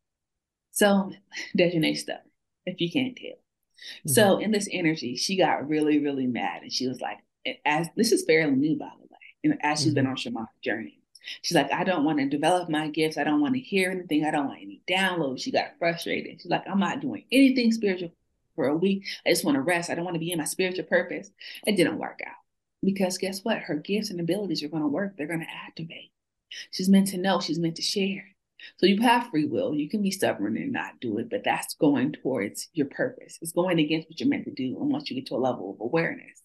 So, 0.73 1.11
Desjanée 1.59 1.97
stuff, 1.97 2.21
if 2.67 2.83
you 2.83 2.93
can't 2.93 3.17
tell. 3.17 3.31
Mm-hmm. 3.31 4.11
So, 4.11 4.37
in 4.37 4.51
this 4.51 4.69
energy, 4.71 5.17
she 5.17 5.39
got 5.39 5.67
really, 5.67 6.01
really 6.01 6.27
mad, 6.27 6.61
and 6.61 6.71
she 6.71 6.87
was 6.87 7.01
like, 7.01 7.17
"As 7.65 7.89
this 7.97 8.13
is 8.13 8.27
fairly 8.27 8.57
new, 8.57 8.77
by 8.77 8.91
the 9.01 9.07
way, 9.07 9.19
and 9.43 9.59
as 9.63 9.79
she's 9.79 9.95
mm-hmm. 9.95 9.95
been 9.95 10.07
on 10.07 10.17
shamanic 10.17 10.63
journey, 10.63 11.01
She's 11.43 11.55
like, 11.55 11.73
I 11.73 11.85
don't 11.85 12.05
want 12.05 12.19
to 12.19 12.29
develop 12.29 12.69
my 12.69 12.89
gifts. 12.89 13.19
I 13.19 13.25
don't 13.25 13.41
want 13.41 13.55
to 13.55 13.61
hear 13.61 13.91
anything. 13.91 14.25
I 14.25 14.31
don't 14.31 14.47
want 14.47 14.61
any 14.63 14.81
downloads. 14.89 15.43
She 15.43 15.51
got 15.51 15.79
frustrated. 15.79 16.41
She's 16.41 16.51
like, 16.51 16.65
I'm 16.69 16.79
not 16.79 17.01
doing 17.01 17.25
anything 17.33 17.73
spiritual 17.73 18.13
for 18.55 18.67
a 18.67 18.77
week. 18.77 19.05
I 19.27 19.31
just 19.31 19.45
want 19.45 19.57
to 19.57 19.63
rest. 19.63 19.91
I 19.91 19.95
don't 19.95 20.05
want 20.05 20.15
to 20.15 20.21
be 20.21 20.33
in 20.33 20.39
my 20.39 20.45
spiritual 20.45 20.85
purpose. 20.85 21.31
It 21.67 21.77
didn't 21.77 21.99
work 21.99 22.21
out 22.27 22.37
because 22.83 23.19
guess 23.19 23.41
what? 23.43 23.59
Her 23.59 23.77
gifts 23.77 24.11
and 24.11 24.21
abilities 24.21 24.63
are 24.63 24.69
going 24.69 24.83
to 24.83 24.89
work. 24.89 25.17
They're 25.17 25.27
going 25.27 25.41
to 25.41 25.47
activate. 25.67 26.13
She's 26.71 26.89
meant 26.89 27.09
to 27.09 27.19
know. 27.19 27.41
She's 27.41 27.59
meant 27.59 27.77
to 27.77 27.83
share. 27.83 28.25
So 28.77 28.87
you 28.87 29.01
have 29.03 29.29
free 29.29 29.47
will. 29.47 29.75
You 29.75 29.89
can 29.89 30.03
be 30.03 30.11
stubborn 30.11 30.57
and 30.57 30.73
not 30.73 31.01
do 31.01 31.19
it, 31.19 31.29
but 31.29 31.45
that's 31.45 31.75
going 31.75 32.13
towards 32.13 32.69
your 32.73 32.87
purpose. 32.87 33.39
It's 33.43 33.53
going 33.53 33.79
against 33.79 34.09
what 34.09 34.21
you're 34.21 34.29
meant 34.29 34.45
to 34.45 34.53
do. 34.53 34.79
And 34.81 34.91
once 34.91 35.11
you 35.11 35.17
get 35.17 35.27
to 35.27 35.35
a 35.35 35.37
level 35.37 35.73
of 35.73 35.81
awareness, 35.81 36.43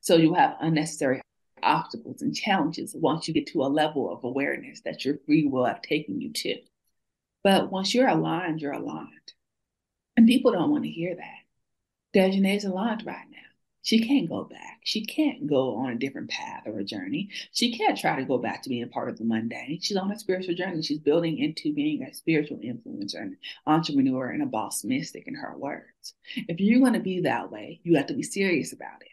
so 0.00 0.16
you 0.16 0.34
have 0.34 0.56
unnecessary 0.60 1.22
obstacles 1.62 2.22
and 2.22 2.34
challenges 2.34 2.94
once 2.94 3.26
you 3.28 3.34
get 3.34 3.46
to 3.48 3.62
a 3.62 3.66
level 3.66 4.12
of 4.12 4.24
awareness 4.24 4.80
that 4.80 5.04
your 5.04 5.18
free 5.26 5.46
will 5.46 5.64
have 5.64 5.82
taken 5.82 6.20
you 6.20 6.32
to. 6.32 6.56
But 7.44 7.70
once 7.70 7.94
you're 7.94 8.08
aligned, 8.08 8.60
you're 8.60 8.72
aligned. 8.72 9.32
And 10.16 10.26
people 10.26 10.52
don't 10.52 10.70
want 10.70 10.84
to 10.84 10.90
hear 10.90 11.14
that. 11.14 11.38
Desjanée's 12.14 12.64
aligned 12.64 13.04
right 13.06 13.26
now. 13.30 13.38
She 13.84 14.06
can't 14.06 14.28
go 14.28 14.44
back. 14.44 14.80
She 14.84 15.04
can't 15.04 15.48
go 15.48 15.74
on 15.74 15.90
a 15.90 15.98
different 15.98 16.30
path 16.30 16.62
or 16.66 16.78
a 16.78 16.84
journey. 16.84 17.30
She 17.52 17.76
can't 17.76 17.98
try 17.98 18.16
to 18.16 18.24
go 18.24 18.38
back 18.38 18.62
to 18.62 18.68
being 18.68 18.88
part 18.88 19.08
of 19.08 19.18
the 19.18 19.24
mundane. 19.24 19.80
She's 19.80 19.96
on 19.96 20.12
a 20.12 20.18
spiritual 20.18 20.54
journey. 20.54 20.82
She's 20.82 21.00
building 21.00 21.38
into 21.38 21.74
being 21.74 22.04
a 22.04 22.14
spiritual 22.14 22.58
influencer 22.58 23.20
and 23.20 23.36
entrepreneur 23.66 24.28
and 24.28 24.42
a 24.42 24.46
boss 24.46 24.84
mystic 24.84 25.26
in 25.26 25.34
her 25.34 25.56
words. 25.56 26.14
If 26.36 26.60
you're 26.60 26.80
going 26.80 26.92
to 26.92 27.00
be 27.00 27.22
that 27.22 27.50
way, 27.50 27.80
you 27.82 27.96
have 27.96 28.06
to 28.06 28.14
be 28.14 28.22
serious 28.22 28.72
about 28.72 29.02
it. 29.02 29.11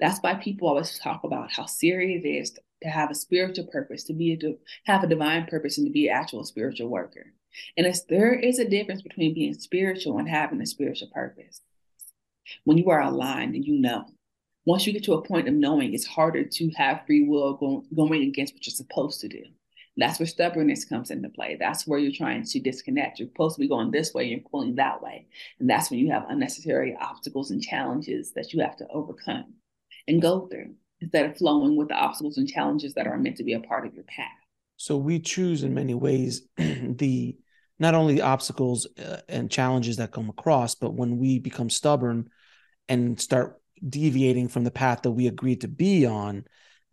That's 0.00 0.20
why 0.20 0.34
people 0.34 0.68
always 0.68 0.98
talk 0.98 1.24
about 1.24 1.52
how 1.52 1.66
serious 1.66 2.24
it 2.24 2.28
is 2.28 2.50
to 2.82 2.88
have 2.88 3.10
a 3.10 3.14
spiritual 3.14 3.66
purpose, 3.66 4.04
to 4.04 4.12
be 4.12 4.32
a, 4.32 4.36
to 4.38 4.58
have 4.84 5.02
a 5.02 5.08
divine 5.08 5.46
purpose, 5.46 5.78
and 5.78 5.86
to 5.86 5.92
be 5.92 6.08
an 6.08 6.16
actual 6.16 6.44
spiritual 6.44 6.88
worker. 6.88 7.32
And 7.76 7.86
it's, 7.86 8.02
there 8.02 8.34
is 8.34 8.58
a 8.58 8.68
difference 8.68 9.02
between 9.02 9.34
being 9.34 9.54
spiritual 9.54 10.18
and 10.18 10.28
having 10.28 10.60
a 10.60 10.66
spiritual 10.66 11.08
purpose. 11.12 11.60
When 12.64 12.78
you 12.78 12.90
are 12.90 13.02
aligned 13.02 13.54
and 13.54 13.64
you 13.64 13.78
know, 13.78 14.06
once 14.64 14.86
you 14.86 14.92
get 14.92 15.04
to 15.04 15.14
a 15.14 15.22
point 15.22 15.48
of 15.48 15.54
knowing, 15.54 15.94
it's 15.94 16.06
harder 16.06 16.44
to 16.44 16.70
have 16.76 17.04
free 17.06 17.26
will 17.26 17.54
go, 17.54 17.84
going 17.94 18.22
against 18.22 18.54
what 18.54 18.66
you're 18.66 18.72
supposed 18.72 19.20
to 19.22 19.28
do. 19.28 19.42
That's 19.96 20.20
where 20.20 20.26
stubbornness 20.26 20.84
comes 20.84 21.10
into 21.10 21.28
play. 21.28 21.56
That's 21.58 21.86
where 21.86 21.98
you're 21.98 22.12
trying 22.12 22.44
to 22.44 22.60
disconnect. 22.60 23.18
You're 23.18 23.28
supposed 23.28 23.56
to 23.56 23.60
be 23.60 23.68
going 23.68 23.90
this 23.90 24.14
way, 24.14 24.24
and 24.24 24.30
you're 24.30 24.48
pulling 24.48 24.76
that 24.76 25.02
way. 25.02 25.26
And 25.58 25.68
that's 25.68 25.90
when 25.90 25.98
you 25.98 26.12
have 26.12 26.26
unnecessary 26.28 26.96
obstacles 27.00 27.50
and 27.50 27.60
challenges 27.60 28.30
that 28.32 28.52
you 28.52 28.60
have 28.60 28.76
to 28.76 28.86
overcome 28.88 29.54
and 30.08 30.20
go 30.20 30.48
through 30.48 30.74
instead 31.00 31.26
of 31.26 31.36
flowing 31.36 31.76
with 31.76 31.88
the 31.88 31.94
obstacles 31.94 32.38
and 32.38 32.48
challenges 32.48 32.94
that 32.94 33.06
are 33.06 33.16
meant 33.16 33.36
to 33.36 33.44
be 33.44 33.52
a 33.52 33.60
part 33.60 33.86
of 33.86 33.94
your 33.94 34.04
path. 34.04 34.26
So 34.76 34.96
we 34.96 35.20
choose 35.20 35.62
in 35.62 35.74
many 35.74 35.94
ways 35.94 36.42
the 36.56 37.36
not 37.78 37.94
only 37.94 38.14
the 38.14 38.22
obstacles 38.22 38.88
uh, 38.98 39.20
and 39.28 39.50
challenges 39.50 39.98
that 39.98 40.10
come 40.10 40.28
across, 40.28 40.74
but 40.74 40.94
when 40.94 41.18
we 41.18 41.38
become 41.38 41.70
stubborn 41.70 42.30
and 42.88 43.20
start 43.20 43.60
deviating 43.86 44.48
from 44.48 44.64
the 44.64 44.70
path 44.72 45.02
that 45.02 45.12
we 45.12 45.28
agreed 45.28 45.60
to 45.60 45.68
be 45.68 46.06
on, 46.06 46.44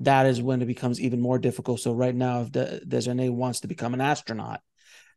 that 0.02 0.28
is 0.28 0.42
when 0.42 0.62
it 0.62 0.66
becomes 0.66 1.00
even 1.00 1.22
more 1.22 1.40
difficult. 1.40 1.80
So 1.80 1.94
right 1.94 2.14
now, 2.14 2.42
if 2.42 2.52
De- 2.52 2.82
Desjanée 2.86 3.32
wants 3.32 3.62
to 3.62 3.68
become 3.68 3.96
an 3.96 4.02
astronaut 4.02 4.62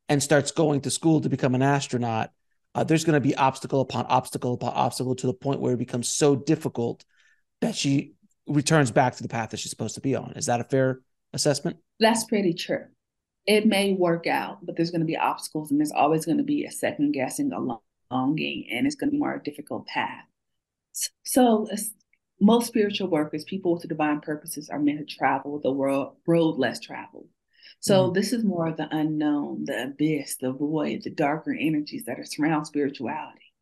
and 0.09 0.23
starts 0.23 0.53
going 0.53 0.83
to 0.83 0.91
school 0.91 1.21
to 1.21 1.29
become 1.29 1.55
an 1.55 1.63
astronaut, 1.63 2.31
uh, 2.75 2.85
there's 2.85 3.05
going 3.05 3.21
to 3.21 3.29
be 3.29 3.35
obstacle 3.35 3.81
upon 3.81 4.07
obstacle 4.07 4.55
upon 4.55 4.73
obstacle 4.73 5.17
to 5.17 5.27
the 5.27 5.35
point 5.35 5.61
where 5.61 5.75
it 5.75 5.79
becomes 5.79 6.09
so 6.09 6.37
difficult 6.37 7.05
that 7.61 7.75
she 7.75 8.15
returns 8.47 8.91
back 8.91 9.17
to 9.17 9.23
the 9.23 9.29
path 9.29 9.51
that 9.51 9.59
she's 9.59 9.71
supposed 9.71 9.95
to 9.97 10.01
be 10.01 10.15
on. 10.15 10.33
Is 10.37 10.47
that 10.47 10.61
a 10.61 10.65
fair 10.65 11.01
assessment? 11.33 11.77
That's 12.01 12.25
pretty 12.25 12.55
true. 12.55 12.85
It 13.47 13.67
may 13.67 13.95
work 13.95 14.27
out, 14.27 14.65
but 14.65 14.77
there's 14.77 14.91
going 14.91 15.01
to 15.01 15.07
be 15.07 15.17
obstacles, 15.17 15.71
and 15.71 15.81
there's 15.81 15.93
always 15.93 16.27
going 16.27 16.39
to 16.39 16.45
be 16.45 16.65
a 16.65 16.71
second 16.71 17.13
guessing, 17.13 17.53
a 17.53 17.81
longing, 18.11 18.69
and 18.71 18.87
it's 18.87 18.97
going 18.97 19.09
to 19.09 19.13
be 19.13 19.19
more 19.19 19.35
a 19.35 19.43
difficult 19.43 19.87
path. 19.87 20.25
So, 21.25 21.67
most 22.41 22.67
spiritual 22.67 23.09
workers, 23.09 23.45
people 23.45 23.75
with 23.75 23.89
divine 23.89 24.21
purposes, 24.21 24.69
are 24.69 24.79
meant 24.79 24.99
to 24.99 25.17
travel 25.17 25.61
the 25.61 25.73
world 25.73 26.17
road 26.27 26.59
less 26.59 26.79
traveled. 26.81 27.29
So, 27.81 28.11
mm 28.11 28.15
this 28.15 28.33
is 28.33 28.45
more 28.45 28.69
of 28.69 28.77
the 28.77 28.89
unknown, 28.91 29.65
the 29.65 29.85
abyss, 29.85 30.37
the 30.37 30.53
void, 30.53 31.03
the 31.05 31.11
darker 31.11 31.53
energies 31.53 32.05
that 32.05 32.19
are 32.19 32.25
surround 32.25 32.67
spirituality. 32.67 33.53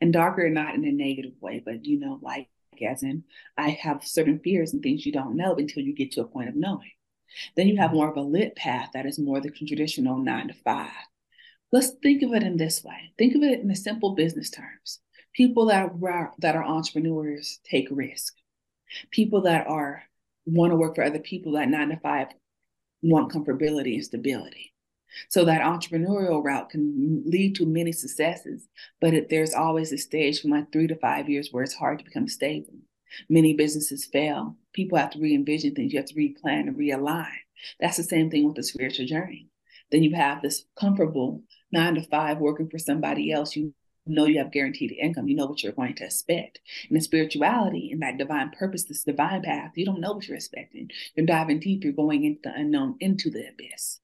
And 0.00 0.12
darker, 0.12 0.50
not 0.50 0.74
in 0.74 0.84
a 0.84 0.92
negative 0.92 1.32
way, 1.40 1.62
but 1.64 1.86
you 1.86 1.98
know, 1.98 2.18
like 2.20 2.48
as 2.82 3.02
in 3.02 3.24
I 3.56 3.70
have 3.70 4.06
certain 4.06 4.38
fears 4.38 4.72
and 4.72 4.82
things 4.82 5.04
you 5.04 5.12
don't 5.12 5.36
know 5.36 5.54
until 5.54 5.82
you 5.82 5.94
get 5.94 6.12
to 6.12 6.22
a 6.22 6.26
point 6.26 6.48
of 6.48 6.56
knowing. 6.56 6.90
Then 7.56 7.68
you 7.68 7.76
have 7.76 7.88
mm-hmm. 7.88 7.96
more 7.96 8.10
of 8.10 8.16
a 8.16 8.22
lit 8.22 8.56
path 8.56 8.90
that 8.94 9.06
is 9.06 9.18
more 9.18 9.40
the 9.40 9.50
traditional 9.50 10.18
nine 10.18 10.48
to 10.48 10.54
five. 10.54 10.90
Let's 11.72 11.90
think 12.02 12.22
of 12.22 12.32
it 12.32 12.42
in 12.42 12.56
this 12.56 12.82
way. 12.82 13.12
Think 13.16 13.34
of 13.36 13.42
it 13.42 13.60
in 13.60 13.68
the 13.68 13.76
simple 13.76 14.14
business 14.14 14.50
terms. 14.50 15.00
People 15.32 15.66
that 15.66 15.92
are 16.02 16.32
that 16.38 16.56
are 16.56 16.64
entrepreneurs 16.64 17.60
take 17.64 17.88
risk. 17.90 18.34
People 19.12 19.42
that 19.42 19.68
are 19.68 20.02
want 20.46 20.72
to 20.72 20.76
work 20.76 20.96
for 20.96 21.04
other 21.04 21.20
people 21.20 21.52
that 21.52 21.68
nine 21.68 21.90
to 21.90 21.96
five 21.98 22.28
want 23.02 23.32
comfortability 23.32 23.94
and 23.94 24.04
stability. 24.04 24.72
So 25.28 25.44
that 25.44 25.62
entrepreneurial 25.62 26.42
route 26.44 26.70
can 26.70 27.22
lead 27.26 27.54
to 27.56 27.66
many 27.66 27.92
successes, 27.92 28.68
but 29.00 29.14
it, 29.14 29.28
there's 29.28 29.54
always 29.54 29.92
a 29.92 29.98
stage 29.98 30.40
from 30.40 30.50
like 30.50 30.72
three 30.72 30.86
to 30.86 30.96
five 30.96 31.28
years 31.28 31.48
where 31.50 31.64
it's 31.64 31.74
hard 31.74 31.98
to 31.98 32.04
become 32.04 32.28
stable. 32.28 32.74
Many 33.28 33.54
businesses 33.54 34.04
fail. 34.04 34.56
People 34.72 34.98
have 34.98 35.10
to 35.10 35.20
re-envision 35.20 35.74
things. 35.74 35.92
You 35.92 35.98
have 35.98 36.08
to 36.08 36.14
replan 36.14 36.68
and 36.68 36.76
realign. 36.76 37.26
That's 37.80 37.96
the 37.96 38.04
same 38.04 38.30
thing 38.30 38.46
with 38.46 38.56
the 38.56 38.62
spiritual 38.62 39.06
journey. 39.06 39.48
Then 39.90 40.02
you 40.02 40.14
have 40.14 40.42
this 40.42 40.64
comfortable 40.78 41.42
nine 41.72 41.96
to 41.96 42.02
five 42.02 42.38
working 42.38 42.68
for 42.68 42.78
somebody 42.78 43.32
else. 43.32 43.56
You 43.56 43.74
know 44.06 44.26
you 44.26 44.38
have 44.38 44.52
guaranteed 44.52 44.92
income. 44.92 45.28
You 45.28 45.36
know 45.36 45.46
what 45.46 45.62
you're 45.62 45.72
going 45.72 45.94
to 45.96 46.04
expect. 46.04 46.60
And 46.88 46.96
in 46.96 47.02
spirituality, 47.02 47.90
in 47.92 47.98
that 48.00 48.18
divine 48.18 48.50
purpose, 48.50 48.84
this 48.84 49.04
divine 49.04 49.42
path, 49.42 49.72
you 49.74 49.84
don't 49.84 50.00
know 50.00 50.12
what 50.12 50.26
you're 50.26 50.36
expecting. 50.36 50.90
You're 51.14 51.26
diving 51.26 51.60
deep. 51.60 51.84
You're 51.84 51.92
going 51.92 52.24
into 52.24 52.40
the 52.44 52.54
unknown, 52.54 52.96
into 53.00 53.30
the 53.30 53.48
abyss. 53.48 54.00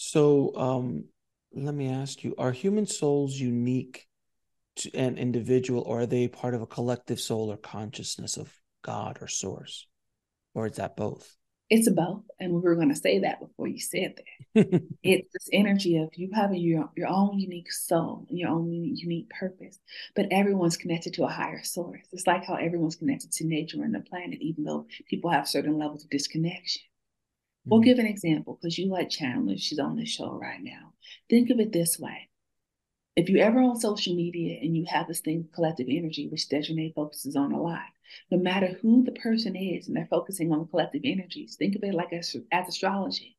So 0.00 0.54
um, 0.54 1.06
let 1.52 1.74
me 1.74 1.88
ask 1.88 2.22
you: 2.22 2.32
Are 2.38 2.52
human 2.52 2.86
souls 2.86 3.34
unique 3.34 4.06
to 4.76 4.94
an 4.94 5.18
individual, 5.18 5.82
or 5.82 6.02
are 6.02 6.06
they 6.06 6.28
part 6.28 6.54
of 6.54 6.62
a 6.62 6.68
collective 6.68 7.18
soul 7.18 7.50
or 7.50 7.56
consciousness 7.56 8.36
of 8.36 8.54
God 8.84 9.18
or 9.20 9.26
Source, 9.26 9.88
or 10.54 10.66
is 10.66 10.76
that 10.76 10.96
both? 10.96 11.36
It's 11.68 11.90
both, 11.90 12.22
and 12.38 12.52
we 12.52 12.60
were 12.60 12.76
going 12.76 12.90
to 12.90 12.94
say 12.94 13.18
that 13.18 13.40
before 13.40 13.66
you 13.66 13.80
said 13.80 14.20
that. 14.54 14.82
it's 15.02 15.32
this 15.32 15.48
energy 15.52 15.96
of 15.96 16.10
you 16.14 16.30
having 16.32 16.60
your 16.60 16.90
your 16.96 17.08
own 17.08 17.36
unique 17.36 17.72
soul, 17.72 18.24
and 18.28 18.38
your 18.38 18.50
own 18.50 18.70
unique 18.70 19.28
purpose, 19.30 19.80
but 20.14 20.26
everyone's 20.30 20.76
connected 20.76 21.14
to 21.14 21.24
a 21.24 21.28
higher 21.28 21.64
source. 21.64 22.06
It's 22.12 22.24
like 22.24 22.44
how 22.44 22.54
everyone's 22.54 22.94
connected 22.94 23.32
to 23.32 23.44
nature 23.44 23.82
and 23.82 23.92
the 23.92 24.00
planet, 24.08 24.38
even 24.42 24.62
though 24.62 24.86
people 25.10 25.30
have 25.30 25.48
certain 25.48 25.76
levels 25.76 26.04
of 26.04 26.10
disconnection. 26.10 26.82
We'll 27.68 27.80
mm-hmm. 27.80 27.88
give 27.88 27.98
an 27.98 28.06
example 28.06 28.58
because 28.60 28.78
you 28.78 28.86
like 28.88 29.10
Chandler. 29.10 29.56
She's 29.58 29.78
on 29.78 29.96
the 29.96 30.06
show 30.06 30.38
right 30.40 30.62
now. 30.62 30.92
Think 31.28 31.50
of 31.50 31.60
it 31.60 31.72
this 31.72 31.98
way. 31.98 32.28
If 33.16 33.28
you're 33.28 33.44
ever 33.44 33.60
on 33.60 33.80
social 33.80 34.14
media 34.14 34.58
and 34.62 34.76
you 34.76 34.84
have 34.88 35.08
this 35.08 35.20
thing, 35.20 35.48
collective 35.52 35.88
energy, 35.90 36.28
which 36.28 36.48
Desjanée 36.48 36.94
focuses 36.94 37.34
on 37.34 37.52
a 37.52 37.60
lot, 37.60 37.86
no 38.30 38.38
matter 38.38 38.78
who 38.80 39.04
the 39.04 39.12
person 39.12 39.56
is 39.56 39.88
and 39.88 39.96
they're 39.96 40.06
focusing 40.08 40.52
on 40.52 40.68
collective 40.68 41.02
energies, 41.04 41.56
think 41.56 41.74
of 41.74 41.82
it 41.82 41.94
like 41.94 42.12
as, 42.12 42.36
as 42.52 42.68
astrology. 42.68 43.36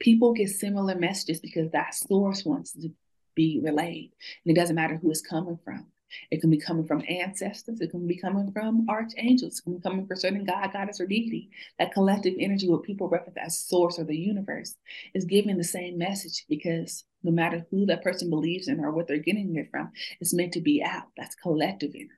People 0.00 0.32
get 0.32 0.50
similar 0.50 0.96
messages 0.96 1.38
because 1.38 1.70
that 1.70 1.94
source 1.94 2.44
wants 2.44 2.72
to 2.72 2.90
be 3.34 3.60
relayed. 3.62 4.10
And 4.44 4.56
it 4.56 4.60
doesn't 4.60 4.76
matter 4.76 4.96
who 4.96 5.10
it's 5.10 5.20
coming 5.20 5.58
from. 5.64 5.86
It 6.30 6.40
can 6.40 6.50
be 6.50 6.58
coming 6.58 6.86
from 6.86 7.04
ancestors. 7.08 7.80
It 7.80 7.90
can 7.90 8.06
be 8.06 8.16
coming 8.16 8.50
from 8.52 8.86
archangels. 8.88 9.58
It 9.58 9.62
can 9.62 9.74
be 9.74 9.82
coming 9.82 10.06
from 10.06 10.16
certain 10.16 10.44
God, 10.44 10.72
goddess, 10.72 11.00
or 11.00 11.06
deity. 11.06 11.50
That 11.78 11.92
collective 11.92 12.34
energy, 12.38 12.68
what 12.68 12.82
people 12.82 13.08
reference 13.08 13.38
as 13.38 13.58
source 13.58 13.98
or 13.98 14.04
the 14.04 14.16
universe, 14.16 14.74
is 15.14 15.24
giving 15.24 15.56
the 15.56 15.64
same 15.64 15.98
message 15.98 16.44
because 16.48 17.04
no 17.22 17.30
matter 17.30 17.66
who 17.70 17.86
that 17.86 18.02
person 18.02 18.30
believes 18.30 18.68
in 18.68 18.80
or 18.80 18.90
what 18.90 19.06
they're 19.06 19.18
getting 19.18 19.54
it 19.56 19.68
from, 19.70 19.92
it's 20.20 20.34
meant 20.34 20.52
to 20.52 20.60
be 20.60 20.82
out. 20.82 21.08
That's 21.16 21.34
collective 21.36 21.92
energy. 21.94 22.10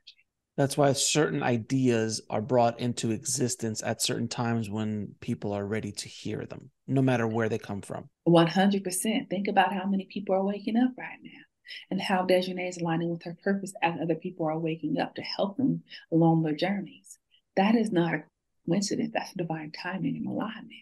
That's 0.57 0.76
why 0.76 0.92
certain 0.92 1.42
ideas 1.42 2.20
are 2.30 2.40
brought 2.40 2.78
into 2.78 3.11
existence 3.11 3.82
at 3.82 4.01
certain 4.01 4.28
times 4.28 4.70
when 4.70 5.14
people 5.20 5.53
are 5.53 5.66
ready 5.66 5.90
to 5.90 6.09
hear 6.09 6.47
them, 6.47 6.70
no 6.86 7.03
matter 7.03 7.26
where 7.26 7.49
they 7.49 7.59
come 7.59 7.82
from. 7.82 8.09
100%. 8.28 9.28
Think 9.28 9.49
about 9.49 9.72
how 9.72 9.84
many 9.86 10.07
people 10.09 10.36
are 10.36 10.45
waking 10.45 10.76
up 10.76 10.92
right 10.97 11.18
now 11.22 11.43
and 11.90 12.00
how 12.00 12.24
Desjanée 12.24 12.68
is 12.68 12.78
aligning 12.78 13.10
with 13.10 13.22
her 13.24 13.36
purpose 13.42 13.72
as 13.82 13.94
other 14.00 14.14
people 14.14 14.46
are 14.46 14.58
waking 14.58 14.98
up 14.98 15.14
to 15.14 15.22
help 15.22 15.56
them 15.56 15.82
along 16.12 16.42
their 16.42 16.54
journeys. 16.54 17.18
That 17.56 17.74
is 17.74 17.92
not 17.92 18.14
a 18.14 18.24
coincidence. 18.66 19.10
That's 19.12 19.32
divine 19.34 19.72
timing 19.72 20.16
and 20.16 20.26
alignment. 20.26 20.72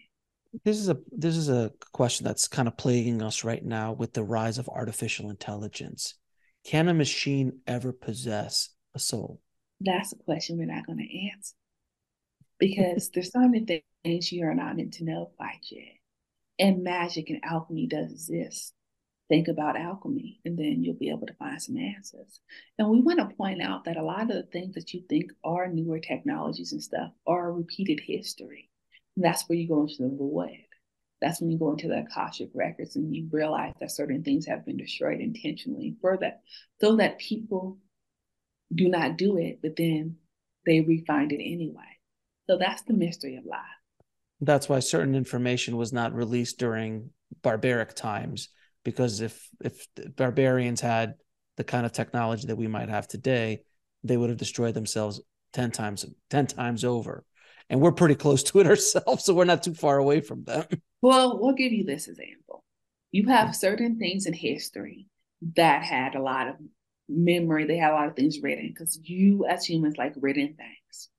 This 0.63 0.77
is 0.77 0.89
a 0.89 0.99
this 1.11 1.35
is 1.35 1.49
a 1.49 1.71
question 1.93 2.25
that's 2.25 2.47
kind 2.47 2.67
of 2.67 2.77
plaguing 2.77 3.21
us 3.23 3.43
right 3.43 3.63
now 3.63 3.93
with 3.93 4.13
the 4.13 4.23
rise 4.23 4.59
of 4.59 4.69
artificial 4.69 5.29
intelligence. 5.29 6.15
Can 6.63 6.87
a 6.87 6.93
machine 6.93 7.59
ever 7.65 7.91
possess 7.91 8.69
a 8.93 8.99
soul? 8.99 9.41
That's 9.81 10.13
a 10.13 10.17
question 10.17 10.57
we're 10.57 10.65
not 10.65 10.85
going 10.85 10.99
to 10.99 11.29
answer 11.31 11.55
because 12.59 13.09
there's 13.09 13.31
so 13.31 13.39
many 13.39 13.83
things 14.03 14.31
you 14.31 14.45
are 14.45 14.53
not 14.53 14.77
meant 14.77 14.93
to 14.93 15.03
know 15.03 15.31
quite 15.37 15.59
yet. 15.69 15.95
And 16.59 16.83
magic 16.83 17.29
and 17.29 17.43
alchemy 17.43 17.87
does 17.87 18.11
exist 18.11 18.73
think 19.33 19.47
about 19.47 19.75
alchemy 19.75 20.39
and 20.45 20.59
then 20.59 20.83
you'll 20.83 20.93
be 20.93 21.09
able 21.09 21.25
to 21.25 21.33
find 21.33 21.59
some 21.59 21.75
answers. 21.75 22.39
And 22.77 22.87
we 22.87 23.01
want 23.01 23.17
to 23.17 23.35
point 23.35 23.63
out 23.63 23.85
that 23.85 23.97
a 23.97 24.03
lot 24.03 24.21
of 24.21 24.27
the 24.27 24.43
things 24.43 24.75
that 24.75 24.93
you 24.93 25.01
think 25.09 25.31
are 25.43 25.67
newer 25.67 25.97
technologies 25.97 26.71
and 26.71 26.83
stuff 26.83 27.11
are 27.25 27.51
repeated 27.51 27.99
history. 27.99 28.69
And 29.15 29.25
that's 29.25 29.49
where 29.49 29.57
you 29.57 29.67
go 29.67 29.81
into 29.81 30.03
the 30.03 30.15
void. 30.15 30.67
That's 31.19 31.41
when 31.41 31.49
you 31.49 31.57
go 31.57 31.71
into 31.71 31.87
the 31.87 32.01
Akashic 32.01 32.49
records 32.53 32.95
and 32.95 33.15
you 33.15 33.27
realize 33.31 33.73
that 33.79 33.89
certain 33.89 34.23
things 34.23 34.45
have 34.45 34.67
been 34.67 34.77
destroyed 34.77 35.19
intentionally 35.19 35.95
for 35.99 36.15
that, 36.17 36.41
so 36.79 36.97
that 36.97 37.17
people 37.17 37.79
do 38.75 38.87
not 38.87 39.17
do 39.17 39.37
it, 39.37 39.61
but 39.63 39.75
then 39.75 40.17
they 40.67 40.81
refind 40.81 41.31
it 41.31 41.41
anyway. 41.41 41.81
So 42.47 42.59
that's 42.59 42.83
the 42.83 42.93
mystery 42.93 43.37
of 43.37 43.45
life. 43.45 43.59
That's 44.41 44.69
why 44.69 44.79
certain 44.79 45.15
information 45.15 45.75
was 45.75 45.91
not 45.91 46.13
released 46.13 46.59
during 46.59 47.09
barbaric 47.41 47.95
times 47.95 48.49
because 48.83 49.21
if 49.21 49.49
if 49.61 49.87
barbarians 50.15 50.81
had 50.81 51.15
the 51.57 51.63
kind 51.63 51.85
of 51.85 51.91
technology 51.91 52.47
that 52.47 52.55
we 52.55 52.67
might 52.67 52.89
have 52.89 53.07
today, 53.07 53.63
they 54.03 54.17
would 54.17 54.29
have 54.29 54.39
destroyed 54.39 54.73
themselves 54.73 55.21
10 55.53 55.71
times 55.71 56.05
10 56.29 56.47
times 56.47 56.83
over. 56.83 57.23
And 57.69 57.79
we're 57.79 57.91
pretty 57.93 58.15
close 58.15 58.43
to 58.43 58.59
it 58.59 58.67
ourselves, 58.73 59.23
so 59.23 59.33
we're 59.33 59.45
not 59.45 59.63
too 59.63 59.73
far 59.73 59.97
away 59.97 60.21
from 60.21 60.43
them. 60.43 60.65
Well, 61.01 61.39
we'll 61.39 61.55
give 61.55 61.71
you 61.71 61.83
this 61.83 62.07
example. 62.07 62.63
You 63.11 63.27
have 63.27 63.49
mm-hmm. 63.49 63.53
certain 63.53 63.99
things 63.99 64.25
in 64.25 64.33
history 64.33 65.07
that 65.55 65.83
had 65.83 66.15
a 66.15 66.21
lot 66.21 66.47
of 66.47 66.55
memory, 67.09 67.65
they 67.65 67.77
had 67.77 67.91
a 67.91 67.95
lot 67.95 68.07
of 68.07 68.15
things 68.15 68.39
written 68.41 68.69
because 68.69 68.99
you 69.03 69.45
as 69.45 69.65
humans 69.65 69.97
like 69.97 70.13
written 70.15 70.55
things, 70.55 71.09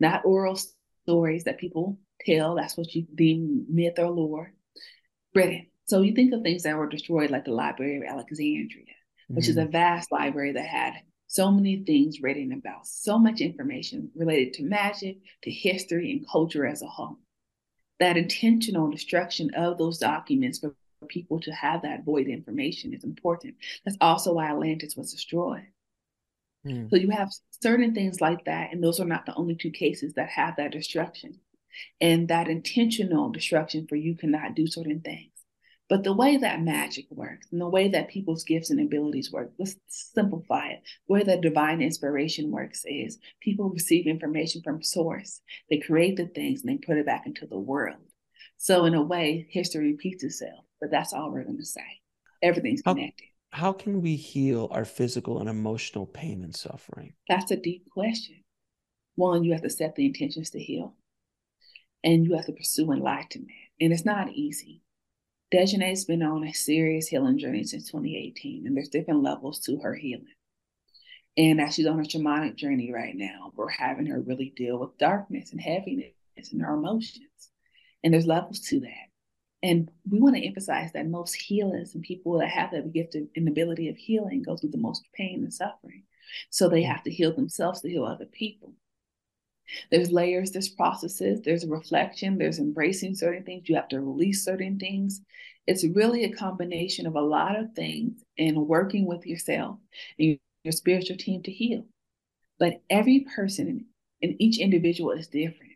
not 0.00 0.24
oral 0.24 0.58
stories 1.04 1.44
that 1.44 1.58
people 1.58 1.98
tell. 2.24 2.56
That's 2.56 2.76
what 2.76 2.94
you 2.94 3.06
deem 3.14 3.66
myth 3.68 3.98
or 3.98 4.10
lore. 4.10 4.52
Written. 5.34 5.66
So 5.88 6.02
you 6.02 6.14
think 6.14 6.34
of 6.34 6.42
things 6.42 6.64
that 6.64 6.76
were 6.76 6.86
destroyed, 6.86 7.30
like 7.30 7.46
the 7.46 7.52
Library 7.52 7.96
of 7.96 8.02
Alexandria, 8.04 8.84
which 9.28 9.44
mm-hmm. 9.44 9.50
is 9.50 9.56
a 9.56 9.62
mm-hmm. 9.62 9.72
vast 9.72 10.12
library 10.12 10.52
that 10.52 10.66
had 10.66 10.92
so 11.28 11.50
many 11.50 11.82
things 11.82 12.20
written 12.20 12.52
about, 12.52 12.86
so 12.86 13.18
much 13.18 13.40
information 13.40 14.10
related 14.14 14.52
to 14.54 14.64
magic, 14.64 15.16
to 15.42 15.50
history, 15.50 16.12
and 16.12 16.28
culture 16.30 16.66
as 16.66 16.82
a 16.82 16.86
whole. 16.86 17.18
That 18.00 18.18
intentional 18.18 18.90
destruction 18.90 19.50
of 19.54 19.78
those 19.78 19.98
documents 19.98 20.58
for 20.58 20.74
people 21.08 21.40
to 21.40 21.52
have 21.52 21.82
that 21.82 22.04
void 22.04 22.26
information 22.26 22.92
is 22.92 23.04
important. 23.04 23.54
That's 23.84 23.98
also 24.00 24.34
why 24.34 24.50
Atlantis 24.50 24.94
was 24.94 25.12
destroyed. 25.12 25.66
Mm. 26.66 26.90
So 26.90 26.96
you 26.96 27.10
have 27.10 27.30
certain 27.62 27.94
things 27.94 28.20
like 28.20 28.44
that, 28.44 28.72
and 28.72 28.84
those 28.84 29.00
are 29.00 29.06
not 29.06 29.24
the 29.24 29.34
only 29.36 29.54
two 29.54 29.70
cases 29.70 30.14
that 30.14 30.28
have 30.28 30.56
that 30.56 30.72
destruction. 30.72 31.40
And 32.00 32.28
that 32.28 32.48
intentional 32.48 33.30
destruction 33.30 33.86
for 33.86 33.96
you 33.96 34.16
cannot 34.16 34.54
do 34.54 34.66
certain 34.66 35.00
things. 35.00 35.30
But 35.88 36.04
the 36.04 36.12
way 36.12 36.36
that 36.36 36.60
magic 36.60 37.06
works 37.10 37.46
and 37.50 37.60
the 37.60 37.68
way 37.68 37.88
that 37.88 38.08
people's 38.08 38.44
gifts 38.44 38.68
and 38.68 38.78
abilities 38.78 39.32
work, 39.32 39.52
let's 39.58 39.76
simplify 39.86 40.68
it. 40.68 40.82
The 41.06 41.14
way 41.14 41.22
that 41.22 41.40
divine 41.40 41.80
inspiration 41.80 42.50
works 42.50 42.82
is 42.84 43.18
people 43.40 43.70
receive 43.70 44.06
information 44.06 44.60
from 44.62 44.82
source. 44.82 45.40
They 45.70 45.78
create 45.78 46.16
the 46.16 46.26
things 46.26 46.62
and 46.62 46.70
they 46.70 46.86
put 46.86 46.98
it 46.98 47.06
back 47.06 47.26
into 47.26 47.46
the 47.46 47.58
world. 47.58 47.96
So 48.58 48.84
in 48.84 48.94
a 48.94 49.02
way, 49.02 49.46
history 49.50 49.92
repeats 49.92 50.24
itself, 50.24 50.64
but 50.80 50.90
that's 50.90 51.14
all 51.14 51.30
we're 51.30 51.44
going 51.44 51.58
to 51.58 51.64
say. 51.64 51.86
Everything's 52.42 52.82
connected. 52.82 53.28
How, 53.50 53.66
how 53.66 53.72
can 53.72 54.02
we 54.02 54.16
heal 54.16 54.68
our 54.70 54.84
physical 54.84 55.38
and 55.38 55.48
emotional 55.48 56.06
pain 56.06 56.44
and 56.44 56.54
suffering? 56.54 57.14
That's 57.28 57.50
a 57.50 57.56
deep 57.56 57.88
question. 57.90 58.44
One, 59.14 59.42
you 59.42 59.52
have 59.52 59.62
to 59.62 59.70
set 59.70 59.94
the 59.94 60.04
intentions 60.04 60.50
to 60.50 60.58
heal. 60.58 60.96
And 62.04 62.24
you 62.24 62.36
have 62.36 62.46
to 62.46 62.52
pursue 62.52 62.92
enlightenment. 62.92 63.50
And 63.80 63.92
it's 63.92 64.04
not 64.04 64.30
easy 64.30 64.82
Has 65.52 66.04
been 66.04 66.22
on 66.22 66.44
a 66.44 66.52
serious 66.52 67.08
healing 67.08 67.38
journey 67.38 67.64
since 67.64 67.86
2018, 67.86 68.66
and 68.66 68.76
there's 68.76 68.90
different 68.90 69.22
levels 69.22 69.60
to 69.60 69.78
her 69.78 69.94
healing. 69.94 70.26
And 71.38 71.60
as 71.60 71.74
she's 71.74 71.86
on 71.86 72.00
a 72.00 72.02
shamanic 72.02 72.56
journey 72.56 72.92
right 72.92 73.14
now, 73.14 73.52
we're 73.56 73.68
having 73.68 74.06
her 74.06 74.20
really 74.20 74.52
deal 74.56 74.78
with 74.78 74.98
darkness 74.98 75.52
and 75.52 75.60
heaviness 75.60 76.12
and 76.52 76.60
her 76.60 76.74
emotions. 76.74 77.50
And 78.04 78.12
there's 78.12 78.26
levels 78.26 78.60
to 78.68 78.80
that. 78.80 79.08
And 79.62 79.90
we 80.08 80.20
want 80.20 80.36
to 80.36 80.46
emphasize 80.46 80.92
that 80.92 81.08
most 81.08 81.34
healers 81.34 81.94
and 81.94 82.02
people 82.02 82.38
that 82.38 82.50
have 82.50 82.72
that 82.72 82.92
gift 82.92 83.14
and 83.14 83.48
ability 83.48 83.88
of 83.88 83.96
healing 83.96 84.42
go 84.42 84.56
through 84.56 84.70
the 84.70 84.78
most 84.78 85.04
pain 85.14 85.42
and 85.42 85.52
suffering. 85.52 86.02
So 86.50 86.68
they 86.68 86.82
mm. 86.82 86.88
have 86.88 87.02
to 87.04 87.10
heal 87.10 87.34
themselves 87.34 87.80
to 87.80 87.88
heal 87.88 88.04
other 88.04 88.26
people. 88.26 88.74
There's 89.90 90.12
layers, 90.12 90.50
there's 90.50 90.68
processes, 90.68 91.40
there's 91.42 91.66
reflection, 91.66 92.38
there's 92.38 92.58
embracing 92.58 93.14
certain 93.14 93.44
things. 93.44 93.68
You 93.68 93.76
have 93.76 93.88
to 93.88 94.00
release 94.00 94.44
certain 94.44 94.78
things. 94.78 95.20
It's 95.66 95.84
really 95.84 96.24
a 96.24 96.32
combination 96.32 97.06
of 97.06 97.14
a 97.14 97.20
lot 97.20 97.58
of 97.58 97.72
things 97.74 98.22
and 98.38 98.66
working 98.66 99.06
with 99.06 99.26
yourself 99.26 99.78
and 100.18 100.38
your 100.64 100.72
spiritual 100.72 101.16
team 101.16 101.42
to 101.42 101.52
heal. 101.52 101.84
But 102.58 102.80
every 102.90 103.26
person 103.34 103.86
and 104.22 104.34
each 104.38 104.58
individual 104.58 105.12
is 105.12 105.28
different. 105.28 105.72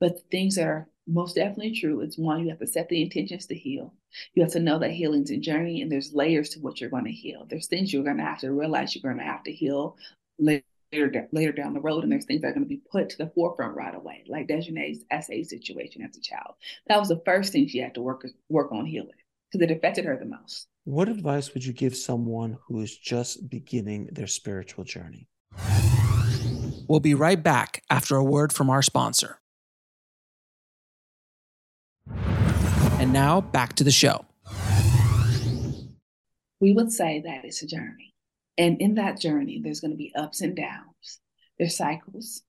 But 0.00 0.20
things 0.30 0.56
that 0.56 0.66
are 0.66 0.88
most 1.06 1.34
definitely 1.34 1.78
true 1.78 2.00
is 2.00 2.18
one, 2.18 2.42
you 2.42 2.48
have 2.50 2.58
to 2.58 2.66
set 2.66 2.88
the 2.88 3.02
intentions 3.02 3.46
to 3.46 3.54
heal. 3.54 3.94
You 4.34 4.42
have 4.42 4.52
to 4.52 4.60
know 4.60 4.78
that 4.78 4.90
healing's 4.90 5.30
a 5.30 5.36
journey 5.36 5.82
and 5.82 5.90
there's 5.90 6.14
layers 6.14 6.50
to 6.50 6.60
what 6.60 6.80
you're 6.80 6.90
going 6.90 7.04
to 7.04 7.12
heal. 7.12 7.46
There's 7.48 7.66
things 7.66 7.92
you're 7.92 8.04
going 8.04 8.16
to 8.16 8.24
have 8.24 8.40
to 8.40 8.52
realize 8.52 8.94
you're 8.94 9.02
going 9.02 9.18
to 9.18 9.30
have 9.30 9.44
to 9.44 9.52
heal 9.52 9.96
later, 10.38 10.64
later 10.94 11.28
later 11.32 11.52
down 11.52 11.74
the 11.74 11.80
road. 11.80 12.02
And 12.02 12.12
there's 12.12 12.24
things 12.24 12.42
that 12.42 12.48
are 12.48 12.52
going 12.52 12.64
to 12.64 12.68
be 12.68 12.82
put 12.90 13.08
to 13.10 13.18
the 13.18 13.30
forefront 13.34 13.76
right 13.76 13.94
away, 13.94 14.24
like 14.28 14.48
Desjanée's 14.48 15.04
SA 15.10 15.48
situation 15.48 16.02
as 16.02 16.16
a 16.16 16.20
child. 16.20 16.54
That 16.86 16.98
was 16.98 17.08
the 17.08 17.22
first 17.24 17.52
thing 17.52 17.66
she 17.66 17.78
had 17.78 17.94
to 17.94 18.02
work, 18.02 18.26
work 18.48 18.72
on 18.72 18.86
healing 18.86 19.10
because 19.50 19.62
it 19.62 19.74
affected 19.74 20.04
her 20.04 20.16
the 20.16 20.24
most. 20.24 20.68
What 20.84 21.08
advice 21.08 21.54
would 21.54 21.64
you 21.64 21.72
give 21.72 21.96
someone 21.96 22.58
who 22.66 22.80
is 22.80 22.96
just 22.96 23.48
beginning 23.48 24.10
their 24.12 24.26
spiritual 24.26 24.84
journey? 24.84 25.28
We'll 26.88 27.00
be 27.00 27.14
right 27.14 27.42
back 27.42 27.82
after 27.88 28.16
a 28.16 28.24
word 28.24 28.52
from 28.52 28.68
our 28.68 28.82
sponsor. 28.82 29.40
And 32.98 33.12
now 33.12 33.40
back 33.40 33.74
to 33.74 33.84
the 33.84 33.90
show. 33.90 34.26
We 36.60 36.72
would 36.72 36.92
say 36.92 37.22
that 37.24 37.44
it's 37.44 37.62
a 37.62 37.66
journey. 37.66 38.13
And 38.56 38.80
in 38.80 38.94
that 38.94 39.20
journey, 39.20 39.60
there's 39.62 39.80
going 39.80 39.90
to 39.90 39.96
be 39.96 40.14
ups 40.14 40.40
and 40.40 40.56
downs. 40.56 41.20
There's 41.58 41.76
cycles. 41.76 42.42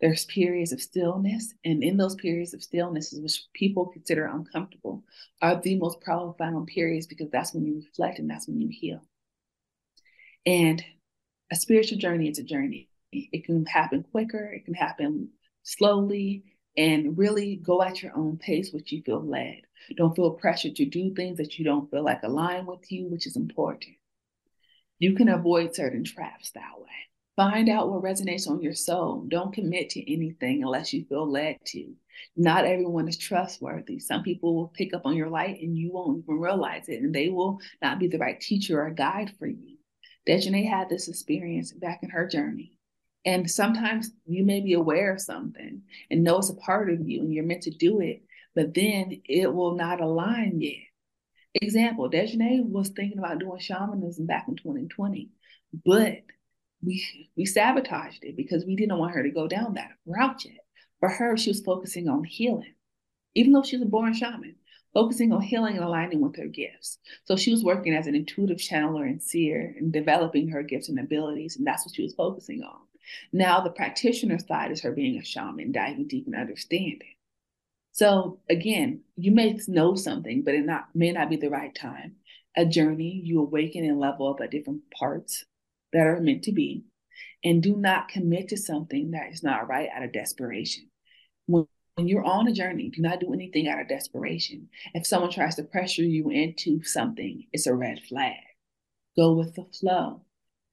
There's 0.00 0.26
periods 0.26 0.72
of 0.72 0.82
stillness. 0.82 1.54
And 1.64 1.82
in 1.82 1.96
those 1.96 2.14
periods 2.14 2.52
of 2.52 2.62
stillness, 2.62 3.14
which 3.16 3.44
people 3.54 3.86
consider 3.86 4.26
uncomfortable, 4.26 5.02
are 5.40 5.60
the 5.60 5.76
most 5.76 6.00
profound 6.00 6.36
final 6.36 6.66
periods 6.66 7.06
because 7.06 7.30
that's 7.30 7.54
when 7.54 7.64
you 7.64 7.76
reflect 7.76 8.18
and 8.18 8.28
that's 8.28 8.46
when 8.46 8.60
you 8.60 8.68
heal. 8.70 9.00
And 10.44 10.84
a 11.50 11.56
spiritual 11.56 11.98
journey 11.98 12.28
is 12.28 12.38
a 12.38 12.42
journey. 12.42 12.88
It 13.12 13.44
can 13.44 13.64
happen 13.64 14.04
quicker, 14.10 14.44
it 14.44 14.64
can 14.64 14.74
happen 14.74 15.30
slowly, 15.62 16.42
and 16.76 17.16
really 17.16 17.56
go 17.56 17.80
at 17.82 18.02
your 18.02 18.16
own 18.16 18.36
pace, 18.36 18.72
which 18.72 18.90
you 18.92 19.02
feel 19.02 19.24
led. 19.24 19.62
Don't 19.96 20.16
feel 20.16 20.32
pressured 20.32 20.76
to 20.76 20.84
do 20.84 21.14
things 21.14 21.38
that 21.38 21.58
you 21.58 21.64
don't 21.64 21.90
feel 21.90 22.02
like 22.02 22.22
align 22.22 22.66
with 22.66 22.90
you, 22.90 23.06
which 23.08 23.26
is 23.26 23.36
important. 23.36 23.94
You 24.98 25.14
can 25.14 25.28
avoid 25.28 25.74
certain 25.74 26.04
traps 26.04 26.50
that 26.52 26.78
way. 26.78 26.86
Find 27.36 27.68
out 27.68 27.90
what 27.90 28.02
resonates 28.02 28.48
on 28.48 28.62
your 28.62 28.74
soul. 28.74 29.24
Don't 29.28 29.52
commit 29.52 29.90
to 29.90 30.12
anything 30.12 30.62
unless 30.62 30.92
you 30.92 31.04
feel 31.04 31.28
led 31.28 31.58
to. 31.66 31.92
Not 32.36 32.64
everyone 32.64 33.08
is 33.08 33.18
trustworthy. 33.18 33.98
Some 33.98 34.22
people 34.22 34.54
will 34.54 34.68
pick 34.68 34.94
up 34.94 35.02
on 35.04 35.16
your 35.16 35.28
light 35.28 35.60
and 35.60 35.76
you 35.76 35.90
won't 35.92 36.22
even 36.22 36.38
realize 36.38 36.88
it, 36.88 37.02
and 37.02 37.12
they 37.12 37.28
will 37.28 37.58
not 37.82 37.98
be 37.98 38.06
the 38.06 38.18
right 38.18 38.40
teacher 38.40 38.80
or 38.80 38.90
guide 38.90 39.32
for 39.36 39.48
you. 39.48 39.78
Desjanée 40.28 40.68
had 40.68 40.88
this 40.88 41.08
experience 41.08 41.72
back 41.72 42.00
in 42.02 42.10
her 42.10 42.26
journey. 42.26 42.78
And 43.26 43.50
sometimes 43.50 44.12
you 44.26 44.44
may 44.44 44.60
be 44.60 44.74
aware 44.74 45.12
of 45.12 45.20
something 45.20 45.82
and 46.10 46.22
know 46.22 46.38
it's 46.38 46.50
a 46.50 46.56
part 46.56 46.90
of 46.90 47.08
you 47.08 47.20
and 47.20 47.32
you're 47.32 47.44
meant 47.44 47.62
to 47.62 47.70
do 47.70 48.00
it, 48.00 48.22
but 48.54 48.74
then 48.74 49.22
it 49.24 49.52
will 49.52 49.74
not 49.74 50.00
align 50.00 50.60
yet. 50.60 50.74
Example, 51.54 52.10
Desjanée 52.10 52.64
was 52.64 52.88
thinking 52.88 53.18
about 53.18 53.38
doing 53.38 53.60
shamanism 53.60 54.26
back 54.26 54.46
in 54.48 54.56
2020, 54.56 55.30
but 55.84 56.22
we 56.82 57.30
we 57.36 57.46
sabotaged 57.46 58.24
it 58.24 58.36
because 58.36 58.64
we 58.64 58.76
didn't 58.76 58.98
want 58.98 59.14
her 59.14 59.22
to 59.22 59.30
go 59.30 59.46
down 59.46 59.74
that 59.74 59.92
route 60.04 60.44
yet. 60.44 60.64
For 61.00 61.08
her, 61.08 61.36
she 61.36 61.50
was 61.50 61.60
focusing 61.60 62.08
on 62.08 62.24
healing, 62.24 62.74
even 63.34 63.52
though 63.52 63.62
she's 63.62 63.82
a 63.82 63.86
born 63.86 64.14
shaman, 64.14 64.56
focusing 64.92 65.32
on 65.32 65.42
healing 65.42 65.76
and 65.76 65.84
aligning 65.84 66.20
with 66.20 66.36
her 66.36 66.46
gifts. 66.46 66.98
So 67.24 67.36
she 67.36 67.52
was 67.52 67.62
working 67.62 67.94
as 67.94 68.06
an 68.06 68.16
intuitive 68.16 68.58
channeler 68.58 69.06
and 69.06 69.22
seer 69.22 69.74
and 69.78 69.92
developing 69.92 70.48
her 70.48 70.62
gifts 70.62 70.88
and 70.88 70.98
abilities, 70.98 71.56
and 71.56 71.66
that's 71.66 71.86
what 71.86 71.94
she 71.94 72.02
was 72.02 72.14
focusing 72.14 72.62
on. 72.62 72.80
Now, 73.32 73.60
the 73.60 73.70
practitioner 73.70 74.38
side 74.38 74.72
is 74.72 74.80
her 74.82 74.92
being 74.92 75.18
a 75.18 75.24
shaman, 75.24 75.72
diving 75.72 76.08
deep 76.08 76.26
and 76.26 76.34
understanding. 76.34 77.14
So 77.94 78.40
again, 78.50 79.02
you 79.16 79.30
may 79.30 79.56
know 79.68 79.94
something, 79.94 80.42
but 80.44 80.54
it 80.54 80.66
not 80.66 80.88
may 80.94 81.12
not 81.12 81.30
be 81.30 81.36
the 81.36 81.48
right 81.48 81.72
time. 81.72 82.16
A 82.56 82.66
journey, 82.66 83.22
you 83.24 83.40
awaken 83.40 83.84
and 83.84 84.00
level 84.00 84.28
up 84.28 84.40
at 84.42 84.50
different 84.50 84.82
parts 84.90 85.44
that 85.92 86.04
are 86.04 86.20
meant 86.20 86.42
to 86.44 86.52
be, 86.52 86.86
and 87.44 87.62
do 87.62 87.76
not 87.76 88.08
commit 88.08 88.48
to 88.48 88.56
something 88.56 89.12
that 89.12 89.32
is 89.32 89.44
not 89.44 89.68
right 89.68 89.88
out 89.94 90.02
of 90.02 90.12
desperation. 90.12 90.90
When, 91.46 91.68
when 91.94 92.08
you're 92.08 92.24
on 92.24 92.48
a 92.48 92.52
journey, 92.52 92.90
do 92.90 93.00
not 93.00 93.20
do 93.20 93.32
anything 93.32 93.68
out 93.68 93.80
of 93.80 93.88
desperation. 93.88 94.70
If 94.92 95.06
someone 95.06 95.30
tries 95.30 95.54
to 95.54 95.62
pressure 95.62 96.02
you 96.02 96.30
into 96.30 96.82
something, 96.82 97.46
it's 97.52 97.68
a 97.68 97.74
red 97.74 98.00
flag. 98.08 98.34
Go 99.16 99.34
with 99.34 99.54
the 99.54 99.66
flow. 99.72 100.22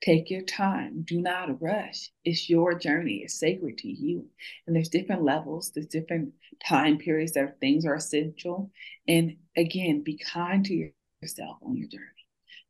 Take 0.01 0.31
your 0.31 0.41
time. 0.41 1.03
Do 1.03 1.21
not 1.21 1.61
rush. 1.61 2.09
It's 2.25 2.49
your 2.49 2.73
journey. 2.73 3.21
It's 3.23 3.39
sacred 3.39 3.77
to 3.79 3.87
you. 3.87 4.25
And 4.65 4.75
there's 4.75 4.89
different 4.89 5.23
levels, 5.23 5.71
there's 5.73 5.87
different 5.87 6.33
time 6.67 6.97
periods 6.97 7.33
that 7.33 7.59
things 7.59 7.85
are 7.85 7.95
essential. 7.95 8.71
And 9.07 9.37
again, 9.55 10.01
be 10.03 10.17
kind 10.17 10.65
to 10.65 10.91
yourself 11.21 11.57
on 11.61 11.77
your 11.77 11.87
journey. 11.87 12.05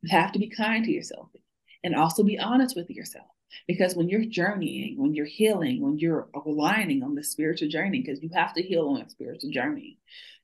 You 0.02 0.10
have 0.16 0.32
to 0.32 0.38
be 0.38 0.50
kind 0.50 0.84
to 0.84 0.92
yourself 0.92 1.28
and 1.82 1.94
also 1.94 2.22
be 2.22 2.38
honest 2.38 2.76
with 2.76 2.90
yourself. 2.90 3.26
Because 3.66 3.94
when 3.94 4.08
you're 4.08 4.24
journeying, 4.24 4.98
when 4.98 5.14
you're 5.14 5.26
healing, 5.26 5.82
when 5.82 5.98
you're 5.98 6.28
aligning 6.46 7.02
on 7.02 7.14
the 7.14 7.24
spiritual 7.24 7.68
journey, 7.68 8.00
because 8.00 8.22
you 8.22 8.30
have 8.34 8.54
to 8.54 8.62
heal 8.62 8.88
on 8.88 9.02
a 9.02 9.08
spiritual 9.08 9.50
journey, 9.50 9.98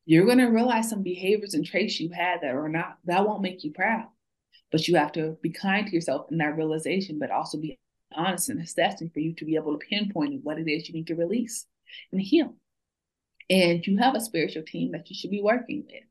you're 0.04 0.26
going 0.26 0.38
to 0.38 0.46
realize 0.46 0.88
some 0.88 1.02
behaviors 1.02 1.54
and 1.54 1.64
traits 1.64 2.00
you 2.00 2.10
had 2.10 2.42
that 2.42 2.54
are 2.54 2.68
not, 2.68 2.98
that 3.04 3.26
won't 3.26 3.42
make 3.42 3.64
you 3.64 3.72
proud 3.72 4.08
but 4.70 4.86
you 4.86 4.96
have 4.96 5.12
to 5.12 5.36
be 5.42 5.50
kind 5.50 5.86
to 5.86 5.94
yourself 5.94 6.26
in 6.30 6.38
that 6.38 6.56
realization, 6.56 7.18
but 7.18 7.30
also 7.30 7.58
be 7.58 7.78
honest 8.12 8.48
and 8.48 8.60
assessing 8.60 9.10
for 9.10 9.20
you 9.20 9.34
to 9.34 9.44
be 9.44 9.56
able 9.56 9.78
to 9.78 9.86
pinpoint 9.86 10.40
what 10.42 10.58
it 10.58 10.68
is 10.68 10.88
you 10.88 10.94
need 10.94 11.06
to 11.06 11.14
release 11.14 11.66
and 12.12 12.20
heal. 12.20 12.54
And 13.50 13.86
you 13.86 13.96
have 13.98 14.14
a 14.14 14.20
spiritual 14.20 14.62
team 14.62 14.92
that 14.92 15.08
you 15.08 15.16
should 15.16 15.30
be 15.30 15.42
working 15.42 15.84
with. 15.86 16.02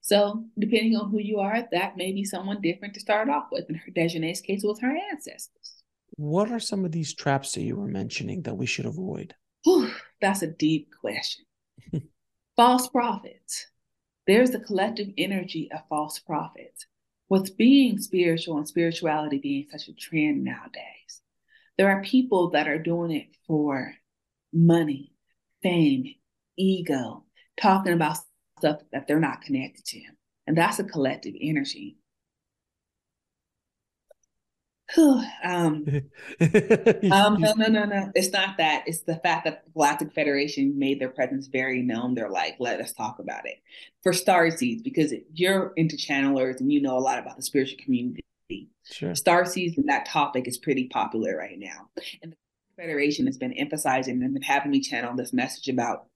So, 0.00 0.44
depending 0.58 0.96
on 0.96 1.10
who 1.10 1.18
you 1.18 1.40
are, 1.40 1.68
that 1.72 1.96
may 1.96 2.12
be 2.12 2.24
someone 2.24 2.62
different 2.62 2.94
to 2.94 3.00
start 3.00 3.28
off 3.28 3.48
with. 3.52 3.68
In 3.68 3.74
her 3.74 3.90
Desjanée's 3.90 4.40
case, 4.40 4.62
was 4.62 4.80
her 4.80 4.96
ancestors. 5.10 5.82
What 6.16 6.50
are 6.50 6.60
some 6.60 6.84
of 6.84 6.92
these 6.92 7.14
traps 7.14 7.52
that 7.52 7.62
you 7.62 7.76
were 7.76 7.88
mentioning 7.88 8.42
that 8.42 8.56
we 8.56 8.64
should 8.64 8.86
avoid? 8.86 9.34
Whew, 9.64 9.90
that's 10.20 10.42
a 10.42 10.46
deep 10.46 10.88
question. 11.00 11.44
false 12.56 12.88
prophets. 12.88 13.66
There's 14.26 14.50
the 14.50 14.60
collective 14.60 15.08
energy 15.18 15.68
of 15.72 15.80
false 15.88 16.18
prophets 16.18 16.86
with 17.28 17.56
being 17.56 17.98
spiritual 17.98 18.56
and 18.56 18.66
spirituality 18.68 19.38
being 19.38 19.66
such 19.70 19.88
a 19.88 19.94
trend 19.94 20.44
nowadays, 20.44 21.22
there 21.76 21.90
are 21.90 22.02
people 22.02 22.50
that 22.50 22.68
are 22.68 22.78
doing 22.78 23.12
it 23.12 23.28
for 23.46 23.94
money, 24.52 25.12
fame, 25.62 26.14
ego, 26.56 27.24
talking 27.60 27.92
about 27.92 28.16
stuff 28.58 28.80
that 28.92 29.06
they're 29.06 29.20
not 29.20 29.42
connected 29.42 29.84
to. 29.84 30.00
And 30.46 30.56
that's 30.56 30.78
a 30.78 30.84
collective 30.84 31.34
energy. 31.40 31.97
Um, 34.96 35.04
um, 37.10 37.40
no, 37.40 37.52
no, 37.56 37.66
no, 37.68 37.84
no. 37.84 38.10
It's 38.14 38.32
not 38.32 38.56
that. 38.58 38.84
It's 38.86 39.02
the 39.02 39.16
fact 39.16 39.44
that 39.44 39.64
the 39.64 39.70
Galactic 39.72 40.12
Federation 40.12 40.78
made 40.78 41.00
their 41.00 41.10
presence 41.10 41.46
very 41.46 41.82
known. 41.82 42.14
They're 42.14 42.30
like, 42.30 42.56
let 42.58 42.80
us 42.80 42.92
talk 42.92 43.18
about 43.18 43.46
it. 43.46 43.56
For 44.02 44.12
star 44.12 44.50
seeds, 44.50 44.82
because 44.82 45.12
you're 45.34 45.72
into 45.76 45.96
channelers 45.96 46.60
and 46.60 46.72
you 46.72 46.80
know 46.80 46.96
a 46.96 47.00
lot 47.00 47.18
about 47.18 47.36
the 47.36 47.42
spiritual 47.42 47.78
community. 47.84 48.24
Sure. 48.84 49.14
Star 49.14 49.44
seeds 49.44 49.76
and 49.76 49.88
that 49.88 50.06
topic 50.06 50.48
is 50.48 50.56
pretty 50.56 50.88
popular 50.88 51.36
right 51.36 51.58
now. 51.58 51.90
And 52.22 52.32
the 52.32 52.36
Federation 52.76 53.26
has 53.26 53.36
been 53.36 53.52
emphasizing 53.52 54.22
and 54.22 54.32
been 54.32 54.42
having 54.42 54.70
me 54.70 54.80
channel 54.80 55.14
this 55.14 55.34
message 55.34 55.68
about 55.68 56.06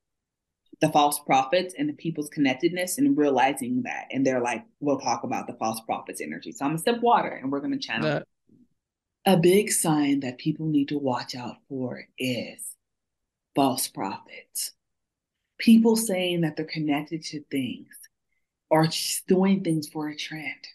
the 0.80 0.88
false 0.88 1.20
prophets 1.20 1.74
and 1.76 1.88
the 1.88 1.92
people's 1.92 2.30
connectedness 2.30 2.96
and 2.96 3.16
realizing 3.18 3.82
that. 3.82 4.06
And 4.10 4.26
they're 4.26 4.40
like, 4.40 4.64
we'll 4.80 4.98
talk 4.98 5.22
about 5.22 5.46
the 5.46 5.52
false 5.54 5.80
prophets 5.80 6.22
energy. 6.22 6.52
So 6.52 6.64
I'm 6.64 6.70
gonna 6.70 6.78
step 6.78 7.02
water 7.02 7.28
and 7.28 7.52
we're 7.52 7.60
gonna 7.60 7.78
channel 7.78 8.08
that 8.08 8.26
a 9.24 9.36
big 9.36 9.70
sign 9.70 10.20
that 10.20 10.38
people 10.38 10.66
need 10.66 10.88
to 10.88 10.98
watch 10.98 11.34
out 11.34 11.56
for 11.68 12.04
is 12.18 12.74
false 13.54 13.86
prophets. 13.86 14.72
People 15.58 15.96
saying 15.96 16.40
that 16.40 16.56
they're 16.56 16.66
connected 16.66 17.22
to 17.22 17.44
things 17.50 17.94
or 18.68 18.88
doing 19.28 19.62
things 19.62 19.88
for 19.88 20.08
a 20.08 20.16
trend. 20.16 20.66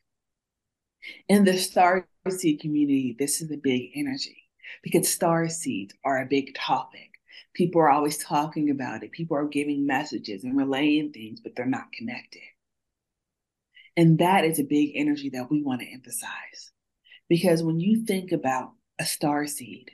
In 1.27 1.43
the 1.43 1.57
star 1.57 2.07
seed 2.29 2.61
community, 2.61 3.15
this 3.17 3.41
is 3.41 3.51
a 3.51 3.57
big 3.57 3.91
energy 3.95 4.49
because 4.81 5.11
star 5.11 5.49
seeds 5.49 5.93
are 6.05 6.21
a 6.21 6.25
big 6.25 6.55
topic. 6.55 7.11
People 7.53 7.81
are 7.81 7.89
always 7.89 8.17
talking 8.17 8.69
about 8.69 9.03
it. 9.03 9.11
People 9.11 9.35
are 9.35 9.47
giving 9.47 9.87
messages 9.87 10.43
and 10.43 10.55
relaying 10.55 11.11
things, 11.11 11.39
but 11.41 11.53
they're 11.55 11.65
not 11.65 11.91
connected. 11.91 12.41
And 13.97 14.19
that 14.19 14.45
is 14.45 14.59
a 14.59 14.63
big 14.63 14.91
energy 14.95 15.31
that 15.31 15.49
we 15.49 15.63
want 15.63 15.81
to 15.81 15.91
emphasize. 15.91 16.71
Because 17.29 17.63
when 17.63 17.79
you 17.79 18.05
think 18.05 18.31
about 18.31 18.71
a 18.99 19.05
star 19.05 19.45
seed, 19.47 19.91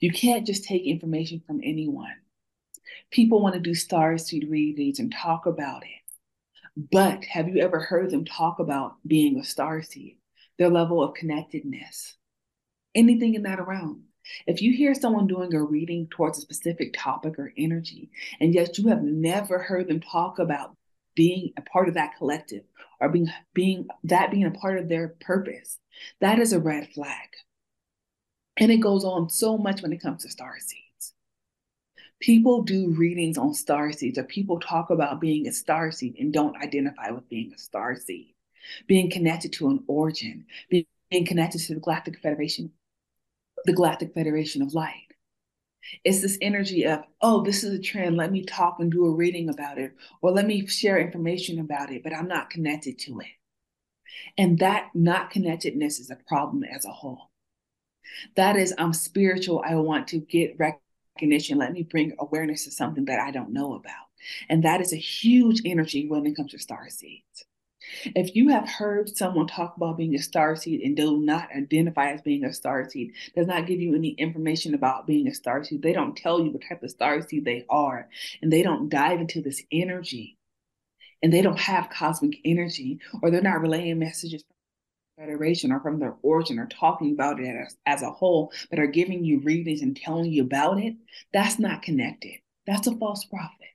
you 0.00 0.12
can't 0.12 0.46
just 0.46 0.64
take 0.64 0.84
information 0.84 1.42
from 1.46 1.60
anyone. 1.62 2.14
People 3.10 3.42
want 3.42 3.54
to 3.54 3.60
do 3.60 3.74
star 3.74 4.18
seed 4.18 4.48
readings 4.48 4.98
and 4.98 5.12
talk 5.12 5.46
about 5.46 5.82
it. 5.82 6.88
But 6.92 7.24
have 7.24 7.48
you 7.48 7.60
ever 7.60 7.80
heard 7.80 8.10
them 8.10 8.24
talk 8.24 8.60
about 8.60 8.96
being 9.06 9.38
a 9.38 9.44
star 9.44 9.82
seed, 9.82 10.18
their 10.58 10.68
level 10.68 11.02
of 11.02 11.14
connectedness, 11.14 12.16
anything 12.94 13.34
in 13.34 13.42
that 13.42 13.66
realm? 13.66 14.04
If 14.46 14.60
you 14.62 14.72
hear 14.72 14.94
someone 14.94 15.26
doing 15.26 15.54
a 15.54 15.62
reading 15.62 16.06
towards 16.08 16.38
a 16.38 16.42
specific 16.42 16.94
topic 16.96 17.38
or 17.38 17.52
energy, 17.56 18.10
and 18.40 18.54
yet 18.54 18.78
you 18.78 18.88
have 18.88 19.02
never 19.02 19.58
heard 19.58 19.88
them 19.88 20.00
talk 20.00 20.38
about 20.38 20.76
being 21.14 21.52
a 21.56 21.62
part 21.62 21.88
of 21.88 21.94
that 21.94 22.16
collective 22.16 22.62
or 23.00 23.08
being 23.08 23.30
being 23.54 23.88
that 24.04 24.30
being 24.30 24.44
a 24.44 24.50
part 24.50 24.78
of 24.78 24.88
their 24.88 25.08
purpose, 25.20 25.78
that 26.20 26.38
is 26.38 26.52
a 26.52 26.60
red 26.60 26.88
flag. 26.92 27.28
And 28.56 28.72
it 28.72 28.78
goes 28.78 29.04
on 29.04 29.30
so 29.30 29.56
much 29.56 29.82
when 29.82 29.92
it 29.92 30.02
comes 30.02 30.22
to 30.22 30.30
star 30.30 30.56
seeds. 30.58 31.14
People 32.20 32.62
do 32.62 32.90
readings 32.90 33.38
on 33.38 33.54
star 33.54 33.92
seeds, 33.92 34.18
or 34.18 34.24
people 34.24 34.58
talk 34.58 34.90
about 34.90 35.20
being 35.20 35.46
a 35.46 35.52
star 35.52 35.92
seed 35.92 36.16
and 36.18 36.32
don't 36.32 36.56
identify 36.56 37.10
with 37.10 37.28
being 37.28 37.52
a 37.54 37.58
star 37.58 37.94
seed, 37.96 38.34
being 38.88 39.10
connected 39.10 39.52
to 39.54 39.68
an 39.68 39.84
origin, 39.86 40.46
being 40.68 40.86
connected 41.24 41.60
to 41.60 41.74
the 41.74 41.80
Galactic 41.80 42.18
Federation 42.20 42.72
the 43.64 43.72
Galactic 43.72 44.14
Federation 44.14 44.62
of 44.62 44.74
Light. 44.74 45.07
It's 46.04 46.20
this 46.20 46.38
energy 46.40 46.86
of, 46.86 47.00
oh, 47.20 47.42
this 47.42 47.64
is 47.64 47.72
a 47.72 47.82
trend. 47.82 48.16
Let 48.16 48.32
me 48.32 48.44
talk 48.44 48.76
and 48.78 48.90
do 48.90 49.06
a 49.06 49.10
reading 49.10 49.48
about 49.48 49.78
it, 49.78 49.92
or 50.20 50.30
let 50.32 50.46
me 50.46 50.66
share 50.66 50.98
information 50.98 51.60
about 51.60 51.90
it, 51.90 52.02
but 52.02 52.14
I'm 52.14 52.28
not 52.28 52.50
connected 52.50 52.98
to 53.00 53.20
it. 53.20 53.26
And 54.36 54.58
that 54.58 54.90
not 54.94 55.30
connectedness 55.30 55.98
is 55.98 56.10
a 56.10 56.18
problem 56.26 56.64
as 56.64 56.84
a 56.84 56.90
whole. 56.90 57.30
That 58.36 58.56
is, 58.56 58.74
I'm 58.78 58.92
spiritual. 58.92 59.62
I 59.64 59.74
want 59.76 60.08
to 60.08 60.18
get 60.18 60.56
recognition. 60.58 61.58
Let 61.58 61.72
me 61.72 61.82
bring 61.82 62.14
awareness 62.18 62.64
to 62.64 62.70
something 62.70 63.04
that 63.06 63.20
I 63.20 63.30
don't 63.30 63.52
know 63.52 63.74
about. 63.74 63.94
And 64.48 64.64
that 64.64 64.80
is 64.80 64.92
a 64.92 64.96
huge 64.96 65.62
energy 65.64 66.08
when 66.08 66.26
it 66.26 66.34
comes 66.34 66.52
to 66.52 66.58
star 66.58 66.88
seeds. 66.88 67.44
If 68.04 68.34
you 68.36 68.48
have 68.48 68.68
heard 68.68 69.16
someone 69.16 69.46
talk 69.46 69.76
about 69.76 69.96
being 69.96 70.14
a 70.14 70.22
star 70.22 70.56
seed 70.56 70.80
and 70.80 70.96
do 70.96 71.18
not 71.18 71.48
identify 71.54 72.10
as 72.12 72.22
being 72.22 72.44
a 72.44 72.52
star 72.52 72.88
seed, 72.88 73.12
does 73.34 73.46
not 73.46 73.66
give 73.66 73.80
you 73.80 73.94
any 73.94 74.10
information 74.10 74.74
about 74.74 75.06
being 75.06 75.28
a 75.28 75.34
star 75.34 75.64
seed, 75.64 75.82
they 75.82 75.92
don't 75.92 76.16
tell 76.16 76.40
you 76.40 76.50
what 76.50 76.62
type 76.68 76.82
of 76.82 76.90
star 76.90 77.20
seed 77.22 77.44
they 77.44 77.64
are, 77.68 78.08
and 78.42 78.52
they 78.52 78.62
don't 78.62 78.88
dive 78.88 79.20
into 79.20 79.40
this 79.42 79.62
energy, 79.72 80.36
and 81.22 81.32
they 81.32 81.42
don't 81.42 81.58
have 81.58 81.90
cosmic 81.90 82.38
energy, 82.44 83.00
or 83.22 83.30
they're 83.30 83.42
not 83.42 83.60
relaying 83.60 83.98
messages 83.98 84.42
from 84.42 85.26
the 85.26 85.32
Federation 85.32 85.72
or 85.72 85.80
from 85.80 85.98
their 85.98 86.16
origin 86.22 86.58
or 86.58 86.66
talking 86.66 87.12
about 87.12 87.40
it 87.40 87.46
as, 87.48 87.76
as 87.86 88.02
a 88.02 88.10
whole, 88.10 88.52
but 88.70 88.78
are 88.78 88.86
giving 88.86 89.24
you 89.24 89.40
readings 89.40 89.82
and 89.82 89.96
telling 89.96 90.30
you 90.30 90.42
about 90.42 90.78
it, 90.78 90.94
that's 91.32 91.58
not 91.58 91.82
connected. 91.82 92.34
That's 92.66 92.86
a 92.86 92.96
false 92.96 93.24
prophet. 93.24 93.68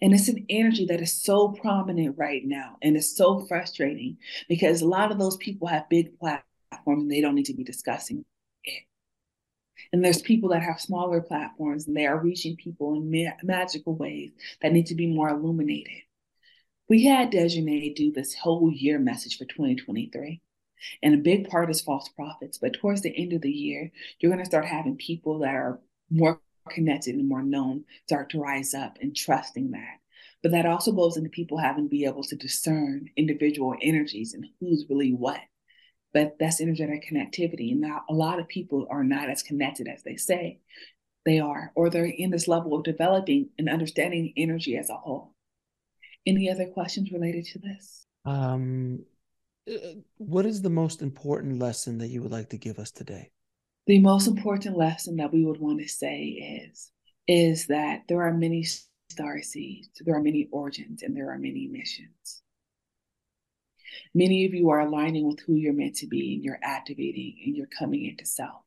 And 0.00 0.12
it's 0.12 0.28
an 0.28 0.46
energy 0.48 0.86
that 0.86 1.00
is 1.00 1.12
so 1.12 1.48
prominent 1.48 2.16
right 2.18 2.42
now. 2.44 2.76
And 2.82 2.96
it's 2.96 3.16
so 3.16 3.40
frustrating 3.46 4.18
because 4.48 4.82
a 4.82 4.88
lot 4.88 5.10
of 5.10 5.18
those 5.18 5.36
people 5.36 5.68
have 5.68 5.88
big 5.88 6.18
platforms 6.18 7.02
and 7.02 7.10
they 7.10 7.20
don't 7.20 7.34
need 7.34 7.46
to 7.46 7.54
be 7.54 7.64
discussing 7.64 8.24
it. 8.64 8.82
And 9.92 10.04
there's 10.04 10.22
people 10.22 10.50
that 10.50 10.62
have 10.62 10.80
smaller 10.80 11.20
platforms 11.20 11.86
and 11.86 11.96
they 11.96 12.06
are 12.06 12.18
reaching 12.18 12.56
people 12.56 12.94
in 12.94 13.10
ma- 13.10 13.36
magical 13.42 13.94
ways 13.94 14.32
that 14.60 14.72
need 14.72 14.86
to 14.86 14.94
be 14.94 15.06
more 15.06 15.30
illuminated. 15.30 16.02
We 16.88 17.04
had 17.04 17.30
Desjanée 17.30 17.94
do 17.94 18.12
this 18.12 18.34
whole 18.34 18.72
year 18.72 18.98
message 18.98 19.36
for 19.36 19.44
2023. 19.44 20.40
And 21.02 21.14
a 21.14 21.18
big 21.18 21.48
part 21.48 21.70
is 21.70 21.80
false 21.80 22.08
prophets. 22.08 22.58
But 22.58 22.74
towards 22.74 23.02
the 23.02 23.14
end 23.16 23.32
of 23.32 23.42
the 23.42 23.50
year, 23.50 23.90
you're 24.18 24.30
going 24.30 24.42
to 24.42 24.48
start 24.48 24.64
having 24.64 24.96
people 24.96 25.40
that 25.40 25.54
are 25.54 25.80
more 26.10 26.40
connected 26.70 27.14
and 27.14 27.28
more 27.28 27.42
known 27.42 27.84
start 28.06 28.30
to 28.30 28.40
rise 28.40 28.74
up 28.74 28.98
and 29.00 29.14
trusting 29.14 29.72
that. 29.72 29.98
But 30.42 30.52
that 30.52 30.66
also 30.66 30.92
goes 30.92 31.16
into 31.16 31.30
people 31.30 31.58
having 31.58 31.84
to 31.84 31.90
be 31.90 32.04
able 32.04 32.22
to 32.24 32.36
discern 32.36 33.10
individual 33.16 33.74
energies 33.82 34.34
and 34.34 34.46
who's 34.60 34.86
really 34.88 35.12
what. 35.12 35.40
But 36.14 36.36
that's 36.38 36.60
energetic 36.60 37.04
connectivity. 37.10 37.72
And 37.72 37.80
now 37.80 38.02
a 38.08 38.14
lot 38.14 38.38
of 38.38 38.48
people 38.48 38.86
are 38.90 39.04
not 39.04 39.28
as 39.28 39.42
connected 39.42 39.88
as 39.88 40.02
they 40.02 40.16
say 40.16 40.60
they 41.24 41.40
are, 41.40 41.72
or 41.74 41.90
they're 41.90 42.06
in 42.06 42.30
this 42.30 42.48
level 42.48 42.74
of 42.74 42.84
developing 42.84 43.50
and 43.58 43.68
understanding 43.68 44.32
energy 44.36 44.76
as 44.76 44.88
a 44.88 44.94
whole. 44.94 45.34
Any 46.24 46.50
other 46.50 46.66
questions 46.66 47.12
related 47.12 47.44
to 47.46 47.58
this? 47.58 48.06
Um, 48.24 49.04
uh, 49.68 49.94
what 50.16 50.46
is 50.46 50.62
the 50.62 50.70
most 50.70 51.02
important 51.02 51.58
lesson 51.58 51.98
that 51.98 52.08
you 52.08 52.22
would 52.22 52.32
like 52.32 52.50
to 52.50 52.58
give 52.58 52.78
us 52.78 52.90
today? 52.90 53.30
The 53.88 53.98
most 53.98 54.28
important 54.28 54.76
lesson 54.76 55.16
that 55.16 55.32
we 55.32 55.44
would 55.46 55.58
want 55.58 55.80
to 55.80 55.88
say 55.88 56.68
is 56.70 56.92
is 57.26 57.66
that 57.68 58.02
there 58.06 58.22
are 58.22 58.32
many 58.32 58.62
star 59.10 59.40
seeds, 59.42 59.88
there 60.04 60.14
are 60.14 60.22
many 60.22 60.46
origins, 60.52 61.02
and 61.02 61.16
there 61.16 61.30
are 61.30 61.38
many 61.38 61.66
missions. 61.66 62.42
Many 64.14 64.44
of 64.44 64.52
you 64.52 64.68
are 64.70 64.80
aligning 64.80 65.26
with 65.26 65.40
who 65.40 65.54
you're 65.54 65.72
meant 65.72 65.96
to 65.96 66.06
be, 66.06 66.34
and 66.34 66.44
you're 66.44 66.60
activating 66.62 67.36
and 67.44 67.56
you're 67.56 67.66
coming 67.66 68.04
into 68.04 68.26
self. 68.26 68.62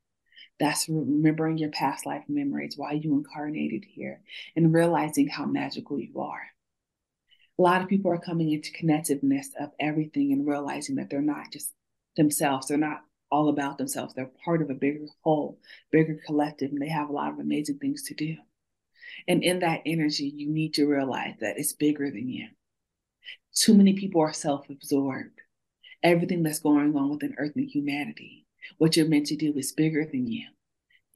That's 0.58 0.88
remembering 0.88 1.56
your 1.56 1.70
past 1.70 2.04
life 2.04 2.24
memories, 2.28 2.74
why 2.76 2.92
you 2.92 3.14
incarnated 3.14 3.84
here, 3.88 4.22
and 4.56 4.74
realizing 4.74 5.28
how 5.28 5.46
magical 5.46 6.00
you 6.00 6.20
are. 6.20 6.42
A 7.58 7.62
lot 7.62 7.82
of 7.82 7.88
people 7.88 8.10
are 8.10 8.18
coming 8.18 8.50
into 8.50 8.72
connectedness 8.72 9.50
of 9.60 9.70
everything 9.78 10.32
and 10.32 10.48
realizing 10.48 10.96
that 10.96 11.10
they're 11.10 11.22
not 11.22 11.52
just 11.52 11.72
themselves, 12.16 12.66
they're 12.66 12.76
not 12.76 13.02
all 13.32 13.48
about 13.48 13.78
themselves. 13.78 14.14
They're 14.14 14.30
part 14.44 14.62
of 14.62 14.70
a 14.70 14.74
bigger 14.74 15.06
whole, 15.24 15.58
bigger 15.90 16.20
collective, 16.24 16.70
and 16.70 16.80
they 16.80 16.88
have 16.88 17.08
a 17.08 17.12
lot 17.12 17.32
of 17.32 17.40
amazing 17.40 17.78
things 17.78 18.02
to 18.04 18.14
do. 18.14 18.36
And 19.26 19.42
in 19.42 19.60
that 19.60 19.82
energy, 19.86 20.26
you 20.28 20.48
need 20.48 20.74
to 20.74 20.86
realize 20.86 21.34
that 21.40 21.58
it's 21.58 21.72
bigger 21.72 22.10
than 22.10 22.28
you. 22.28 22.48
Too 23.54 23.74
many 23.74 23.94
people 23.94 24.20
are 24.20 24.32
self 24.32 24.68
absorbed. 24.70 25.40
Everything 26.02 26.42
that's 26.42 26.60
going 26.60 26.96
on 26.96 27.10
within 27.10 27.34
Earth 27.38 27.56
and 27.56 27.68
humanity, 27.68 28.46
what 28.78 28.96
you're 28.96 29.08
meant 29.08 29.26
to 29.26 29.36
do 29.36 29.52
is 29.56 29.72
bigger 29.72 30.04
than 30.04 30.26
you. 30.26 30.46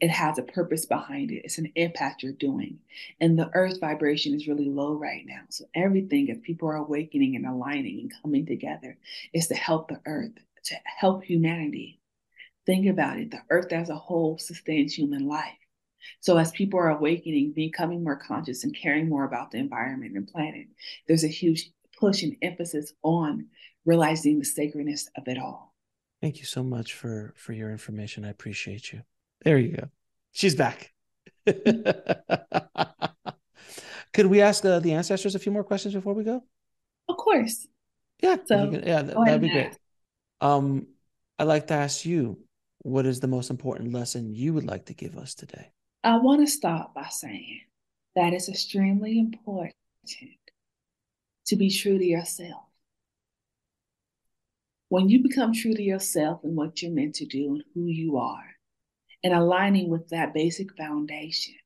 It 0.01 0.11
has 0.11 0.39
a 0.39 0.43
purpose 0.43 0.85
behind 0.85 1.31
it. 1.31 1.43
It's 1.45 1.59
an 1.59 1.73
impact 1.75 2.23
you're 2.23 2.33
doing. 2.33 2.81
And 3.21 3.39
the 3.39 3.51
earth 3.55 3.81
vibration 3.81 4.35
is 4.35 4.47
really 4.47 4.69
low 4.69 4.93
right 4.93 5.25
now. 5.27 5.41
So 5.49 5.65
everything, 5.75 6.29
if 6.29 6.43
people 6.43 6.69
are 6.69 6.77
awakening 6.77 7.35
and 7.35 7.47
aligning 7.47 8.01
and 8.01 8.13
coming 8.23 8.45
together, 8.45 8.99
is 9.33 9.47
to 9.49 9.55
help 9.55 9.89
the 9.89 10.01
earth, 10.05 10.33
to 10.65 10.75
help 10.85 11.25
humanity, 11.25 11.99
Think 12.67 12.87
about 12.87 13.19
it 13.19 13.31
the 13.31 13.43
earth 13.51 13.73
as 13.73 13.89
a 13.91 13.97
whole 13.97 14.39
sustains 14.39 14.95
human 14.95 15.27
life. 15.27 15.57
So, 16.21 16.37
as 16.37 16.51
people 16.51 16.79
are 16.81 16.91
awakening, 16.91 17.53
becoming 17.55 18.03
more 18.03 18.17
conscious, 18.17 18.65
and 18.65 18.77
caring 18.77 19.09
more 19.09 19.25
about 19.25 19.51
the 19.51 19.59
environment 19.59 20.17
and 20.17 20.27
planet, 20.27 20.67
there's 21.07 21.25
a 21.25 21.29
huge 21.29 21.71
push 21.99 22.23
and 22.23 22.37
emphasis 22.43 22.93
on 23.03 23.47
realizing 23.85 24.39
the 24.39 24.45
sacredness 24.45 25.09
of 25.17 25.27
it 25.29 25.39
all. 25.39 25.75
Thank 26.21 26.39
you 26.39 26.45
so 26.45 26.63
much 26.63 26.95
for 26.95 27.35
for 27.37 27.53
your 27.53 27.71
information. 27.71 28.25
I 28.25 28.31
appreciate 28.31 28.93
you. 28.93 29.03
There 29.45 29.59
you 29.59 29.77
go. 29.77 29.89
She's 30.33 30.55
back. 30.55 30.93
Could 34.13 34.27
we 34.27 34.41
ask 34.41 34.65
uh, 34.65 34.81
the 34.81 34.93
ancestors 34.93 35.35
a 35.35 35.39
few 35.39 35.53
more 35.53 35.65
questions 35.65 35.95
before 35.95 36.15
we 36.15 36.25
go? 36.25 36.43
Of 37.09 37.17
course. 37.17 37.67
Yeah. 38.21 38.37
So, 38.47 38.71
yeah, 38.73 39.03
that'd 39.03 39.41
be 39.41 39.51
great. 39.51 39.79
Um, 40.41 40.87
I'd 41.39 41.45
like 41.45 41.67
to 41.69 41.75
ask 41.75 42.05
you 42.05 42.39
what 42.87 43.05
is 43.05 43.19
the 43.19 43.27
most 43.27 43.51
important 43.51 43.93
lesson 43.93 44.33
you 44.33 44.55
would 44.55 44.65
like 44.65 44.85
to 44.87 44.95
give 44.95 45.19
us 45.19 45.35
today? 45.35 45.73
I 46.05 46.19
want 46.19 46.41
to 46.41 46.47
start 46.47 46.95
by 46.95 47.09
saying 47.11 47.63
that 48.15 48.33
it's 48.33 48.49
extremely 48.49 49.19
important 49.19 49.75
to 51.47 51.57
be 51.57 51.69
true 51.69 51.99
to 51.99 52.05
yourself. 52.05 52.63
When 54.89 55.09
you 55.09 55.21
become 55.21 55.53
true 55.53 55.75
to 55.75 55.83
yourself 55.83 56.45
and 56.45 56.57
what 56.57 56.81
you're 56.81 56.93
meant 56.93 57.17
to 57.17 57.27
do 57.27 57.55
and 57.55 57.65
who 57.75 57.87
you 57.87 58.19
are, 58.19 58.55
and 59.25 59.35
aligning 59.35 59.91
with 59.91 60.11
that 60.11 60.33
basic 60.33 60.77
foundation, 60.77 61.57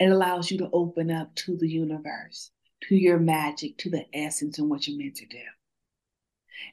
it 0.00 0.10
allows 0.10 0.50
you 0.50 0.58
to 0.58 0.70
open 0.72 1.12
up 1.12 1.32
to 1.36 1.56
the 1.56 1.68
universe, 1.68 2.50
to 2.88 2.96
your 2.96 3.20
magic, 3.20 3.78
to 3.78 3.90
the 3.90 4.06
essence 4.12 4.58
and 4.58 4.68
what 4.68 4.88
you're 4.88 4.98
meant 4.98 5.14
to 5.16 5.26
do. 5.26 5.38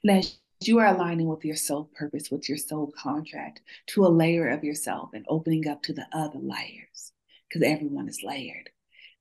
And 0.03 0.17
as 0.17 0.39
you 0.61 0.79
are 0.79 0.87
aligning 0.87 1.27
with 1.27 1.45
your 1.45 1.55
soul 1.55 1.89
purpose, 1.95 2.31
with 2.31 2.49
your 2.49 2.57
soul 2.57 2.91
contract 2.97 3.61
to 3.87 4.05
a 4.05 4.09
layer 4.09 4.49
of 4.49 4.63
yourself 4.63 5.11
and 5.13 5.25
opening 5.29 5.67
up 5.67 5.83
to 5.83 5.93
the 5.93 6.07
other 6.11 6.39
layers 6.39 7.13
because 7.47 7.61
everyone 7.61 8.09
is 8.09 8.23
layered. 8.23 8.69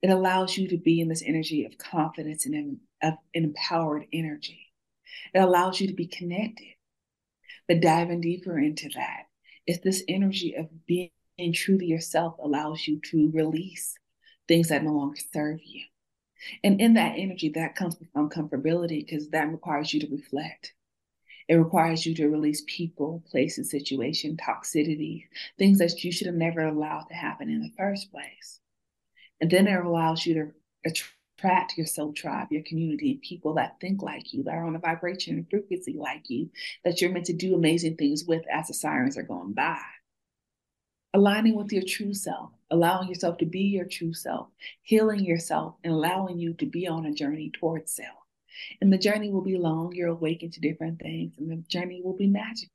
It 0.02 0.10
allows 0.10 0.56
you 0.56 0.68
to 0.68 0.78
be 0.78 1.00
in 1.00 1.08
this 1.08 1.22
energy 1.24 1.64
of 1.64 1.78
confidence 1.78 2.46
and 2.46 2.78
of 3.02 3.14
empowered 3.34 4.06
energy. 4.12 4.72
It 5.34 5.38
allows 5.38 5.80
you 5.80 5.86
to 5.88 5.94
be 5.94 6.06
connected. 6.06 6.74
But 7.68 7.80
diving 7.80 8.20
deeper 8.20 8.58
into 8.58 8.88
that 8.94 9.24
is 9.66 9.80
this 9.80 10.04
energy 10.08 10.54
of 10.54 10.68
being 10.86 11.10
true 11.52 11.78
to 11.78 11.84
yourself 11.84 12.36
allows 12.38 12.86
you 12.86 13.00
to 13.10 13.30
release 13.34 13.96
things 14.48 14.68
that 14.68 14.84
no 14.84 14.92
longer 14.92 15.20
serve 15.32 15.60
you. 15.64 15.82
And 16.62 16.80
in 16.80 16.94
that 16.94 17.14
energy, 17.16 17.48
that 17.50 17.74
comes 17.74 17.96
from 18.12 18.30
comfortability 18.30 19.04
because 19.04 19.28
that 19.30 19.50
requires 19.50 19.92
you 19.92 20.00
to 20.00 20.08
reflect. 20.08 20.74
It 21.48 21.54
requires 21.54 22.06
you 22.06 22.14
to 22.16 22.28
release 22.28 22.62
people, 22.66 23.22
places, 23.30 23.70
situation, 23.70 24.36
toxicity, 24.36 25.26
things 25.58 25.78
that 25.78 26.02
you 26.04 26.12
should 26.12 26.26
have 26.26 26.36
never 26.36 26.60
allowed 26.60 27.04
to 27.08 27.14
happen 27.14 27.50
in 27.50 27.60
the 27.60 27.72
first 27.76 28.10
place. 28.12 28.60
And 29.40 29.50
then 29.50 29.66
it 29.68 29.84
allows 29.84 30.26
you 30.26 30.34
to 30.34 30.52
attract 31.38 31.76
your 31.76 31.86
soul 31.86 32.12
tribe, 32.12 32.48
your 32.50 32.62
community, 32.64 33.20
people 33.22 33.54
that 33.54 33.80
think 33.80 34.02
like 34.02 34.32
you, 34.32 34.42
that 34.44 34.54
are 34.54 34.66
on 34.66 34.76
a 34.76 34.80
vibration 34.80 35.36
and 35.36 35.50
frequency 35.50 35.94
like 35.98 36.30
you, 36.30 36.50
that 36.84 37.00
you're 37.00 37.12
meant 37.12 37.26
to 37.26 37.32
do 37.32 37.54
amazing 37.54 37.96
things 37.96 38.24
with 38.24 38.44
as 38.52 38.68
the 38.68 38.74
sirens 38.74 39.16
are 39.18 39.22
going 39.22 39.52
by. 39.52 39.80
aligning 41.14 41.56
with 41.56 41.72
your 41.72 41.82
true 41.82 42.14
self, 42.14 42.50
allowing 42.70 43.08
yourself 43.08 43.38
to 43.38 43.46
be 43.46 43.62
your 43.62 43.84
true 43.86 44.12
self, 44.14 44.48
healing 44.82 45.24
yourself, 45.24 45.74
and 45.82 45.92
allowing 45.92 46.38
you 46.38 46.54
to 46.54 46.66
be 46.66 46.86
on 46.86 47.06
a 47.06 47.12
journey 47.14 47.50
towards 47.50 47.92
self. 47.92 48.25
And 48.80 48.92
the 48.92 48.98
journey 48.98 49.30
will 49.30 49.42
be 49.42 49.56
long. 49.56 49.92
You're 49.94 50.08
awakened 50.08 50.52
to 50.54 50.60
different 50.60 51.00
things, 51.00 51.34
and 51.38 51.50
the 51.50 51.56
journey 51.68 52.00
will 52.02 52.16
be 52.16 52.26
magical. 52.26 52.72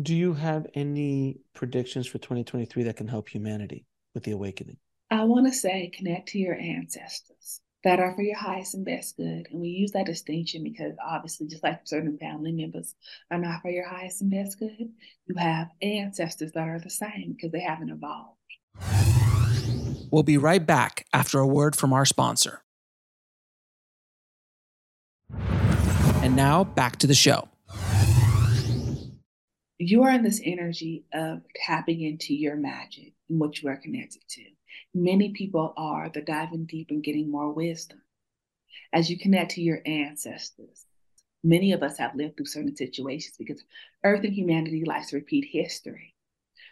Do 0.00 0.14
you 0.14 0.34
have 0.34 0.66
any 0.74 1.40
predictions 1.54 2.06
for 2.06 2.18
2023 2.18 2.84
that 2.84 2.96
can 2.96 3.08
help 3.08 3.28
humanity 3.28 3.86
with 4.14 4.24
the 4.24 4.32
awakening? 4.32 4.76
I 5.10 5.24
want 5.24 5.46
to 5.46 5.52
say 5.52 5.90
connect 5.94 6.28
to 6.30 6.38
your 6.38 6.54
ancestors 6.54 7.60
that 7.84 8.00
are 8.00 8.14
for 8.14 8.22
your 8.22 8.36
highest 8.36 8.74
and 8.74 8.84
best 8.84 9.16
good. 9.16 9.46
And 9.50 9.60
we 9.60 9.68
use 9.68 9.92
that 9.92 10.06
distinction 10.06 10.62
because 10.62 10.94
obviously, 11.04 11.46
just 11.46 11.62
like 11.62 11.80
certain 11.84 12.18
family 12.18 12.52
members 12.52 12.94
are 13.30 13.38
not 13.38 13.62
for 13.62 13.70
your 13.70 13.88
highest 13.88 14.22
and 14.22 14.30
best 14.30 14.58
good, 14.58 14.90
you 15.26 15.34
have 15.36 15.68
ancestors 15.80 16.52
that 16.52 16.68
are 16.68 16.80
the 16.80 16.90
same 16.90 17.34
because 17.34 17.52
they 17.52 17.60
haven't 17.60 17.90
evolved. 17.90 18.36
We'll 20.10 20.22
be 20.22 20.38
right 20.38 20.64
back 20.64 21.06
after 21.12 21.38
a 21.38 21.46
word 21.46 21.76
from 21.76 21.92
our 21.92 22.04
sponsor. 22.04 22.62
And 26.28 26.36
now 26.36 26.62
back 26.62 26.96
to 26.96 27.06
the 27.06 27.14
show. 27.14 27.48
You 29.78 30.02
are 30.02 30.10
in 30.10 30.22
this 30.22 30.42
energy 30.44 31.06
of 31.10 31.40
tapping 31.64 32.02
into 32.02 32.34
your 32.34 32.54
magic 32.54 33.14
and 33.30 33.40
what 33.40 33.62
you 33.62 33.70
are 33.70 33.78
connected 33.78 34.20
to. 34.28 34.42
Many 34.92 35.30
people 35.30 35.72
are. 35.78 36.10
They're 36.10 36.22
diving 36.22 36.66
deep 36.66 36.88
and 36.90 37.02
getting 37.02 37.30
more 37.30 37.50
wisdom. 37.50 38.02
As 38.92 39.08
you 39.08 39.18
connect 39.18 39.52
to 39.52 39.62
your 39.62 39.80
ancestors, 39.86 40.84
many 41.42 41.72
of 41.72 41.82
us 41.82 41.96
have 41.96 42.14
lived 42.14 42.36
through 42.36 42.44
certain 42.44 42.76
situations 42.76 43.36
because 43.38 43.64
Earth 44.04 44.22
and 44.22 44.34
humanity 44.34 44.84
likes 44.84 45.08
to 45.08 45.16
repeat 45.16 45.48
history. 45.50 46.14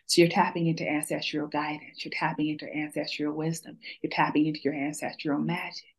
So 0.04 0.20
you're 0.20 0.30
tapping 0.30 0.66
into 0.66 0.86
ancestral 0.86 1.48
guidance, 1.48 2.04
you're 2.04 2.12
tapping 2.12 2.50
into 2.50 2.70
ancestral 2.70 3.32
wisdom, 3.32 3.78
you're 4.02 4.10
tapping 4.10 4.48
into 4.48 4.60
your 4.64 4.74
ancestral 4.74 5.38
magic. 5.38 5.95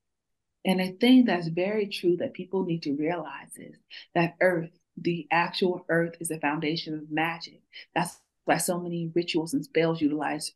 And 0.67 0.81
a 0.81 0.91
thing 0.91 1.23
that's 1.23 1.47
very 1.47 1.87
true 1.87 2.17
that 2.17 2.33
people 2.33 2.65
need 2.65 2.83
to 2.83 2.93
realize 2.93 3.55
is 3.55 3.77
that 4.13 4.35
Earth, 4.41 4.69
the 4.97 5.25
actual 5.31 5.85
Earth, 5.87 6.15
is 6.19 6.27
the 6.27 6.41
foundation 6.41 6.93
of 6.93 7.09
magic. 7.09 7.61
That's 7.95 8.19
why 8.43 8.57
so 8.57 8.77
many 8.77 9.09
rituals 9.15 9.53
and 9.53 9.63
spells 9.63 10.01
utilize 10.01 10.51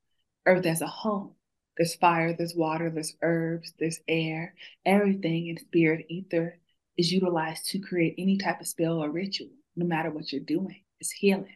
Earth 0.45 0.65
as 0.65 0.81
a 0.81 0.87
home. 0.87 1.35
There's 1.77 1.95
fire, 1.95 2.35
there's 2.35 2.53
water, 2.53 2.89
there's 2.89 3.15
herbs, 3.21 3.73
there's 3.79 4.01
air. 4.05 4.53
Everything 4.85 5.47
in 5.47 5.57
spirit 5.57 6.05
ether 6.09 6.59
is 6.97 7.13
utilized 7.13 7.69
to 7.69 7.79
create 7.79 8.15
any 8.17 8.37
type 8.37 8.59
of 8.59 8.67
spell 8.67 9.01
or 9.01 9.09
ritual, 9.09 9.47
no 9.77 9.85
matter 9.85 10.11
what 10.11 10.33
you're 10.33 10.41
doing. 10.41 10.81
It's 10.99 11.11
healing. 11.11 11.55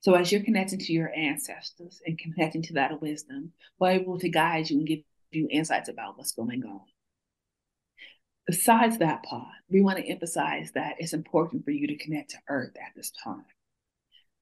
So 0.00 0.14
as 0.14 0.32
you're 0.32 0.42
connecting 0.42 0.80
to 0.80 0.92
your 0.92 1.14
ancestors 1.14 2.02
and 2.04 2.18
connecting 2.18 2.62
to 2.62 2.72
that 2.74 3.00
wisdom, 3.00 3.52
we're 3.78 3.90
able 3.90 4.18
to 4.18 4.28
guide 4.28 4.68
you 4.68 4.78
and 4.78 4.88
give 4.88 5.00
you 5.30 5.46
insights 5.50 5.88
about 5.88 6.18
what's 6.18 6.32
going 6.32 6.64
on. 6.64 6.80
Besides 8.46 8.98
that 8.98 9.22
part, 9.22 9.48
we 9.70 9.80
want 9.80 9.98
to 9.98 10.06
emphasize 10.06 10.72
that 10.74 10.96
it's 10.98 11.14
important 11.14 11.64
for 11.64 11.70
you 11.70 11.86
to 11.86 11.96
connect 11.96 12.30
to 12.30 12.38
Earth 12.48 12.74
at 12.76 12.94
this 12.94 13.10
time. 13.22 13.46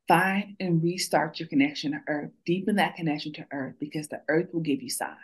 Find 0.08 0.56
and 0.58 0.82
restart 0.82 1.38
your 1.38 1.48
connection 1.48 1.92
to 1.92 2.00
Earth. 2.08 2.30
Deepen 2.44 2.76
that 2.76 2.96
connection 2.96 3.32
to 3.34 3.46
Earth 3.52 3.76
because 3.78 4.08
the 4.08 4.22
Earth 4.28 4.48
will 4.52 4.60
give 4.60 4.82
you 4.82 4.90
signs. 4.90 5.16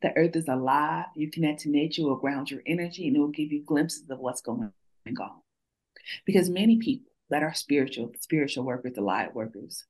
The 0.00 0.16
Earth 0.16 0.34
is 0.36 0.48
alive. 0.48 1.06
You 1.14 1.30
connect 1.30 1.60
to 1.60 1.70
nature, 1.70 2.02
will 2.02 2.16
ground 2.16 2.50
your 2.50 2.62
energy, 2.66 3.06
and 3.06 3.16
it 3.16 3.20
will 3.20 3.28
give 3.28 3.52
you 3.52 3.62
glimpses 3.64 4.08
of 4.08 4.18
what's 4.18 4.40
going 4.40 4.72
on. 5.06 5.40
Because 6.24 6.48
many 6.48 6.78
people 6.78 7.12
that 7.28 7.42
are 7.42 7.54
spiritual, 7.54 8.12
spiritual 8.20 8.64
workers, 8.64 8.94
the 8.94 9.02
light 9.02 9.34
workers, 9.34 9.84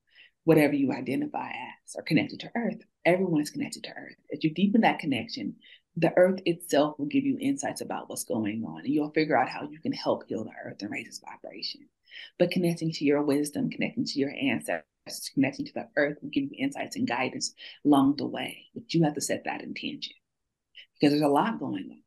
whatever 0.45 0.75
you 0.75 0.93
identify 0.93 1.51
as, 1.51 1.95
are 1.97 2.03
connected 2.03 2.41
to 2.41 2.51
Earth. 2.57 2.79
Everyone 3.05 3.41
is 3.41 3.51
connected 3.51 3.85
to 3.85 3.91
Earth. 3.91 4.17
As 4.33 4.43
you 4.43 4.53
deepen 4.53 4.81
that 4.81 4.99
connection, 4.99 5.57
the 5.99 6.13
Earth 6.17 6.41
itself 6.47 6.99
will 6.99 7.07
give 7.07 7.25
you 7.25 7.37
insights 7.41 7.81
about 7.81 8.09
what's 8.09 8.25
going 8.25 8.65
on, 8.65 8.81
and 8.81 8.89
you'll 8.89 9.11
figure 9.11 9.37
out 9.37 9.49
how 9.49 9.69
you 9.69 9.81
can 9.81 9.93
help 9.93 10.29
heal 10.29 10.45
the 10.45 10.51
Earth 10.65 10.81
and 10.81 10.91
raise 10.91 11.07
its 11.07 11.21
vibration. 11.21 11.89
But 12.39 12.51
connecting 12.51 12.93
to 12.93 13.05
your 13.05 13.23
wisdom, 13.23 13.71
connecting 13.71 14.05
to 14.05 14.19
your 14.19 14.33
ancestors, 14.41 15.31
connecting 15.35 15.67
to 15.67 15.73
the 15.73 15.89
earth 15.97 16.19
will 16.23 16.31
give 16.31 16.45
you 16.45 16.51
insights 16.59 16.97
and 16.97 17.07
guidance 17.07 17.55
along 17.85 18.17
the 18.17 18.27
way. 18.27 18.67
But 18.75 18.93
you 18.95 19.05
have 19.05 19.15
to 19.15 19.21
set 19.21 19.45
that 19.45 19.63
intention 19.63 20.15
because 20.95 21.13
there's 21.13 21.23
a 21.23 21.33
lot 21.33 21.59
going 21.59 21.89
on. 21.91 22.03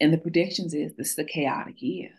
And 0.00 0.12
the 0.12 0.18
predictions 0.18 0.74
is 0.74 0.94
this 0.94 1.12
is 1.12 1.18
a 1.18 1.24
chaotic 1.24 1.80
year. 1.82 2.10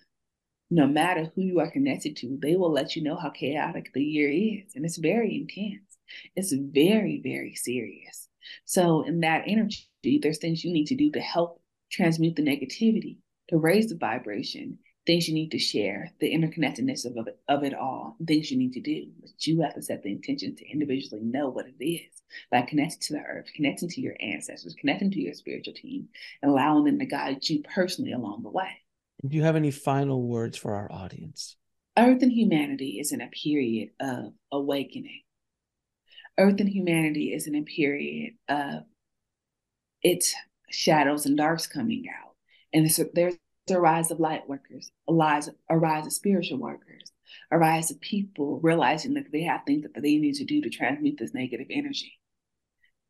No 0.72 0.86
matter 0.86 1.32
who 1.34 1.42
you 1.42 1.60
are 1.60 1.72
connected 1.72 2.16
to, 2.18 2.38
they 2.42 2.56
will 2.56 2.72
let 2.72 2.96
you 2.96 3.04
know 3.04 3.16
how 3.16 3.30
chaotic 3.30 3.92
the 3.94 4.04
year 4.04 4.30
is. 4.30 4.76
And 4.76 4.86
it's 4.86 4.98
very 4.98 5.36
intense. 5.36 5.98
It's 6.36 6.54
very, 6.54 7.22
very 7.24 7.56
serious. 7.56 8.28
So, 8.66 9.04
in 9.04 9.22
that 9.22 9.44
energy, 9.48 9.89
there's 10.04 10.38
things 10.38 10.64
you 10.64 10.74
need 10.74 10.88
to 10.88 10.96
do 10.96 11.12
to 11.12 11.20
help 11.20 11.62
transmute 11.92 12.36
the 12.36 12.44
negativity, 12.44 13.18
to 13.50 13.58
raise 13.58 13.90
the 13.90 13.96
vibration, 13.96 14.78
things 15.06 15.28
you 15.28 15.34
need 15.34 15.50
to 15.52 15.60
share, 15.60 16.12
the 16.20 16.32
interconnectedness 16.32 17.06
of, 17.06 17.18
of, 17.18 17.28
it, 17.28 17.40
of 17.48 17.64
it 17.64 17.74
all, 17.74 18.16
things 18.28 18.52
you 18.52 18.58
need 18.58 18.74
to 18.74 18.82
do. 18.82 19.08
But 19.20 19.32
you 19.48 19.62
have 19.62 19.74
to 19.74 19.82
set 19.82 20.04
the 20.04 20.12
intention 20.12 20.56
to 20.56 20.70
individually 20.70 21.24
know 21.24 21.50
what 21.50 21.66
it 21.66 21.84
is 21.84 22.22
by 22.52 22.62
connecting 22.62 23.00
to 23.02 23.14
the 23.14 23.22
earth, 23.22 23.48
connecting 23.56 23.90
to 23.90 24.02
your 24.02 24.16
ancestors, 24.20 24.76
connecting 24.80 25.12
to 25.12 25.20
your 25.20 25.34
spiritual 25.34 25.74
team, 25.74 26.10
and 26.42 26.52
allowing 26.52 26.84
them 26.84 27.00
to 27.00 27.06
guide 27.06 27.48
you 27.50 27.64
personally 27.64 28.14
along 28.14 28.44
the 28.44 28.50
way. 28.50 28.70
Do 29.28 29.36
you 29.36 29.44
have 29.44 29.56
any 29.56 29.72
final 29.72 30.22
words 30.22 30.58
for 30.58 30.76
our 30.76 30.92
audience? 30.92 31.56
Earth 31.98 32.22
and 32.22 32.32
humanity 32.32 33.00
is 33.00 33.12
in 33.12 33.20
a 33.20 33.28
period 33.28 33.90
of 34.00 34.34
awakening. 34.52 35.22
Earth 36.38 36.60
and 36.60 36.70
humanity 36.70 37.34
is 37.34 37.48
in 37.48 37.56
a 37.56 37.64
period 37.64 38.36
of 38.48 38.84
its 40.02 40.34
shadows 40.70 41.26
and 41.26 41.38
darks 41.38 41.68
coming 41.68 42.06
out. 42.10 42.34
And 42.74 42.90
there's 43.14 43.36
a 43.70 43.80
rise 43.80 44.12
of 44.12 44.20
light 44.20 44.48
workers, 44.48 44.92
a 45.08 45.14
rise, 45.14 45.50
a 45.70 45.78
rise 45.78 46.06
of 46.06 46.14
spiritual 46.14 46.60
workers, 46.60 47.12
a 47.52 47.58
rise 47.58 47.92
of 47.92 48.00
people 48.02 48.60
realizing 48.62 49.14
that 49.16 49.32
they 49.32 49.44
have 49.44 49.62
things 49.66 49.84
that 49.84 50.02
they 50.02 50.18
need 50.18 50.36
to 50.36 50.46
do 50.46 50.62
to 50.62 50.70
transmute 50.70 51.18
this 51.20 51.34
negative 51.34 51.68
energy. 51.70 52.20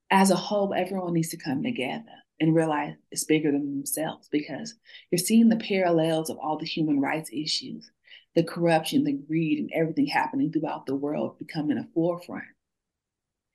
As 0.09 0.31
a 0.31 0.35
whole, 0.35 0.73
everyone 0.73 1.13
needs 1.13 1.29
to 1.29 1.37
come 1.37 1.61
together 1.61 2.03
and 2.39 2.55
realize 2.55 2.95
it's 3.11 3.25
bigger 3.25 3.51
than 3.51 3.69
themselves 3.69 4.27
because 4.31 4.73
you're 5.11 5.19
seeing 5.19 5.49
the 5.49 5.57
parallels 5.57 6.29
of 6.29 6.37
all 6.37 6.57
the 6.57 6.65
human 6.65 6.99
rights 6.99 7.29
issues, 7.31 7.91
the 8.33 8.43
corruption, 8.43 9.03
the 9.03 9.13
greed, 9.13 9.59
and 9.59 9.69
everything 9.73 10.07
happening 10.07 10.51
throughout 10.51 10.85
the 10.85 10.95
world 10.95 11.37
becoming 11.37 11.77
a 11.77 11.87
forefront. 11.93 12.45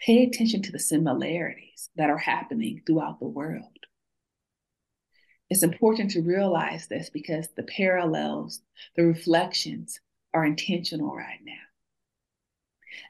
Pay 0.05 0.25
attention 0.25 0.61
to 0.61 0.71
the 0.71 0.79
similarities 0.79 1.89
that 1.97 2.11
are 2.11 2.19
happening 2.19 2.83
throughout 2.85 3.21
the 3.21 3.27
world. 3.27 3.65
It's 5.49 5.63
important 5.63 6.11
to 6.11 6.21
realize 6.21 6.89
this 6.89 7.09
because 7.09 7.49
the 7.57 7.63
parallels, 7.63 8.61
the 8.97 9.05
reflections 9.05 10.01
are 10.35 10.45
intentional 10.45 11.17
right 11.17 11.39
now. 11.43 11.53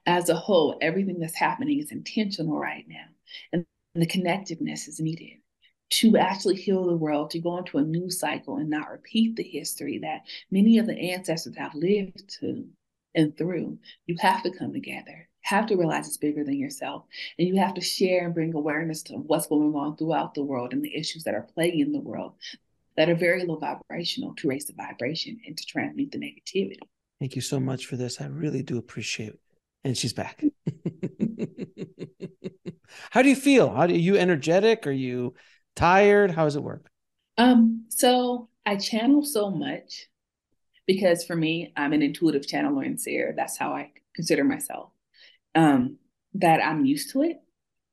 As 0.06 0.28
a 0.28 0.36
whole, 0.36 0.78
everything 0.80 1.18
that's 1.18 1.34
happening 1.34 1.80
is 1.80 1.90
intentional 1.90 2.60
right 2.60 2.84
now. 2.86 3.06
And 3.52 3.66
the 3.96 4.06
connectiveness 4.06 4.86
is 4.86 5.00
needed 5.00 5.38
to 5.90 6.16
actually 6.16 6.56
heal 6.56 6.86
the 6.86 6.96
world, 6.96 7.30
to 7.30 7.40
go 7.40 7.58
into 7.58 7.78
a 7.78 7.82
new 7.82 8.08
cycle 8.08 8.58
and 8.58 8.70
not 8.70 8.90
repeat 8.90 9.34
the 9.34 9.42
history 9.42 9.98
that 9.98 10.20
many 10.52 10.78
of 10.78 10.86
the 10.86 10.96
ancestors 10.96 11.56
have 11.56 11.74
lived 11.74 12.28
to 12.40 12.68
and 13.16 13.36
through. 13.36 13.78
You 14.06 14.14
have 14.20 14.44
to 14.44 14.56
come 14.56 14.72
together 14.72 15.28
have 15.44 15.66
to 15.66 15.76
realize 15.76 16.08
it's 16.08 16.16
bigger 16.16 16.42
than 16.42 16.58
yourself. 16.58 17.04
And 17.38 17.46
you 17.46 17.56
have 17.56 17.74
to 17.74 17.80
share 17.80 18.24
and 18.24 18.34
bring 18.34 18.54
awareness 18.54 19.02
to 19.04 19.14
what's 19.14 19.46
going 19.46 19.74
on 19.74 19.96
throughout 19.96 20.34
the 20.34 20.42
world 20.42 20.72
and 20.72 20.82
the 20.82 20.96
issues 20.96 21.22
that 21.24 21.34
are 21.34 21.46
plaguing 21.54 21.92
the 21.92 22.00
world 22.00 22.32
that 22.96 23.10
are 23.10 23.14
very 23.14 23.44
low 23.44 23.56
vibrational 23.56 24.34
to 24.36 24.48
raise 24.48 24.64
the 24.64 24.72
vibration 24.72 25.38
and 25.46 25.56
to 25.56 25.66
transmute 25.66 26.12
the 26.12 26.18
negativity. 26.18 26.78
Thank 27.20 27.36
you 27.36 27.42
so 27.42 27.60
much 27.60 27.86
for 27.86 27.96
this. 27.96 28.20
I 28.20 28.26
really 28.26 28.62
do 28.62 28.78
appreciate 28.78 29.30
it. 29.30 29.40
And 29.84 29.98
she's 29.98 30.14
back. 30.14 30.42
How 33.10 33.20
do 33.20 33.28
you 33.28 33.36
feel? 33.36 33.70
How 33.70 33.86
do 33.86 33.92
you, 33.92 33.98
are 33.98 34.16
you 34.16 34.20
energetic? 34.20 34.86
Are 34.86 34.92
you 34.92 35.34
tired? 35.76 36.30
How 36.30 36.44
does 36.44 36.56
it 36.56 36.62
work? 36.62 36.88
Um, 37.36 37.84
so 37.90 38.48
I 38.64 38.76
channel 38.76 39.22
so 39.22 39.50
much 39.50 40.06
because 40.86 41.24
for 41.24 41.36
me, 41.36 41.74
I'm 41.76 41.92
an 41.92 42.00
intuitive 42.00 42.46
channeler 42.46 42.86
and 42.86 42.98
seer. 42.98 43.34
That's 43.36 43.58
how 43.58 43.72
I 43.72 43.90
consider 44.14 44.44
myself 44.44 44.93
um, 45.54 45.96
that 46.34 46.60
I'm 46.64 46.84
used 46.84 47.10
to 47.12 47.22
it. 47.22 47.40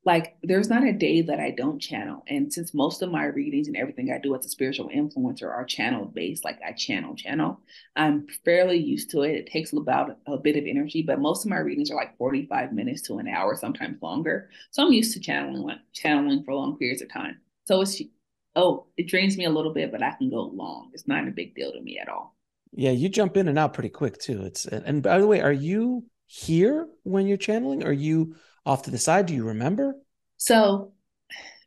Like 0.03 0.36
there's 0.41 0.68
not 0.68 0.84
a 0.84 0.93
day 0.93 1.22
that 1.22 1.39
I 1.39 1.51
don't 1.51 1.80
channel. 1.80 2.24
And 2.28 2.51
since 2.51 2.74
most 2.74 3.03
of 3.03 3.12
my 3.12 3.26
readings 3.26 3.68
and 3.68 3.78
everything 3.78 4.12
I 4.12 4.18
do 4.18 4.36
as 4.36 4.43
a 4.45 4.49
spiritual 4.49 4.89
influencer 4.89 5.43
are 5.43 5.64
channel 5.64 6.05
based, 6.05 6.43
like 6.43 6.59
I 6.68 6.72
channel 6.72 7.16
channel, 7.16 7.59
I'm 7.95 8.26
fairly 8.43 8.78
used 8.78 9.12
to 9.12 9.22
it. 9.22 9.36
It 9.36 9.45
takes 9.45 9.74
about 9.74 10.18
a 10.26 10.38
bit 10.38 10.57
of 10.57 10.66
energy, 10.66 11.03
but 11.03 11.20
most 11.20 11.45
of 11.45 11.51
my 11.51 11.59
readings 11.59 11.91
are 11.91 11.95
like 11.95 12.18
45 12.18 12.74
minutes 12.74 13.03
to 13.03 13.20
an 13.20 13.28
hour, 13.28 13.55
sometimes 13.55 14.01
longer. 14.01 14.49
So 14.72 14.84
I'm 14.84 14.91
used 14.91 15.14
to 15.14 15.20
channeling 15.20 15.70
channeling 15.93 16.43
for 16.43 16.55
long 16.55 16.78
periods 16.78 17.03
of 17.03 17.14
time. 17.14 17.39
So 17.66 17.82
it's 17.82 18.01
oh, 18.55 18.88
it 18.97 19.07
drains 19.07 19.38
me 19.38 19.45
a 19.45 19.51
little 19.51 19.74
bit, 19.74 19.91
but 19.91 20.01
I 20.01 20.14
can 20.14 20.32
go 20.32 20.45
long. 20.45 20.89
It's 20.93 21.07
not 21.07 21.28
a 21.28 21.32
big 21.32 21.53
deal 21.53 21.72
to 21.74 21.82
me 21.82 21.99
at 21.99 22.09
all. 22.09 22.36
Yeah, 22.74 22.91
you 22.91 23.09
jump 23.09 23.38
in 23.38 23.47
and 23.47 23.59
out 23.59 23.74
pretty 23.74 23.89
quick 23.89 24.18
too. 24.18 24.43
It's 24.43 24.66
and 24.66 25.03
by 25.03 25.20
the 25.20 25.28
way, 25.28 25.41
are 25.41 25.53
you 25.53 26.05
here 26.34 26.88
when 27.03 27.27
you're 27.27 27.38
channeling? 27.38 27.84
Are 27.84 27.91
you 27.91 28.36
off 28.65 28.84
to 28.84 28.91
the 28.91 28.97
side. 28.97 29.25
Do 29.25 29.34
you 29.34 29.45
remember? 29.45 29.95
So 30.38 30.93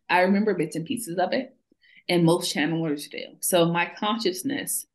I 0.08 0.20
remember 0.20 0.54
bits 0.54 0.76
and 0.76 0.86
pieces 0.86 1.18
of 1.18 1.32
it, 1.32 1.56
and 2.08 2.24
most 2.24 2.54
channelers 2.54 3.08
do. 3.08 3.36
So 3.40 3.66
my 3.66 3.90
consciousness, 3.98 4.86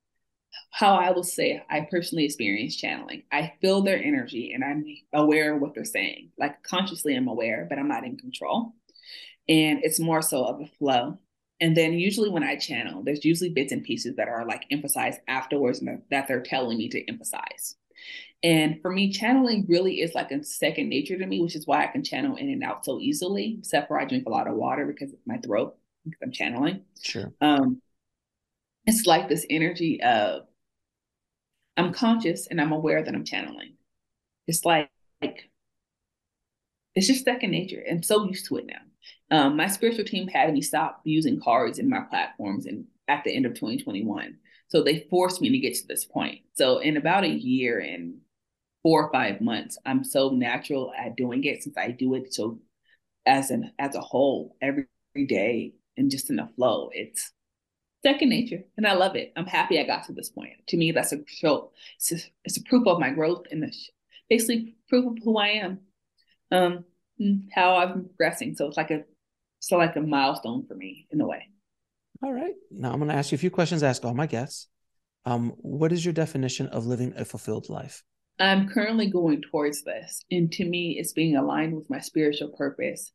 how 0.71 0.95
I 0.95 1.11
will 1.11 1.23
say 1.23 1.63
I 1.69 1.87
personally 1.89 2.25
experience 2.25 2.75
channeling, 2.75 3.23
I 3.31 3.53
feel 3.61 3.81
their 3.81 4.01
energy 4.01 4.51
and 4.53 4.63
I'm 4.63 4.85
aware 5.13 5.55
of 5.55 5.61
what 5.61 5.73
they're 5.73 5.85
saying. 5.85 6.31
Like 6.37 6.61
consciously, 6.63 7.15
I'm 7.15 7.27
aware, 7.27 7.65
but 7.69 7.79
I'm 7.79 7.87
not 7.87 8.05
in 8.05 8.17
control. 8.17 8.73
And 9.47 9.79
it's 9.83 9.99
more 9.99 10.21
so 10.21 10.45
of 10.45 10.61
a 10.61 10.67
flow. 10.77 11.17
And 11.61 11.75
then 11.75 11.93
usually 11.93 12.29
when 12.29 12.43
I 12.43 12.55
channel, 12.55 13.03
there's 13.03 13.25
usually 13.25 13.49
bits 13.49 13.73
and 13.73 13.83
pieces 13.83 14.15
that 14.15 14.29
are 14.29 14.45
like 14.45 14.65
emphasized 14.71 15.19
afterwards 15.27 15.83
that 16.11 16.27
they're 16.27 16.41
telling 16.41 16.77
me 16.77 16.87
to 16.89 17.09
emphasize. 17.09 17.75
And 18.41 18.81
for 18.81 18.89
me, 18.89 19.11
channeling 19.11 19.65
really 19.67 19.99
is 20.01 20.15
like 20.15 20.31
a 20.31 20.43
second 20.43 20.87
nature 20.87 21.17
to 21.17 21.25
me, 21.25 21.41
which 21.41 21.55
is 21.55 21.67
why 21.67 21.83
I 21.83 21.87
can 21.87 22.03
channel 22.03 22.37
in 22.37 22.49
and 22.49 22.63
out 22.63 22.85
so 22.85 22.99
easily, 22.99 23.57
except 23.59 23.87
for 23.87 23.99
I 23.99 24.05
drink 24.05 24.25
a 24.27 24.29
lot 24.29 24.47
of 24.47 24.55
water 24.55 24.85
because 24.85 25.11
of 25.11 25.19
my 25.25 25.37
throat, 25.37 25.75
because 26.05 26.19
I'm 26.23 26.31
channeling. 26.31 26.83
Sure. 27.01 27.33
Um, 27.41 27.81
it's 28.85 29.05
like 29.05 29.27
this 29.27 29.45
energy 29.49 30.01
of 30.01 30.43
I'm 31.75 31.93
conscious 31.93 32.47
and 32.47 32.59
I'm 32.59 32.71
aware 32.71 33.03
that 33.03 33.13
I'm 33.13 33.25
channeling. 33.25 33.73
It's 34.47 34.65
like, 34.65 34.89
like 35.21 35.49
it's 36.95 37.07
just 37.07 37.25
second 37.25 37.51
nature. 37.51 37.83
I'm 37.89 38.03
so 38.03 38.25
used 38.25 38.47
to 38.47 38.57
it 38.57 38.65
now. 38.67 38.81
Um, 39.31 39.57
my 39.57 39.67
spiritual 39.67 40.05
team 40.05 40.27
had 40.27 40.53
me 40.53 40.61
stop 40.61 41.01
using 41.03 41.39
cards 41.39 41.77
in 41.77 41.89
my 41.89 42.01
platforms 42.01 42.65
and 42.65 42.85
at 43.07 43.23
the 43.23 43.35
end 43.35 43.45
of 43.45 43.53
2021. 43.53 44.37
So 44.69 44.83
they 44.83 45.07
forced 45.09 45.41
me 45.41 45.49
to 45.49 45.57
get 45.57 45.75
to 45.75 45.87
this 45.87 46.05
point. 46.05 46.41
So 46.53 46.79
in 46.79 46.97
about 46.97 47.23
a 47.23 47.29
year 47.29 47.79
and 47.79 48.19
four 48.83 49.03
or 49.03 49.11
five 49.11 49.41
months, 49.41 49.77
I'm 49.85 50.03
so 50.03 50.29
natural 50.29 50.93
at 50.97 51.15
doing 51.15 51.43
it 51.43 51.63
since 51.63 51.77
I 51.77 51.91
do 51.91 52.13
it 52.15 52.33
so 52.33 52.59
as 53.25 53.51
an 53.51 53.71
as 53.79 53.95
a 53.95 54.01
whole 54.01 54.55
every, 54.61 54.85
every 55.13 55.27
day 55.27 55.73
and 55.97 56.09
just 56.09 56.29
in 56.29 56.39
a 56.39 56.47
flow. 56.55 56.89
It's 56.93 57.31
second 58.05 58.29
nature, 58.29 58.63
and 58.77 58.87
I 58.87 58.93
love 58.93 59.15
it. 59.15 59.33
I'm 59.35 59.45
happy 59.45 59.79
I 59.79 59.83
got 59.83 60.05
to 60.05 60.13
this 60.13 60.29
point. 60.29 60.53
To 60.67 60.77
me, 60.77 60.91
that's 60.91 61.11
a 61.11 61.19
show. 61.27 61.71
It's 61.97 62.11
a, 62.11 62.17
it's 62.45 62.57
a 62.57 62.63
proof 62.63 62.87
of 62.87 62.99
my 62.99 63.11
growth 63.11 63.45
and 63.51 63.71
basically 64.29 64.75
proof 64.87 65.05
of 65.05 65.17
who 65.23 65.37
I 65.37 65.47
am, 65.49 65.79
um, 66.51 66.85
how 67.53 67.77
I'm 67.77 68.05
progressing. 68.05 68.55
So 68.55 68.67
it's 68.67 68.77
like 68.77 68.91
a 68.91 69.03
so 69.59 69.77
like 69.77 69.95
a 69.95 70.01
milestone 70.01 70.65
for 70.67 70.75
me 70.75 71.07
in 71.11 71.19
a 71.19 71.27
way. 71.27 71.49
All 72.21 72.33
right. 72.33 72.53
Now 72.69 72.91
I'm 72.91 72.99
going 72.99 73.09
to 73.09 73.15
ask 73.15 73.31
you 73.31 73.35
a 73.35 73.39
few 73.39 73.49
questions. 73.49 73.81
ask 73.81 74.03
all 74.03 74.13
my 74.13 74.27
guests. 74.27 74.67
Um, 75.25 75.53
what 75.57 75.91
is 75.91 76.03
your 76.03 76.13
definition 76.13 76.67
of 76.67 76.85
living 76.85 77.13
a 77.15 77.25
fulfilled 77.25 77.69
life? 77.69 78.03
I'm 78.39 78.69
currently 78.69 79.09
going 79.09 79.41
towards 79.41 79.83
this, 79.83 80.23
and 80.31 80.51
to 80.53 80.65
me, 80.65 80.97
it's 80.97 81.11
being 81.11 81.35
aligned 81.35 81.75
with 81.75 81.89
my 81.89 81.99
spiritual 81.99 82.49
purpose 82.57 83.11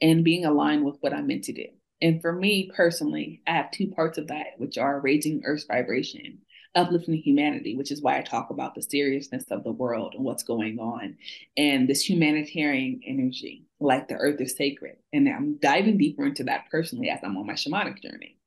and 0.00 0.24
being 0.24 0.44
aligned 0.44 0.84
with 0.84 0.96
what 1.00 1.12
I'm 1.12 1.26
meant 1.26 1.44
to 1.44 1.52
do. 1.52 1.66
And 2.00 2.22
for 2.22 2.32
me 2.32 2.70
personally, 2.74 3.42
I 3.46 3.52
have 3.52 3.72
two 3.72 3.88
parts 3.88 4.18
of 4.18 4.28
that, 4.28 4.54
which 4.56 4.78
are 4.78 5.00
raising 5.00 5.42
Earth's 5.44 5.64
vibration, 5.64 6.38
uplifting 6.76 7.16
humanity, 7.16 7.76
which 7.76 7.90
is 7.90 8.00
why 8.00 8.18
I 8.18 8.22
talk 8.22 8.50
about 8.50 8.76
the 8.76 8.82
seriousness 8.82 9.44
of 9.50 9.64
the 9.64 9.72
world 9.72 10.14
and 10.14 10.24
what's 10.24 10.44
going 10.44 10.78
on, 10.78 11.16
and 11.56 11.88
this 11.88 12.08
humanitarian 12.08 13.00
energy, 13.04 13.66
like 13.80 14.06
the 14.06 14.14
Earth 14.14 14.40
is 14.40 14.56
sacred. 14.56 14.96
And 15.12 15.28
I'm 15.28 15.58
diving 15.58 15.98
deeper 15.98 16.24
into 16.24 16.44
that 16.44 16.70
personally 16.70 17.10
as 17.10 17.18
I'm 17.24 17.36
on 17.36 17.46
my 17.46 17.54
shamanic 17.54 18.00
journey. 18.00 18.37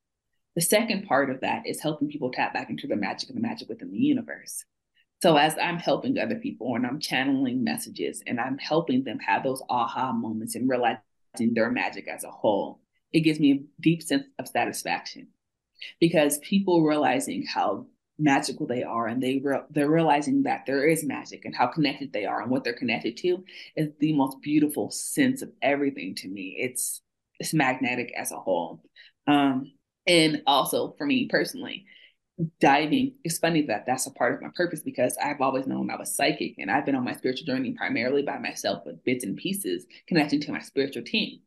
The 0.55 0.61
second 0.61 1.07
part 1.07 1.29
of 1.29 1.41
that 1.41 1.65
is 1.65 1.81
helping 1.81 2.09
people 2.09 2.31
tap 2.31 2.53
back 2.53 2.69
into 2.69 2.87
the 2.87 2.95
magic 2.95 3.29
of 3.29 3.35
the 3.35 3.41
magic 3.41 3.69
within 3.69 3.91
the 3.91 3.97
universe. 3.97 4.65
So 5.21 5.37
as 5.37 5.55
I'm 5.57 5.77
helping 5.77 6.17
other 6.17 6.35
people 6.35 6.75
and 6.75 6.85
I'm 6.85 6.99
channeling 6.99 7.63
messages 7.63 8.23
and 8.25 8.39
I'm 8.39 8.57
helping 8.57 9.03
them 9.03 9.19
have 9.19 9.43
those 9.43 9.61
aha 9.69 10.11
moments 10.11 10.55
and 10.55 10.67
realizing 10.67 10.99
their 11.37 11.71
magic 11.71 12.07
as 12.07 12.23
a 12.23 12.31
whole, 12.31 12.81
it 13.13 13.21
gives 13.21 13.39
me 13.39 13.51
a 13.51 13.81
deep 13.81 14.01
sense 14.01 14.25
of 14.39 14.47
satisfaction. 14.47 15.27
Because 15.99 16.39
people 16.39 16.83
realizing 16.83 17.45
how 17.45 17.85
magical 18.17 18.67
they 18.67 18.83
are 18.83 19.07
and 19.07 19.21
they 19.21 19.41
re- 19.43 19.63
they're 19.71 19.89
realizing 19.89 20.43
that 20.43 20.65
there 20.67 20.87
is 20.87 21.03
magic 21.03 21.45
and 21.45 21.55
how 21.55 21.67
connected 21.67 22.13
they 22.13 22.25
are 22.25 22.41
and 22.41 22.51
what 22.51 22.63
they're 22.63 22.73
connected 22.73 23.17
to 23.17 23.43
is 23.75 23.89
the 23.99 24.13
most 24.13 24.41
beautiful 24.41 24.91
sense 24.91 25.41
of 25.41 25.51
everything 25.61 26.13
to 26.15 26.27
me. 26.27 26.55
It's 26.59 27.01
it's 27.39 27.53
magnetic 27.53 28.11
as 28.15 28.31
a 28.31 28.39
whole. 28.39 28.83
Um 29.27 29.71
and 30.07 30.41
also 30.47 30.95
for 30.97 31.05
me 31.05 31.27
personally, 31.27 31.85
diving, 32.59 33.13
it's 33.23 33.37
funny 33.37 33.63
that 33.63 33.85
that's 33.85 34.07
a 34.07 34.11
part 34.11 34.33
of 34.33 34.41
my 34.41 34.49
purpose 34.55 34.81
because 34.81 35.17
I've 35.23 35.41
always 35.41 35.67
known 35.67 35.91
I 35.91 35.97
was 35.97 36.15
psychic 36.15 36.55
and 36.57 36.71
I've 36.71 36.85
been 36.85 36.95
on 36.95 37.03
my 37.03 37.13
spiritual 37.13 37.45
journey 37.45 37.73
primarily 37.73 38.23
by 38.23 38.39
myself 38.39 38.83
with 38.85 39.03
bits 39.03 39.23
and 39.23 39.37
pieces 39.37 39.85
connecting 40.07 40.41
to 40.41 40.51
my 40.51 40.61
spiritual 40.61 41.03
team. 41.03 41.41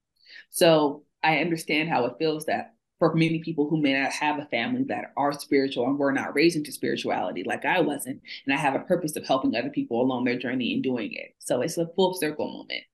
So 0.50 1.04
I 1.22 1.38
understand 1.38 1.88
how 1.88 2.04
it 2.04 2.14
feels 2.18 2.46
that 2.46 2.74
for 2.98 3.14
many 3.14 3.40
people 3.40 3.68
who 3.68 3.80
may 3.80 4.00
not 4.00 4.12
have 4.12 4.38
a 4.38 4.46
family 4.46 4.84
that 4.84 5.12
are 5.16 5.32
spiritual 5.32 5.86
and 5.86 5.98
were 5.98 6.12
not 6.12 6.34
raised 6.34 6.56
into 6.56 6.70
spirituality 6.70 7.42
like 7.44 7.64
I 7.64 7.80
wasn't, 7.80 8.20
and 8.46 8.54
I 8.54 8.58
have 8.58 8.74
a 8.74 8.80
purpose 8.80 9.16
of 9.16 9.26
helping 9.26 9.56
other 9.56 9.70
people 9.70 10.00
along 10.00 10.24
their 10.24 10.38
journey 10.38 10.72
and 10.74 10.82
doing 10.82 11.12
it. 11.12 11.34
So 11.38 11.60
it's 11.60 11.76
a 11.76 11.88
full 11.96 12.14
circle 12.14 12.50
moment. 12.50 12.84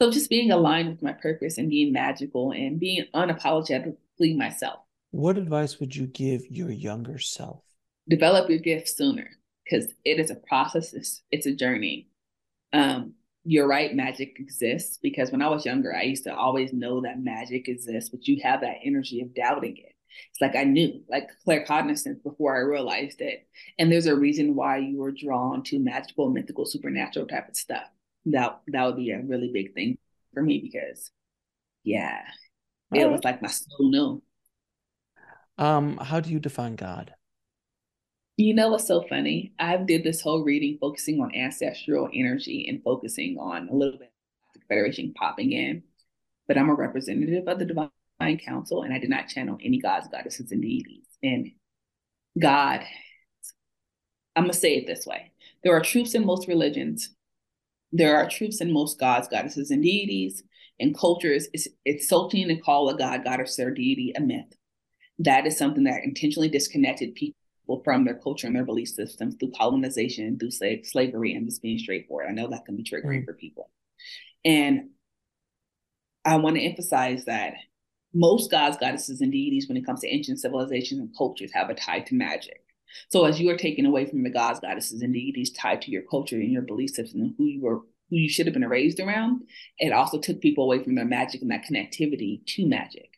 So 0.00 0.10
just 0.10 0.30
being 0.30 0.50
aligned 0.50 0.90
with 0.90 1.02
my 1.02 1.12
purpose 1.12 1.58
and 1.58 1.70
being 1.70 1.92
magical 1.92 2.52
and 2.52 2.78
being 2.78 3.06
unapologetically 3.14 4.36
myself. 4.36 4.80
What 5.10 5.38
advice 5.38 5.80
would 5.80 5.94
you 5.94 6.06
give 6.06 6.46
your 6.50 6.70
younger 6.70 7.18
self? 7.18 7.62
Develop 8.08 8.48
your 8.48 8.58
gift 8.58 8.88
sooner 8.88 9.28
because 9.64 9.92
it 10.04 10.18
is 10.20 10.30
a 10.30 10.36
process, 10.36 10.92
it's, 10.94 11.22
it's 11.30 11.46
a 11.46 11.54
journey. 11.54 12.08
Um, 12.72 13.14
you're 13.44 13.66
right, 13.66 13.94
magic 13.94 14.36
exists 14.38 14.98
because 15.02 15.32
when 15.32 15.42
I 15.42 15.48
was 15.48 15.64
younger, 15.64 15.94
I 15.94 16.02
used 16.02 16.24
to 16.24 16.34
always 16.34 16.72
know 16.72 17.00
that 17.00 17.22
magic 17.22 17.68
exists, 17.68 18.10
but 18.10 18.28
you 18.28 18.40
have 18.42 18.60
that 18.60 18.78
energy 18.84 19.20
of 19.20 19.34
doubting 19.34 19.76
it. 19.78 19.94
It's 20.30 20.40
like 20.40 20.56
I 20.56 20.64
knew, 20.64 21.02
like 21.08 21.28
claircognizance 21.46 22.22
before 22.22 22.56
I 22.56 22.60
realized 22.60 23.20
it. 23.20 23.48
And 23.78 23.90
there's 23.90 24.06
a 24.06 24.16
reason 24.16 24.54
why 24.54 24.78
you 24.78 24.98
were 24.98 25.12
drawn 25.12 25.62
to 25.64 25.78
magical, 25.78 26.28
mythical, 26.30 26.66
supernatural 26.66 27.26
type 27.26 27.48
of 27.48 27.56
stuff. 27.56 27.84
That 28.26 28.60
that 28.68 28.84
would 28.84 28.96
be 28.96 29.12
a 29.12 29.20
really 29.20 29.50
big 29.52 29.72
thing 29.74 29.98
for 30.34 30.42
me 30.42 30.58
because, 30.58 31.10
yeah, 31.84 32.22
it 32.92 33.10
was 33.10 33.24
like 33.24 33.40
my 33.40 33.48
soul 33.48 33.90
knew. 33.90 34.22
Um, 35.60 35.98
how 35.98 36.20
do 36.20 36.30
you 36.30 36.40
define 36.40 36.74
God? 36.74 37.12
You 38.38 38.54
know 38.54 38.70
what's 38.70 38.88
so 38.88 39.02
funny? 39.02 39.52
I 39.58 39.76
did 39.76 40.02
this 40.02 40.22
whole 40.22 40.42
reading 40.42 40.78
focusing 40.80 41.20
on 41.20 41.34
ancestral 41.34 42.08
energy 42.14 42.66
and 42.66 42.82
focusing 42.82 43.36
on 43.38 43.68
a 43.68 43.74
little 43.74 43.98
bit 43.98 44.10
of 44.54 44.60
the 44.62 44.66
Federation 44.66 45.12
popping 45.12 45.52
in, 45.52 45.82
but 46.48 46.56
I'm 46.56 46.70
a 46.70 46.74
representative 46.74 47.46
of 47.46 47.58
the 47.58 47.66
Divine 47.66 48.38
Council, 48.38 48.84
and 48.84 48.94
I 48.94 48.98
did 48.98 49.10
not 49.10 49.28
channel 49.28 49.58
any 49.62 49.78
gods, 49.78 50.08
goddesses, 50.10 50.50
and 50.50 50.62
deities. 50.62 51.04
And 51.22 51.50
God, 52.38 52.80
I'm 54.34 54.44
gonna 54.44 54.54
say 54.54 54.76
it 54.76 54.86
this 54.86 55.04
way: 55.04 55.30
there 55.62 55.76
are 55.76 55.82
truths 55.82 56.14
in 56.14 56.24
most 56.24 56.48
religions. 56.48 57.10
There 57.92 58.16
are 58.16 58.30
truths 58.30 58.62
in 58.62 58.72
most 58.72 58.98
gods, 58.98 59.28
goddesses, 59.28 59.70
and 59.70 59.82
deities. 59.82 60.42
And 60.78 60.96
cultures, 60.96 61.48
it's 61.52 61.68
insulting 61.84 62.48
to 62.48 62.56
call 62.56 62.88
a 62.88 62.96
god, 62.96 63.24
goddess, 63.24 63.58
or 63.58 63.70
deity 63.70 64.14
a 64.16 64.20
myth 64.20 64.56
that 65.20 65.46
is 65.46 65.56
something 65.56 65.84
that 65.84 66.02
intentionally 66.02 66.48
disconnected 66.48 67.14
people 67.14 67.36
from 67.84 68.04
their 68.04 68.18
culture 68.18 68.46
and 68.46 68.56
their 68.56 68.64
belief 68.64 68.88
systems 68.88 69.36
through 69.38 69.52
colonization, 69.56 70.38
through 70.38 70.50
slave, 70.50 70.84
slavery, 70.84 71.34
and 71.34 71.46
just 71.46 71.62
being 71.62 71.78
straightforward. 71.78 72.26
I 72.28 72.32
know 72.32 72.48
that 72.48 72.64
can 72.64 72.76
be 72.76 72.82
triggering 72.82 73.24
for 73.24 73.34
people. 73.34 73.70
And 74.44 74.90
I 76.24 76.36
want 76.36 76.56
to 76.56 76.62
emphasize 76.62 77.26
that 77.26 77.54
most 78.14 78.50
gods, 78.50 78.78
goddesses, 78.78 79.20
and 79.20 79.30
deities, 79.30 79.68
when 79.68 79.76
it 79.76 79.86
comes 79.86 80.00
to 80.00 80.08
ancient 80.08 80.40
civilizations 80.40 81.00
and 81.00 81.16
cultures, 81.16 81.52
have 81.52 81.70
a 81.70 81.74
tie 81.74 82.00
to 82.00 82.14
magic. 82.14 82.64
So 83.10 83.24
as 83.24 83.38
you 83.38 83.50
are 83.50 83.56
taken 83.56 83.86
away 83.86 84.06
from 84.06 84.24
the 84.24 84.30
gods, 84.30 84.58
goddesses, 84.58 85.02
and 85.02 85.12
deities 85.12 85.52
tied 85.52 85.82
to 85.82 85.90
your 85.90 86.02
culture 86.10 86.36
and 86.36 86.50
your 86.50 86.62
belief 86.62 86.90
system 86.90 87.20
and 87.20 87.34
who 87.38 87.44
you 87.44 87.60
were 87.60 87.80
who 88.08 88.16
you 88.16 88.28
should 88.28 88.46
have 88.46 88.54
been 88.54 88.66
raised 88.66 88.98
around, 88.98 89.42
it 89.78 89.92
also 89.92 90.18
took 90.18 90.40
people 90.40 90.64
away 90.64 90.82
from 90.82 90.96
their 90.96 91.04
magic 91.04 91.42
and 91.42 91.50
that 91.52 91.64
connectivity 91.64 92.44
to 92.44 92.66
magic 92.66 93.09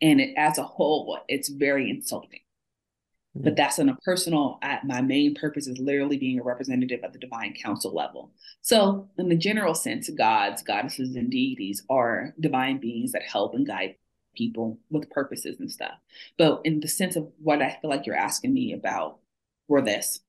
and 0.00 0.20
it, 0.20 0.34
as 0.36 0.58
a 0.58 0.62
whole 0.62 1.18
it's 1.28 1.48
very 1.48 1.90
insulting. 1.90 2.40
Mm-hmm. 3.36 3.44
but 3.44 3.56
that's 3.56 3.80
on 3.80 3.88
a 3.88 3.96
personal 3.96 4.60
my 4.84 5.00
main 5.00 5.34
purpose 5.34 5.66
is 5.66 5.78
literally 5.78 6.16
being 6.18 6.38
a 6.38 6.44
representative 6.44 7.00
at 7.02 7.12
the 7.12 7.18
divine 7.18 7.52
council 7.52 7.92
level. 7.92 8.32
So 8.62 9.08
in 9.18 9.28
the 9.28 9.36
general 9.36 9.74
sense 9.74 10.08
gods 10.10 10.62
goddesses 10.62 11.16
and 11.16 11.30
deities 11.30 11.82
are 11.90 12.32
divine 12.38 12.78
beings 12.78 13.12
that 13.12 13.22
help 13.22 13.54
and 13.54 13.66
guide 13.66 13.96
people 14.36 14.78
with 14.90 15.10
purposes 15.10 15.58
and 15.58 15.70
stuff. 15.70 15.94
But 16.38 16.60
in 16.64 16.80
the 16.80 16.88
sense 16.88 17.16
of 17.16 17.28
what 17.42 17.62
i 17.62 17.76
feel 17.80 17.90
like 17.90 18.06
you're 18.06 18.16
asking 18.16 18.54
me 18.54 18.72
about 18.72 19.18
for 19.68 19.82
this 19.82 20.20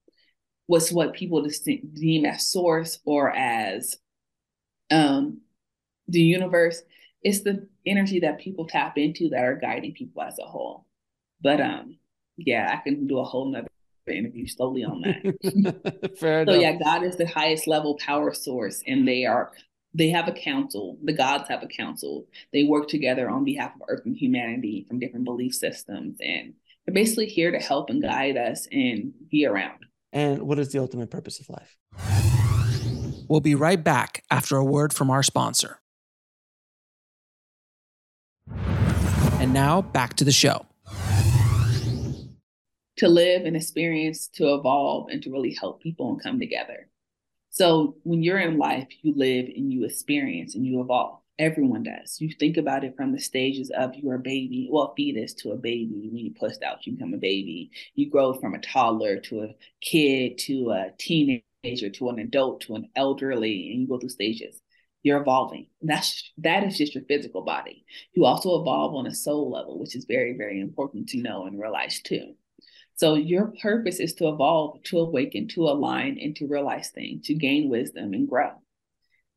was 0.68 0.92
what 0.92 1.14
people 1.14 1.48
deem 1.94 2.26
as 2.26 2.48
source 2.48 3.00
or 3.06 3.36
as 3.36 3.98
um 4.92 5.42
the 6.08 6.22
universe 6.22 6.82
it's 7.26 7.42
the 7.42 7.68
energy 7.88 8.20
that 8.20 8.40
people 8.40 8.68
tap 8.68 9.00
into 9.00 9.30
that 9.30 9.44
are 9.44 9.56
guiding 9.56 9.94
people 9.94 10.22
as 10.22 10.38
a 10.38 10.46
whole. 10.46 10.86
But 11.42 11.60
um, 11.60 11.98
yeah, 12.38 12.70
I 12.72 12.84
can 12.84 13.08
do 13.08 13.18
a 13.18 13.24
whole 13.24 13.52
nother 13.52 13.68
interview 14.08 14.46
slowly 14.46 14.84
on 14.84 15.02
that. 15.02 16.14
Fair 16.20 16.42
enough. 16.42 16.54
so 16.54 16.60
enough. 16.60 16.62
yeah, 16.62 16.84
God 16.84 17.04
is 17.04 17.18
the 17.18 17.26
highest 17.26 17.66
level 17.66 17.98
power 18.00 18.32
source, 18.32 18.84
and 18.86 19.08
they 19.08 19.26
are 19.26 19.52
they 19.96 20.10
have 20.10 20.28
a 20.28 20.34
council. 20.34 21.00
The 21.04 21.14
gods 21.14 21.50
have 21.50 21.64
a 21.64 21.68
council. 21.68 22.28
They 22.54 22.64
work 22.64 22.90
together 22.90 23.28
on 23.28 23.44
behalf 23.44 23.74
of 23.76 23.82
Earth 23.88 24.06
and 24.06 24.16
humanity 24.16 24.86
from 24.88 25.00
different 25.00 25.26
belief 25.26 25.56
systems. 25.56 26.18
And 26.22 26.54
they're 26.86 26.94
basically 26.94 27.28
here 27.28 27.50
to 27.50 27.60
help 27.60 27.90
and 27.90 28.04
guide 28.04 28.38
us 28.38 28.68
and 28.72 29.14
be 29.32 29.46
around. 29.46 29.86
And 30.12 30.44
what 30.44 30.60
is 30.60 30.72
the 30.72 30.80
ultimate 30.80 31.10
purpose 31.10 31.40
of 31.40 31.50
life? 31.50 31.78
We'll 33.30 33.40
be 33.40 33.56
right 33.56 33.82
back 33.82 34.24
after 34.30 34.58
a 34.58 34.66
word 34.66 34.94
from 34.94 35.10
our 35.10 35.24
sponsor. 35.24 35.80
And 39.46 39.54
now 39.54 39.84
back 39.84 40.16
to 40.16 40.24
the 40.24 40.32
show. 40.32 40.66
To 42.98 43.08
live 43.08 43.46
and 43.46 43.56
experience, 43.56 44.28
to 44.30 44.56
evolve, 44.56 45.10
and 45.12 45.22
to 45.22 45.30
really 45.30 45.54
help 45.54 45.84
people 45.84 46.10
and 46.10 46.20
come 46.20 46.40
together. 46.40 46.90
So 47.52 47.96
when 48.02 48.24
you're 48.24 48.40
in 48.40 48.58
life, 48.58 48.88
you 49.04 49.14
live 49.16 49.46
and 49.56 49.72
you 49.72 49.86
experience 49.86 50.56
and 50.56 50.66
you 50.66 50.82
evolve. 50.82 51.20
Everyone 51.38 51.84
does. 51.84 52.20
You 52.20 52.34
think 52.40 52.58
about 52.58 52.84
it 52.84 52.96
from 52.96 53.12
the 53.12 53.20
stages 53.20 53.70
of 53.70 53.94
your 53.94 54.18
baby, 54.18 54.68
well, 54.72 54.96
fetus 54.98 55.36
to 55.36 55.52
a 55.52 55.58
baby. 55.58 56.10
When 56.12 56.26
you 56.26 56.34
pushed 56.34 56.64
out, 56.64 56.88
you 56.88 56.94
become 56.94 57.14
a 57.14 57.18
baby. 57.18 57.70
You 57.94 58.10
grow 58.10 58.34
from 58.34 58.56
a 58.56 58.60
toddler 58.62 59.20
to 59.20 59.44
a 59.44 59.56
kid 59.80 60.40
to 60.40 60.72
a 60.72 60.92
teenager 60.98 61.44
to 61.92 62.10
an 62.10 62.18
adult 62.18 62.62
to 62.62 62.74
an 62.74 62.90
elderly, 62.96 63.72
and 63.72 63.82
you 63.82 63.88
go 63.88 64.00
through 64.00 64.10
stages. 64.10 64.60
You're 65.06 65.22
evolving. 65.22 65.68
That's 65.84 66.34
that 66.40 66.64
is 66.64 66.80
just 66.80 66.96
your 66.96 67.04
physical 67.04 67.44
body. 67.44 67.86
You 68.16 68.26
also 68.26 68.60
evolve 68.60 68.96
on 68.96 69.06
a 69.06 69.14
soul 69.14 69.52
level, 69.52 69.78
which 69.80 69.96
is 69.96 70.06
very, 70.06 70.36
very 70.36 70.60
important 70.60 71.10
to 71.10 71.22
know 71.22 71.46
and 71.46 71.62
realize 71.62 72.02
too. 72.02 72.34
So 72.96 73.14
your 73.14 73.54
purpose 73.62 74.00
is 74.00 74.16
to 74.16 74.30
evolve, 74.30 74.82
to 74.86 74.98
awaken, 74.98 75.48
to 75.50 75.66
align, 75.66 76.18
and 76.20 76.36
to 76.38 76.48
realize 76.48 76.90
things, 76.90 77.28
to 77.28 77.36
gain 77.36 77.70
wisdom 77.70 78.14
and 78.14 78.28
grow. 78.28 78.50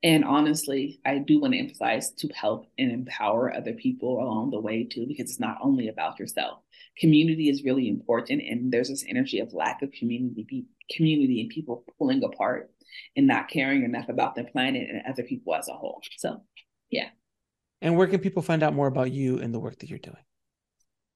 And 0.02 0.24
honestly, 0.24 1.00
I 1.04 1.18
do 1.18 1.38
want 1.38 1.52
to 1.52 1.58
emphasize 1.58 2.12
to 2.12 2.28
help 2.28 2.64
and 2.78 2.90
empower 2.90 3.54
other 3.54 3.74
people 3.74 4.22
along 4.22 4.52
the 4.52 4.60
way 4.60 4.84
too, 4.84 5.04
because 5.06 5.28
it's 5.28 5.38
not 5.38 5.58
only 5.62 5.88
about 5.88 6.18
yourself. 6.18 6.60
Community 6.96 7.50
is 7.50 7.62
really 7.62 7.90
important, 7.90 8.40
and 8.40 8.72
there's 8.72 8.88
this 8.88 9.04
energy 9.06 9.38
of 9.40 9.52
lack 9.52 9.82
of 9.82 9.92
community, 9.92 10.64
community, 10.96 11.42
and 11.42 11.50
people 11.50 11.84
pulling 11.98 12.24
apart 12.24 12.70
and 13.16 13.26
not 13.26 13.48
caring 13.48 13.84
enough 13.84 14.08
about 14.08 14.34
the 14.34 14.44
planet 14.44 14.88
and 14.88 15.02
other 15.08 15.22
people 15.22 15.54
as 15.54 15.68
a 15.68 15.72
whole. 15.72 16.00
So, 16.16 16.42
yeah. 16.90 17.08
And 17.80 17.96
where 17.96 18.06
can 18.06 18.20
people 18.20 18.42
find 18.42 18.62
out 18.62 18.74
more 18.74 18.86
about 18.86 19.12
you 19.12 19.38
and 19.38 19.54
the 19.54 19.60
work 19.60 19.78
that 19.78 19.88
you're 19.88 19.98
doing? 19.98 20.16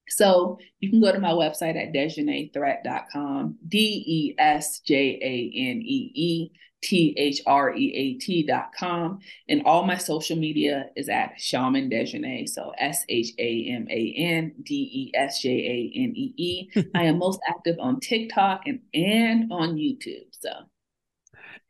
So 0.08 0.58
you 0.80 0.90
can 0.90 1.00
go 1.00 1.12
to 1.12 1.18
my 1.18 1.30
website 1.30 1.76
at 1.76 1.92
desjaneethreat.com, 1.94 3.58
D 3.66 4.04
E 4.06 4.34
S 4.38 4.80
J 4.80 5.18
A 5.22 5.70
N 5.70 5.82
E 5.82 6.12
E 6.14 6.50
T 6.82 7.14
H 7.16 7.40
R 7.46 7.74
E 7.74 7.94
A 7.94 8.18
T.com. 8.18 9.20
And 9.48 9.62
all 9.64 9.84
my 9.84 9.96
social 9.96 10.36
media 10.36 10.86
is 10.96 11.08
at 11.08 11.40
Shaman 11.40 11.88
Desjanée. 11.88 12.48
So 12.48 12.72
S 12.78 13.04
H 13.08 13.30
A 13.38 13.66
M 13.70 13.86
A 13.88 14.14
N 14.16 14.52
D 14.62 14.74
E 14.74 15.12
S 15.16 15.40
J 15.40 15.50
A 15.50 15.98
N 15.98 16.12
E 16.14 16.34
E. 16.36 16.70
I 16.94 17.04
am 17.04 17.18
most 17.18 17.40
active 17.48 17.76
on 17.80 18.00
TikTok 18.00 18.62
and, 18.66 18.80
and 18.92 19.52
on 19.52 19.76
YouTube. 19.76 20.26
So, 20.32 20.50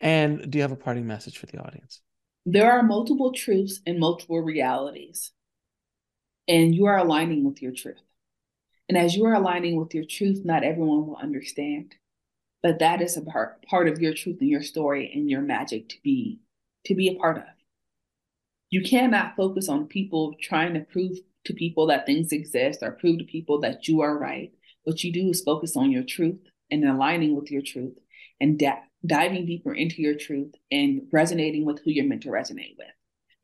and 0.03 0.51
do 0.51 0.59
you 0.59 0.63
have 0.63 0.73
a 0.73 0.77
parting 0.77 1.07
message 1.07 1.39
for 1.39 1.47
the 1.47 1.59
audience? 1.59 2.01
There 2.45 2.71
are 2.71 2.83
multiple 2.83 3.33
truths 3.33 3.81
and 3.87 4.01
multiple 4.01 4.41
realities, 4.41 5.33
and 6.49 6.75
you 6.75 6.87
are 6.87 6.99
aligning 6.99 7.45
with 7.45 7.63
your 7.63 7.73
truth. 7.73 8.03
And 8.89 8.99
as 8.99 9.15
you 9.15 9.25
are 9.25 9.35
aligning 9.35 9.77
with 9.77 9.95
your 9.95 10.05
truth, 10.05 10.43
not 10.45 10.65
everyone 10.65 11.07
will 11.07 11.17
understand. 11.17 11.95
But 12.63 12.81
that 12.81 13.01
is 13.01 13.17
a 13.17 13.23
part, 13.23 13.65
part 13.67 13.89
of 13.89 14.01
your 14.01 14.13
truth 14.13 14.39
and 14.41 14.51
your 14.51 14.63
story 14.63 15.11
and 15.15 15.31
your 15.31 15.41
magic 15.41 15.89
to 15.91 15.97
be 16.03 16.41
to 16.85 16.95
be 16.95 17.09
a 17.09 17.15
part 17.15 17.39
of. 17.39 17.45
You 18.71 18.83
cannot 18.83 19.37
focus 19.37 19.69
on 19.69 19.87
people 19.87 20.35
trying 20.41 20.75
to 20.75 20.81
prove 20.81 21.19
to 21.45 21.55
people 21.55 21.87
that 21.87 22.07
things 22.07 22.33
exist 22.33 22.81
or 22.83 22.93
prove 22.93 23.19
to 23.19 23.25
people 23.25 23.61
that 23.61 23.87
you 23.87 24.01
are 24.01 24.19
right. 24.19 24.53
What 24.85 25.05
you 25.05 25.13
do 25.13 25.29
is 25.29 25.43
focus 25.43 25.77
on 25.77 25.93
your 25.93 26.03
truth 26.03 26.39
and 26.71 26.85
aligning 26.85 27.37
with 27.37 27.51
your 27.51 27.63
truth 27.63 27.99
and 28.41 28.59
da- 28.59 28.81
diving 29.05 29.47
deeper 29.47 29.75
into 29.75 30.01
your 30.01 30.15
truth 30.15 30.55
and 30.71 31.03
resonating 31.13 31.65
with 31.65 31.81
who 31.85 31.91
you're 31.91 32.07
meant 32.07 32.23
to 32.23 32.29
resonate 32.29 32.77
with 32.79 32.89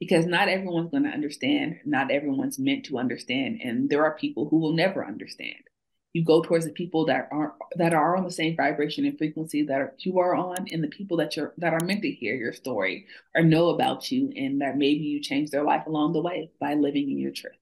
because 0.00 0.26
not 0.26 0.48
everyone's 0.48 0.90
going 0.90 1.04
to 1.04 1.10
understand. 1.10 1.80
Not 1.84 2.10
everyone's 2.10 2.58
meant 2.58 2.86
to 2.86 2.98
understand. 2.98 3.60
And 3.62 3.90
there 3.90 4.04
are 4.04 4.16
people 4.16 4.48
who 4.48 4.58
will 4.58 4.72
never 4.72 5.04
understand. 5.04 5.56
You 6.12 6.24
go 6.24 6.42
towards 6.42 6.64
the 6.64 6.72
people 6.72 7.04
that 7.06 7.28
are 7.30 7.54
that 7.76 7.92
are 7.92 8.16
on 8.16 8.24
the 8.24 8.30
same 8.30 8.56
vibration 8.56 9.04
and 9.04 9.18
frequency 9.18 9.62
that 9.64 9.80
are, 9.80 9.94
you 9.98 10.18
are 10.18 10.34
on, 10.34 10.66
and 10.72 10.82
the 10.82 10.88
people 10.88 11.18
that 11.18 11.36
you're 11.36 11.52
that 11.58 11.74
are 11.74 11.84
meant 11.84 12.02
to 12.02 12.10
hear 12.10 12.34
your 12.34 12.52
story 12.52 13.06
or 13.34 13.42
know 13.42 13.68
about 13.68 14.10
you, 14.10 14.32
and 14.34 14.60
that 14.62 14.78
maybe 14.78 15.04
you 15.04 15.20
change 15.20 15.50
their 15.50 15.62
life 15.62 15.86
along 15.86 16.14
the 16.14 16.22
way 16.22 16.50
by 16.58 16.74
living 16.74 17.10
in 17.10 17.18
your 17.18 17.30
truth. 17.30 17.52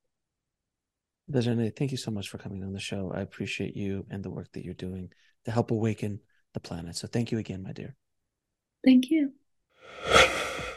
Desjanée, 1.30 1.74
thank 1.74 1.90
you 1.90 1.96
so 1.96 2.12
much 2.12 2.28
for 2.28 2.38
coming 2.38 2.62
on 2.62 2.72
the 2.72 2.78
show. 2.78 3.12
I 3.12 3.20
appreciate 3.20 3.76
you 3.76 4.06
and 4.10 4.22
the 4.22 4.30
work 4.30 4.52
that 4.52 4.64
you're 4.64 4.74
doing 4.74 5.10
to 5.44 5.50
help 5.50 5.72
awaken 5.72 6.20
the 6.56 6.68
planet. 6.68 6.96
So 6.96 7.06
thank 7.06 7.30
you 7.30 7.38
again, 7.38 7.62
my 7.62 7.72
dear. 7.72 7.94
Thank 8.84 9.10
you. 9.10 9.32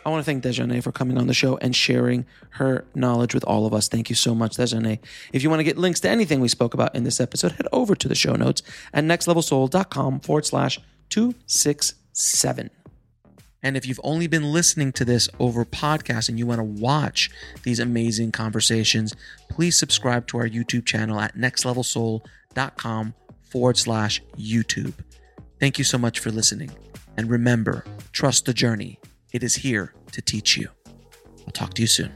I 0.06 0.10
want 0.10 0.22
to 0.22 0.26
thank 0.26 0.44
Desjanée 0.44 0.84
for 0.84 0.92
coming 0.92 1.18
on 1.18 1.28
the 1.28 1.34
show 1.34 1.58
and 1.58 1.76
sharing 1.76 2.26
her 2.52 2.86
knowledge 2.96 3.34
with 3.34 3.44
all 3.46 3.66
of 3.66 3.74
us. 3.74 3.88
Thank 3.88 4.10
you 4.10 4.16
so 4.16 4.36
much, 4.36 4.58
Desjanée. 4.58 5.00
If 5.34 5.42
you 5.42 5.50
want 5.50 5.60
to 5.60 5.64
get 5.64 5.78
links 5.78 6.00
to 6.02 6.10
anything 6.10 6.42
we 6.42 6.48
spoke 6.48 6.74
about 6.74 6.96
in 6.96 7.04
this 7.04 7.20
episode, 7.20 7.54
head 7.54 7.68
over 7.72 7.96
to 7.96 8.08
the 8.08 8.16
show 8.16 8.34
notes 8.36 8.62
at 8.94 9.04
nextlevelsoul.com 9.04 10.20
forward 10.22 10.46
slash 10.46 10.80
267. 11.10 12.70
And 13.62 13.78
if 13.78 13.86
you've 13.86 14.00
only 14.04 14.28
been 14.28 14.52
listening 14.54 14.92
to 14.94 15.06
this 15.06 15.30
over 15.40 15.66
podcast 15.66 16.30
and 16.30 16.40
you 16.40 16.46
want 16.46 16.60
to 16.60 16.64
watch 16.64 17.30
these 17.64 17.80
amazing 17.80 18.32
conversations, 18.32 19.14
please 19.50 19.78
subscribe 19.78 20.28
to 20.28 20.38
our 20.38 20.48
YouTube 20.48 20.86
channel 20.86 21.20
at 21.20 21.36
nextlevelsoul.com 21.36 23.14
forward 23.50 23.78
slash 23.78 24.22
YouTube. 24.38 24.94
Thank 25.60 25.78
you 25.78 25.84
so 25.84 25.98
much 25.98 26.20
for 26.20 26.32
listening. 26.32 26.72
And 27.18 27.30
remember, 27.30 27.84
trust 28.12 28.46
the 28.46 28.54
journey 28.54 29.00
it 29.32 29.44
is 29.44 29.56
here 29.56 29.94
to 30.12 30.22
teach 30.22 30.58
you. 30.58 30.70
I'll 31.46 31.54
talk 31.54 31.74
to 31.76 31.82
you 31.82 31.88
soon. 31.88 32.12